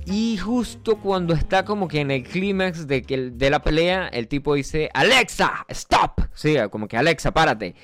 Y 0.06 0.36
justo 0.36 0.98
cuando 0.98 1.34
está 1.34 1.64
como 1.64 1.88
que 1.88 2.00
en 2.00 2.10
el 2.10 2.22
clímax 2.22 2.86
de, 2.86 3.32
de 3.34 3.50
la 3.50 3.62
pelea, 3.62 4.08
el 4.08 4.28
tipo 4.28 4.54
dice, 4.54 4.88
Alexa, 4.94 5.66
stop. 5.68 6.20
Sí, 6.32 6.56
como 6.70 6.86
que 6.86 6.96
Alexa, 6.96 7.32
párate. 7.32 7.74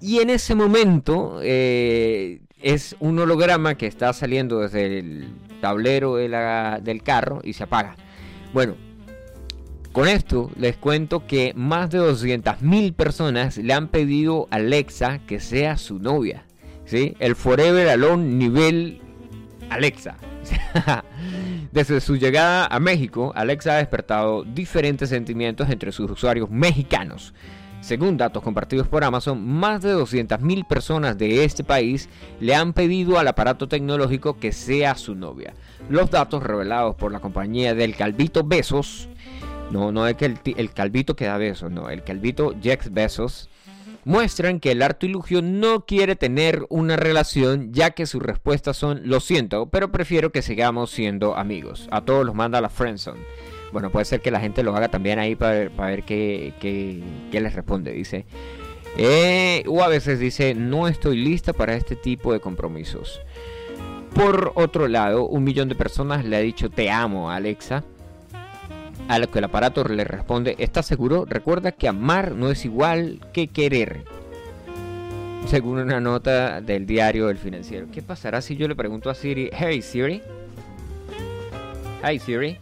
Y 0.00 0.18
en 0.18 0.30
ese 0.30 0.54
momento 0.54 1.40
eh, 1.42 2.40
es 2.60 2.96
un 3.00 3.18
holograma 3.18 3.76
que 3.76 3.86
está 3.86 4.12
saliendo 4.12 4.60
desde 4.60 4.98
el 4.98 5.28
tablero 5.60 6.16
del 6.16 7.02
carro 7.02 7.40
y 7.42 7.52
se 7.54 7.64
apaga. 7.64 7.96
Bueno, 8.52 8.76
con 9.92 10.08
esto 10.08 10.50
les 10.56 10.76
cuento 10.76 11.26
que 11.26 11.52
más 11.54 11.90
de 11.90 11.98
200.000 11.98 12.94
personas 12.94 13.58
le 13.58 13.72
han 13.72 13.88
pedido 13.88 14.46
a 14.50 14.56
Alexa 14.56 15.20
que 15.26 15.40
sea 15.40 15.76
su 15.76 15.98
novia. 15.98 16.44
¿sí? 16.84 17.14
El 17.18 17.36
Forever 17.36 17.88
Alone 17.88 18.24
nivel 18.24 19.00
Alexa. 19.70 20.16
Desde 21.72 22.00
su 22.00 22.16
llegada 22.16 22.66
a 22.66 22.80
México, 22.80 23.32
Alexa 23.34 23.74
ha 23.74 23.76
despertado 23.76 24.44
diferentes 24.44 25.10
sentimientos 25.10 25.68
entre 25.70 25.92
sus 25.92 26.10
usuarios 26.10 26.50
mexicanos. 26.50 27.34
Según 27.80 28.16
datos 28.16 28.42
compartidos 28.42 28.88
por 28.88 29.04
Amazon, 29.04 29.46
más 29.46 29.82
de 29.82 29.94
200.000 29.94 30.66
personas 30.66 31.16
de 31.16 31.44
este 31.44 31.62
país 31.62 32.08
le 32.40 32.54
han 32.54 32.72
pedido 32.72 33.18
al 33.18 33.28
aparato 33.28 33.68
tecnológico 33.68 34.38
que 34.38 34.52
sea 34.52 34.96
su 34.96 35.14
novia. 35.14 35.54
Los 35.88 36.10
datos 36.10 36.42
revelados 36.42 36.96
por 36.96 37.12
la 37.12 37.20
compañía 37.20 37.74
del 37.74 37.94
Calvito 37.94 38.42
Besos, 38.42 39.08
no, 39.70 39.92
no 39.92 40.06
es 40.06 40.16
que 40.16 40.24
el, 40.24 40.72
Calvito 40.72 41.14
que 41.16 41.26
da 41.26 41.36
besos, 41.36 41.70
no, 41.70 41.90
el 41.90 42.02
Calvito 42.02 42.54
Jex 42.60 42.92
Besos, 42.92 43.50
muestran 44.04 44.60
que 44.60 44.72
el 44.72 44.82
artilugio 44.82 45.42
no 45.42 45.84
quiere 45.84 46.16
tener 46.16 46.64
una 46.70 46.96
relación 46.96 47.72
ya 47.72 47.90
que 47.90 48.06
sus 48.06 48.22
respuestas 48.22 48.76
son 48.76 49.02
lo 49.04 49.20
siento, 49.20 49.66
pero 49.68 49.92
prefiero 49.92 50.32
que 50.32 50.40
sigamos 50.40 50.90
siendo 50.90 51.36
amigos. 51.36 51.88
A 51.90 52.00
todos 52.00 52.24
los 52.24 52.34
manda 52.34 52.60
la 52.60 52.70
friendzone. 52.70 53.20
Bueno, 53.72 53.90
puede 53.90 54.06
ser 54.06 54.22
que 54.22 54.30
la 54.30 54.40
gente 54.40 54.62
lo 54.62 54.74
haga 54.74 54.88
también 54.88 55.18
ahí 55.18 55.34
para 55.34 55.52
ver, 55.52 55.70
para 55.70 55.90
ver 55.90 56.04
qué, 56.04 56.54
qué, 56.58 57.40
les 57.40 57.54
responde. 57.54 57.92
Dice, 57.92 58.24
eh, 58.96 59.62
o 59.66 59.82
a 59.82 59.88
veces 59.88 60.18
dice, 60.18 60.54
no 60.54 60.88
estoy 60.88 61.18
lista 61.18 61.52
para 61.52 61.74
este 61.74 61.94
tipo 61.94 62.32
de 62.32 62.40
compromisos. 62.40 63.20
Por 64.14 64.52
otro 64.54 64.88
lado, 64.88 65.26
un 65.26 65.44
millón 65.44 65.68
de 65.68 65.74
personas 65.74 66.24
le 66.24 66.36
ha 66.36 66.40
dicho 66.40 66.70
te 66.70 66.90
amo, 66.90 67.30
Alexa. 67.30 67.84
A 69.08 69.18
lo 69.18 69.30
que 69.30 69.38
el 69.38 69.46
aparato 69.46 69.84
le 69.84 70.04
responde, 70.04 70.54
¿estás 70.58 70.84
seguro? 70.84 71.24
Recuerda 71.24 71.72
que 71.72 71.88
amar 71.88 72.32
no 72.32 72.50
es 72.50 72.66
igual 72.66 73.20
que 73.32 73.48
querer. 73.48 74.04
Según 75.46 75.78
una 75.78 75.98
nota 75.98 76.60
del 76.60 76.84
diario 76.84 77.30
El 77.30 77.38
Financiero. 77.38 77.86
¿Qué 77.90 78.02
pasará 78.02 78.42
si 78.42 78.54
yo 78.56 78.68
le 78.68 78.76
pregunto 78.76 79.08
a 79.08 79.14
Siri, 79.14 79.48
hey 79.50 79.80
Siri? 79.80 80.20
Hey 82.04 82.18
Siri. 82.18 82.58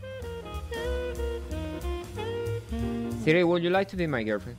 Siri, 3.24 3.42
would 3.42 3.61
you 3.61 3.70
like 3.70 3.90
to 3.90 3.97
be 3.97 4.07
my 4.07 4.22
girlfriend? 4.22 4.57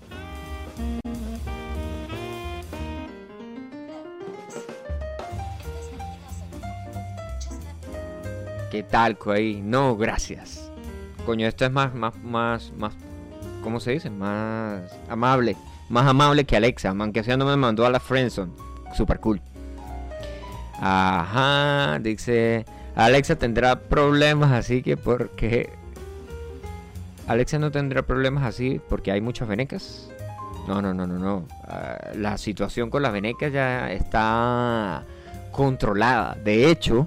¿Qué 8.69 8.83
tal, 8.83 9.17
ahí? 9.31 9.61
No, 9.63 9.95
gracias. 9.95 10.66
Coño, 11.28 11.45
esto 11.45 11.65
es 11.65 11.71
más, 11.73 11.93
más, 11.93 12.13
más, 12.23 12.71
más, 12.78 12.93
¿cómo 13.61 13.82
se 13.82 13.91
dice? 13.91 14.09
Más 14.09 14.82
amable. 15.09 15.57
Más 15.89 16.07
amable 16.07 16.45
que 16.45 16.55
Alexa, 16.55 16.95
aunque 16.97 17.21
sea 17.21 17.36
no 17.36 17.45
me 17.45 17.57
mandó 17.57 17.86
a 17.86 17.89
la 17.89 17.99
friendzone. 17.99 18.53
Super 18.95 19.19
cool. 19.19 19.41
Ajá, 20.80 21.99
dice, 21.99 22.65
Alexa 22.95 23.36
tendrá 23.36 23.78
problemas, 23.78 24.53
así 24.53 24.82
que 24.82 24.95
porque 24.95 25.69
Alexia 27.28 27.59
no 27.59 27.71
tendrá 27.71 28.03
problemas 28.03 28.45
así 28.45 28.80
porque 28.88 29.11
hay 29.11 29.19
muchas 29.19 29.49
venecas. 29.49 30.09
No, 30.65 30.82
no, 30.82 30.93
no, 30.93 31.05
no, 31.05 31.19
no. 31.19 31.45
Ah, 31.65 31.97
la 32.15 32.38
situación 32.38 32.89
con 32.89 33.03
las 33.03 33.11
venecas 33.11 33.51
ya 33.51 33.91
está 33.91 35.03
controlada. 35.51 36.38
De 36.41 36.71
hecho, 36.71 37.05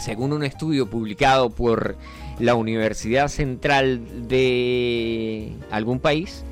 según 0.00 0.32
un 0.32 0.42
estudio 0.42 0.90
publicado 0.90 1.50
por 1.50 1.94
la 2.40 2.54
Universidad 2.54 3.28
Central 3.28 4.28
de 4.28 5.52
algún 5.70 6.00
país, 6.00 6.44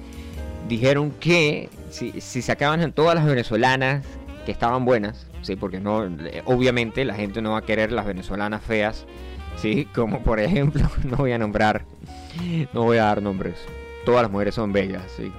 dijeron 0.68 1.10
que 1.18 1.70
si, 1.90 2.20
si 2.20 2.42
se 2.42 2.52
acaban 2.52 2.92
todas 2.92 3.14
las 3.14 3.24
venezolanas 3.24 4.04
que 4.44 4.52
estaban 4.52 4.84
buenas, 4.84 5.26
sí, 5.42 5.56
porque 5.56 5.80
no, 5.80 6.08
obviamente 6.44 7.04
la 7.04 7.14
gente 7.14 7.40
no 7.42 7.52
va 7.52 7.58
a 7.58 7.62
querer 7.62 7.90
las 7.92 8.06
venezolanas 8.06 8.62
feas, 8.62 9.06
sí, 9.56 9.86
como 9.94 10.22
por 10.22 10.40
ejemplo, 10.40 10.88
no 11.04 11.16
voy 11.16 11.32
a 11.32 11.38
nombrar, 11.38 11.84
no 12.72 12.84
voy 12.84 12.98
a 12.98 13.04
dar 13.04 13.22
nombres, 13.22 13.56
todas 14.04 14.22
las 14.22 14.30
mujeres 14.30 14.54
son 14.54 14.72
bellas, 14.72 15.02
sí. 15.16 15.32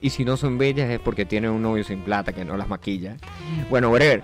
Y 0.00 0.10
si 0.10 0.24
no 0.24 0.38
son 0.38 0.56
bellas 0.56 0.88
es 0.88 0.98
porque 0.98 1.26
tienen 1.26 1.50
un 1.50 1.60
novio 1.60 1.84
sin 1.84 2.00
plata 2.00 2.32
que 2.32 2.42
no 2.42 2.56
las 2.56 2.68
maquilla. 2.68 3.18
Bueno, 3.68 3.90
whatever. 3.90 4.22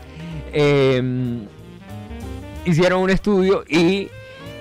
Em, 0.54 1.46
hicieron 2.64 3.02
un 3.02 3.10
estudio 3.10 3.64
y 3.68 4.08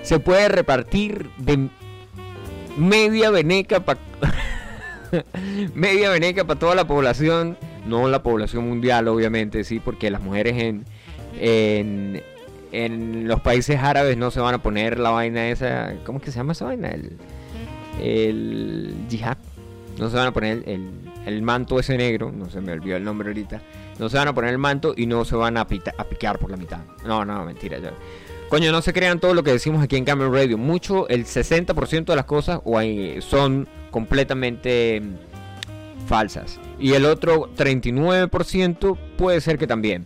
se 0.02 0.18
puede 0.20 0.48
repartir 0.48 1.30
de 1.38 1.68
media 2.76 3.30
veneca 3.30 3.80
para 3.80 4.00
media 5.74 6.10
veneca 6.10 6.44
para 6.46 6.58
toda 6.58 6.74
la 6.74 6.86
población, 6.86 7.56
no 7.86 8.08
la 8.08 8.22
población 8.22 8.68
mundial 8.68 9.08
obviamente, 9.08 9.64
sí, 9.64 9.80
porque 9.80 10.10
las 10.10 10.22
mujeres 10.22 10.56
en, 10.62 10.84
en, 11.40 12.22
en 12.72 13.26
los 13.28 13.40
países 13.40 13.78
árabes 13.80 14.16
no 14.16 14.30
se 14.30 14.40
van 14.40 14.54
a 14.54 14.62
poner 14.62 14.98
la 14.98 15.10
vaina 15.10 15.48
esa, 15.48 15.94
¿cómo 16.04 16.18
es 16.18 16.24
que 16.24 16.30
se 16.30 16.38
llama 16.38 16.52
esa 16.52 16.66
vaina? 16.66 16.88
El, 16.90 17.16
el 18.00 18.94
yihad, 19.08 19.36
no 19.98 20.08
se 20.10 20.16
van 20.16 20.28
a 20.28 20.32
poner 20.32 20.62
el, 20.66 20.90
el 21.26 21.42
manto 21.42 21.78
ese 21.80 21.96
negro, 21.98 22.32
no 22.32 22.48
se 22.48 22.60
me 22.60 22.72
olvidó 22.72 22.96
el 22.96 23.04
nombre 23.04 23.28
ahorita, 23.28 23.60
no 23.98 24.08
se 24.08 24.16
van 24.16 24.28
a 24.28 24.34
poner 24.34 24.50
el 24.52 24.58
manto 24.58 24.94
y 24.96 25.06
no 25.06 25.24
se 25.24 25.34
van 25.36 25.56
a, 25.56 25.66
pita- 25.66 25.94
a 25.98 26.04
picar 26.04 26.38
por 26.38 26.50
la 26.50 26.56
mitad. 26.56 26.78
No, 27.04 27.24
no, 27.24 27.44
mentira. 27.44 27.78
ya. 27.78 27.92
Coño, 28.50 28.72
no 28.72 28.82
se 28.82 28.92
crean 28.92 29.20
todo 29.20 29.32
lo 29.32 29.44
que 29.44 29.52
decimos 29.52 29.80
aquí 29.80 29.96
en 29.96 30.04
Camel 30.04 30.32
Radio. 30.32 30.58
Mucho, 30.58 31.08
el 31.08 31.24
60% 31.24 32.06
de 32.06 32.16
las 32.16 32.24
cosas 32.24 32.60
son 33.20 33.68
completamente 33.92 35.00
mm, 35.00 36.06
falsas. 36.08 36.58
Y 36.80 36.94
el 36.94 37.04
otro 37.04 37.48
39% 37.54 38.98
puede 39.16 39.40
ser 39.40 39.56
que 39.56 39.68
también. 39.68 40.04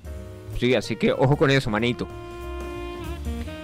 Sí, 0.60 0.74
así 0.74 0.96
que 0.96 1.12
ojo 1.12 1.36
con 1.36 1.50
eso, 1.50 1.70
manito. 1.70 2.06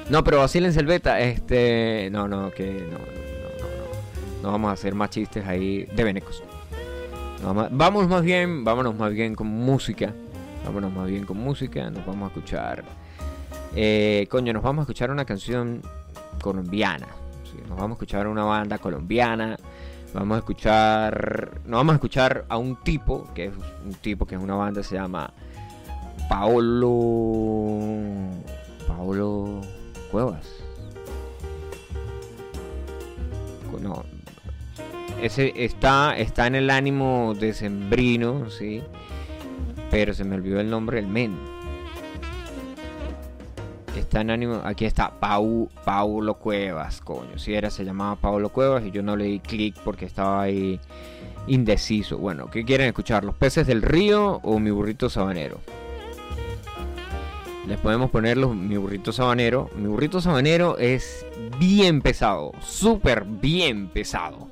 No, 0.09 0.25
pero 0.25 0.39
vacílense 0.39 0.81
el 0.81 0.87
beta. 0.87 1.21
Este. 1.21 2.09
No, 2.11 2.27
no, 2.27 2.51
que. 2.51 2.65
No, 2.65 2.99
no, 2.99 2.99
no, 2.99 3.69
no. 4.41 4.43
No 4.43 4.53
vamos 4.53 4.71
a 4.71 4.73
hacer 4.73 4.95
más 4.95 5.11
chistes 5.11 5.47
ahí 5.47 5.85
de 5.95 6.05
venecos. 6.05 6.43
No, 7.43 7.69
Vamos 7.71 8.09
más 8.09 8.23
bien, 8.23 8.65
vámonos 8.65 8.95
más 8.95 9.13
bien 9.13 9.35
con 9.35 9.47
música. 9.47 10.15
Vámonos 10.65 10.91
más 10.91 11.07
bien 11.07 11.27
con 11.27 11.37
música. 11.37 11.91
Nos 11.91 12.07
vamos 12.07 12.25
a 12.25 12.27
escuchar. 12.29 12.83
Eh, 13.75 14.27
coño, 14.31 14.53
nos 14.53 14.63
vamos 14.63 14.83
a 14.83 14.85
escuchar 14.85 15.11
una 15.11 15.25
canción 15.25 15.83
colombiana. 16.41 17.07
Nos 17.69 17.79
vamos 17.79 17.91
a 17.91 17.95
escuchar 17.95 18.27
una 18.27 18.45
banda 18.45 18.79
colombiana. 18.79 19.57
Vamos 20.13 20.37
a 20.37 20.39
escuchar. 20.39 21.61
Nos 21.65 21.79
vamos 21.79 21.93
a 21.93 21.97
escuchar 21.97 22.45
a 22.49 22.57
un 22.57 22.77
tipo, 22.77 23.29
que 23.35 23.47
es 23.47 23.53
un 23.85 23.95
tipo 23.95 24.27
que 24.27 24.35
es 24.35 24.41
una 24.41 24.55
banda, 24.57 24.83
se 24.83 24.97
llama 24.97 25.33
Paolo. 26.29 27.79
Paolo 28.89 29.61
Cuevas. 30.11 30.47
No, 33.81 34.05
ese 35.23 35.53
está, 35.57 36.17
está 36.19 36.47
en 36.47 36.55
el 36.55 36.71
ánimo 36.71 37.35
decembrino, 37.39 38.51
sí. 38.51 38.83
Pero 39.91 40.13
se 40.13 40.25
me 40.25 40.35
olvidó 40.35 40.61
el 40.61 40.69
nombre 40.69 40.97
del 40.97 41.07
men. 41.07 41.50
Aquí 44.65 44.85
está. 44.87 45.11
Pau, 45.21 45.69
Paulo 45.85 46.35
Cuevas, 46.35 47.01
coño. 47.01 47.39
Si 47.39 47.55
era, 47.55 47.71
se 47.71 47.85
llamaba 47.85 48.17
Paulo 48.17 48.49
Cuevas 48.49 48.85
y 48.85 48.91
yo 48.91 49.03
no 49.03 49.17
le 49.17 49.25
di 49.25 49.41
clic 49.41 49.77
porque 49.85 50.05
estaba 50.05 50.43
ahí 50.43 50.81
indeciso. 51.47 52.19
Bueno, 52.19 52.51
¿qué 52.51 52.65
quieren 52.65 52.89
escuchar? 52.89 53.25
¿Los 53.25 53.37
peces 53.37 53.67
del 53.67 53.83
río 53.83 54.41
o 54.43 54.59
mi 54.59 54.71
burrito 54.71 55.09
sabanero? 55.09 55.61
Les 57.69 57.79
podemos 57.79 58.11
poner 58.11 58.37
los, 58.37 58.55
mi 58.57 58.77
burrito 58.77 59.13
sabanero. 59.13 59.71
Mi 59.77 59.87
burrito 59.87 60.21
sabanero 60.21 60.77
es 60.77 61.25
bien 61.59 62.03
pesado. 62.03 62.53
Súper 62.61 63.25
bien 63.25 63.89
pesado. 63.89 64.49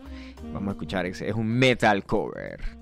Vamos 0.53 0.69
a 0.69 0.73
escuchar. 0.73 1.05
Es 1.07 1.21
un 1.35 1.49
metal 1.49 2.05
cover. 2.05 2.78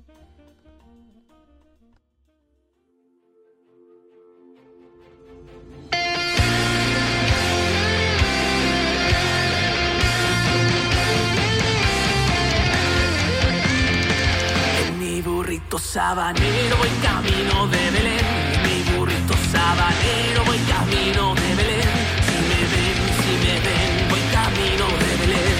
Burrito 15.76 15.78
sabanero 15.78 16.76
voy 16.78 16.88
camino 17.02 17.66
de 17.66 17.90
Belén. 17.90 18.24
Mi 18.62 18.82
burrito 18.96 19.34
sabanero 19.52 20.44
voy 20.44 20.58
camino 20.60 21.34
de 21.34 21.54
Belén. 21.54 21.90
Si 22.26 22.36
me 22.48 22.60
ven, 22.72 22.96
si 23.20 23.32
me 23.44 23.54
ven, 23.60 24.08
voy 24.08 24.22
camino 24.32 24.86
de 25.02 25.16
Belén. 25.20 25.56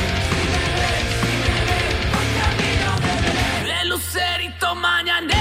El 3.81 3.89
lucerito 3.89 4.75
mañanero 4.75 5.36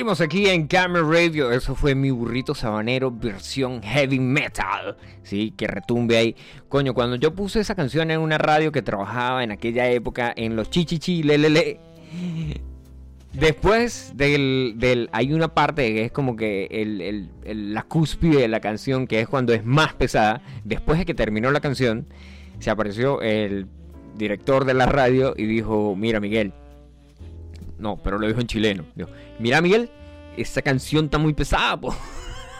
Seguimos 0.00 0.22
aquí 0.22 0.46
en 0.48 0.66
Camera 0.66 1.04
Radio. 1.06 1.52
Eso 1.52 1.74
fue 1.74 1.94
mi 1.94 2.10
burrito 2.10 2.54
sabanero 2.54 3.10
versión 3.10 3.82
heavy 3.82 4.18
metal. 4.18 4.96
Sí, 5.22 5.52
que 5.54 5.66
retumbe 5.66 6.16
ahí. 6.16 6.36
Coño, 6.70 6.94
cuando 6.94 7.16
yo 7.16 7.34
puse 7.34 7.60
esa 7.60 7.74
canción 7.74 8.10
en 8.10 8.18
una 8.18 8.38
radio 8.38 8.72
que 8.72 8.80
trabajaba 8.80 9.44
en 9.44 9.52
aquella 9.52 9.90
época 9.90 10.32
en 10.34 10.56
los 10.56 10.70
chichichi, 10.70 11.22
lelele. 11.22 11.80
Después 13.34 14.14
del, 14.14 15.10
Hay 15.12 15.34
una 15.34 15.48
parte 15.48 15.92
que 15.92 16.06
es 16.06 16.12
como 16.12 16.34
que 16.34 17.28
la 17.44 17.82
cúspide 17.82 18.40
de 18.40 18.48
la 18.48 18.60
canción, 18.60 19.06
que 19.06 19.20
es 19.20 19.28
cuando 19.28 19.52
es 19.52 19.66
más 19.66 19.92
pesada. 19.92 20.40
Después 20.64 20.98
de 20.98 21.04
que 21.04 21.12
terminó 21.12 21.50
la 21.50 21.60
canción, 21.60 22.06
se 22.58 22.70
apareció 22.70 23.20
el 23.20 23.66
director 24.16 24.64
de 24.64 24.72
la 24.72 24.86
radio 24.86 25.34
y 25.36 25.44
dijo: 25.44 25.94
Mira, 25.94 26.20
Miguel. 26.20 26.54
No, 27.80 27.96
pero 27.96 28.18
lo 28.18 28.26
dijo 28.26 28.40
en 28.40 28.46
chileno. 28.46 28.84
Mira, 29.38 29.60
Miguel, 29.60 29.90
esa 30.36 30.62
canción 30.62 31.06
está 31.06 31.18
muy 31.18 31.32
pesada, 31.32 31.80
po". 31.80 31.94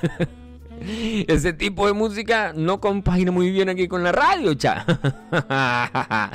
Ese 0.80 1.52
tipo 1.52 1.86
de 1.86 1.92
música 1.92 2.52
no 2.54 2.80
compagina 2.80 3.30
muy 3.30 3.50
bien 3.50 3.68
aquí 3.68 3.86
con 3.86 4.02
la 4.02 4.12
radio, 4.12 4.54
cha. 4.54 4.86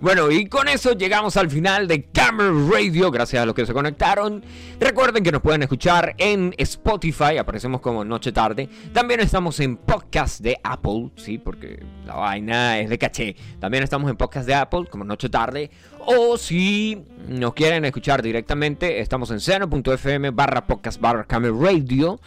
bueno, 0.00 0.30
y 0.30 0.46
con 0.46 0.68
eso 0.68 0.92
llegamos 0.92 1.36
al 1.36 1.50
final 1.50 1.86
de 1.86 2.04
Camera 2.04 2.50
Radio. 2.70 3.10
Gracias 3.10 3.42
a 3.42 3.46
los 3.46 3.54
que 3.54 3.66
se 3.66 3.74
conectaron. 3.74 4.42
Recuerden 4.80 5.22
que 5.22 5.30
nos 5.30 5.42
pueden 5.42 5.62
escuchar 5.62 6.14
en 6.16 6.54
Spotify, 6.56 7.36
aparecemos 7.38 7.82
como 7.82 8.02
Noche 8.02 8.32
Tarde. 8.32 8.66
También 8.94 9.20
estamos 9.20 9.60
en 9.60 9.76
podcast 9.76 10.40
de 10.40 10.58
Apple, 10.64 11.10
sí, 11.16 11.36
porque 11.36 11.84
la 12.06 12.14
vaina 12.14 12.78
es 12.78 12.88
de 12.88 12.96
caché. 12.96 13.36
También 13.60 13.84
estamos 13.84 14.10
en 14.10 14.16
podcast 14.16 14.46
de 14.46 14.54
Apple, 14.54 14.86
como 14.90 15.04
Noche 15.04 15.28
Tarde. 15.28 15.70
O 16.04 16.36
si 16.36 17.04
nos 17.28 17.54
quieren 17.54 17.84
escuchar 17.84 18.22
directamente, 18.22 19.00
estamos 19.00 19.30
en 19.30 19.38
seno.fm 19.38 20.30
barra 20.30 20.66
podcast 20.66 21.00
barra 21.00 21.26
Radio. 21.28 22.20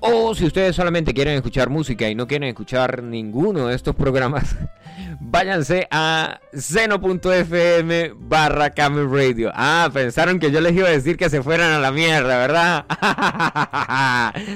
O 0.00 0.34
si 0.34 0.44
ustedes 0.44 0.74
solamente 0.74 1.14
quieren 1.14 1.34
escuchar 1.34 1.70
música 1.70 2.08
y 2.08 2.16
no 2.16 2.26
quieren 2.26 2.48
escuchar 2.48 3.04
ninguno 3.04 3.68
de 3.68 3.76
estos 3.76 3.94
programas, 3.94 4.56
váyanse 5.20 5.86
a 5.92 6.40
seno.fm 6.52 8.14
barra 8.16 8.72
Radio. 8.74 9.52
Ah, 9.54 9.88
pensaron 9.92 10.40
que 10.40 10.50
yo 10.50 10.60
les 10.60 10.74
iba 10.74 10.88
a 10.88 10.92
decir 10.92 11.16
que 11.16 11.30
se 11.30 11.42
fueran 11.42 11.72
a 11.72 11.78
la 11.78 11.92
mierda, 11.92 12.36
¿verdad? 12.38 12.84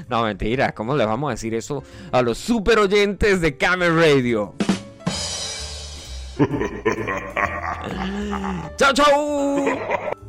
no, 0.08 0.24
mentira, 0.24 0.72
¿cómo 0.72 0.96
les 0.96 1.06
vamos 1.06 1.28
a 1.28 1.30
decir 1.32 1.54
eso 1.54 1.84
a 2.10 2.22
los 2.22 2.38
super 2.38 2.80
oyentes 2.80 3.40
de 3.40 3.56
Camel 3.56 3.94
Radio? 3.94 4.54
chao, 8.78 8.92
chao. 8.92 10.27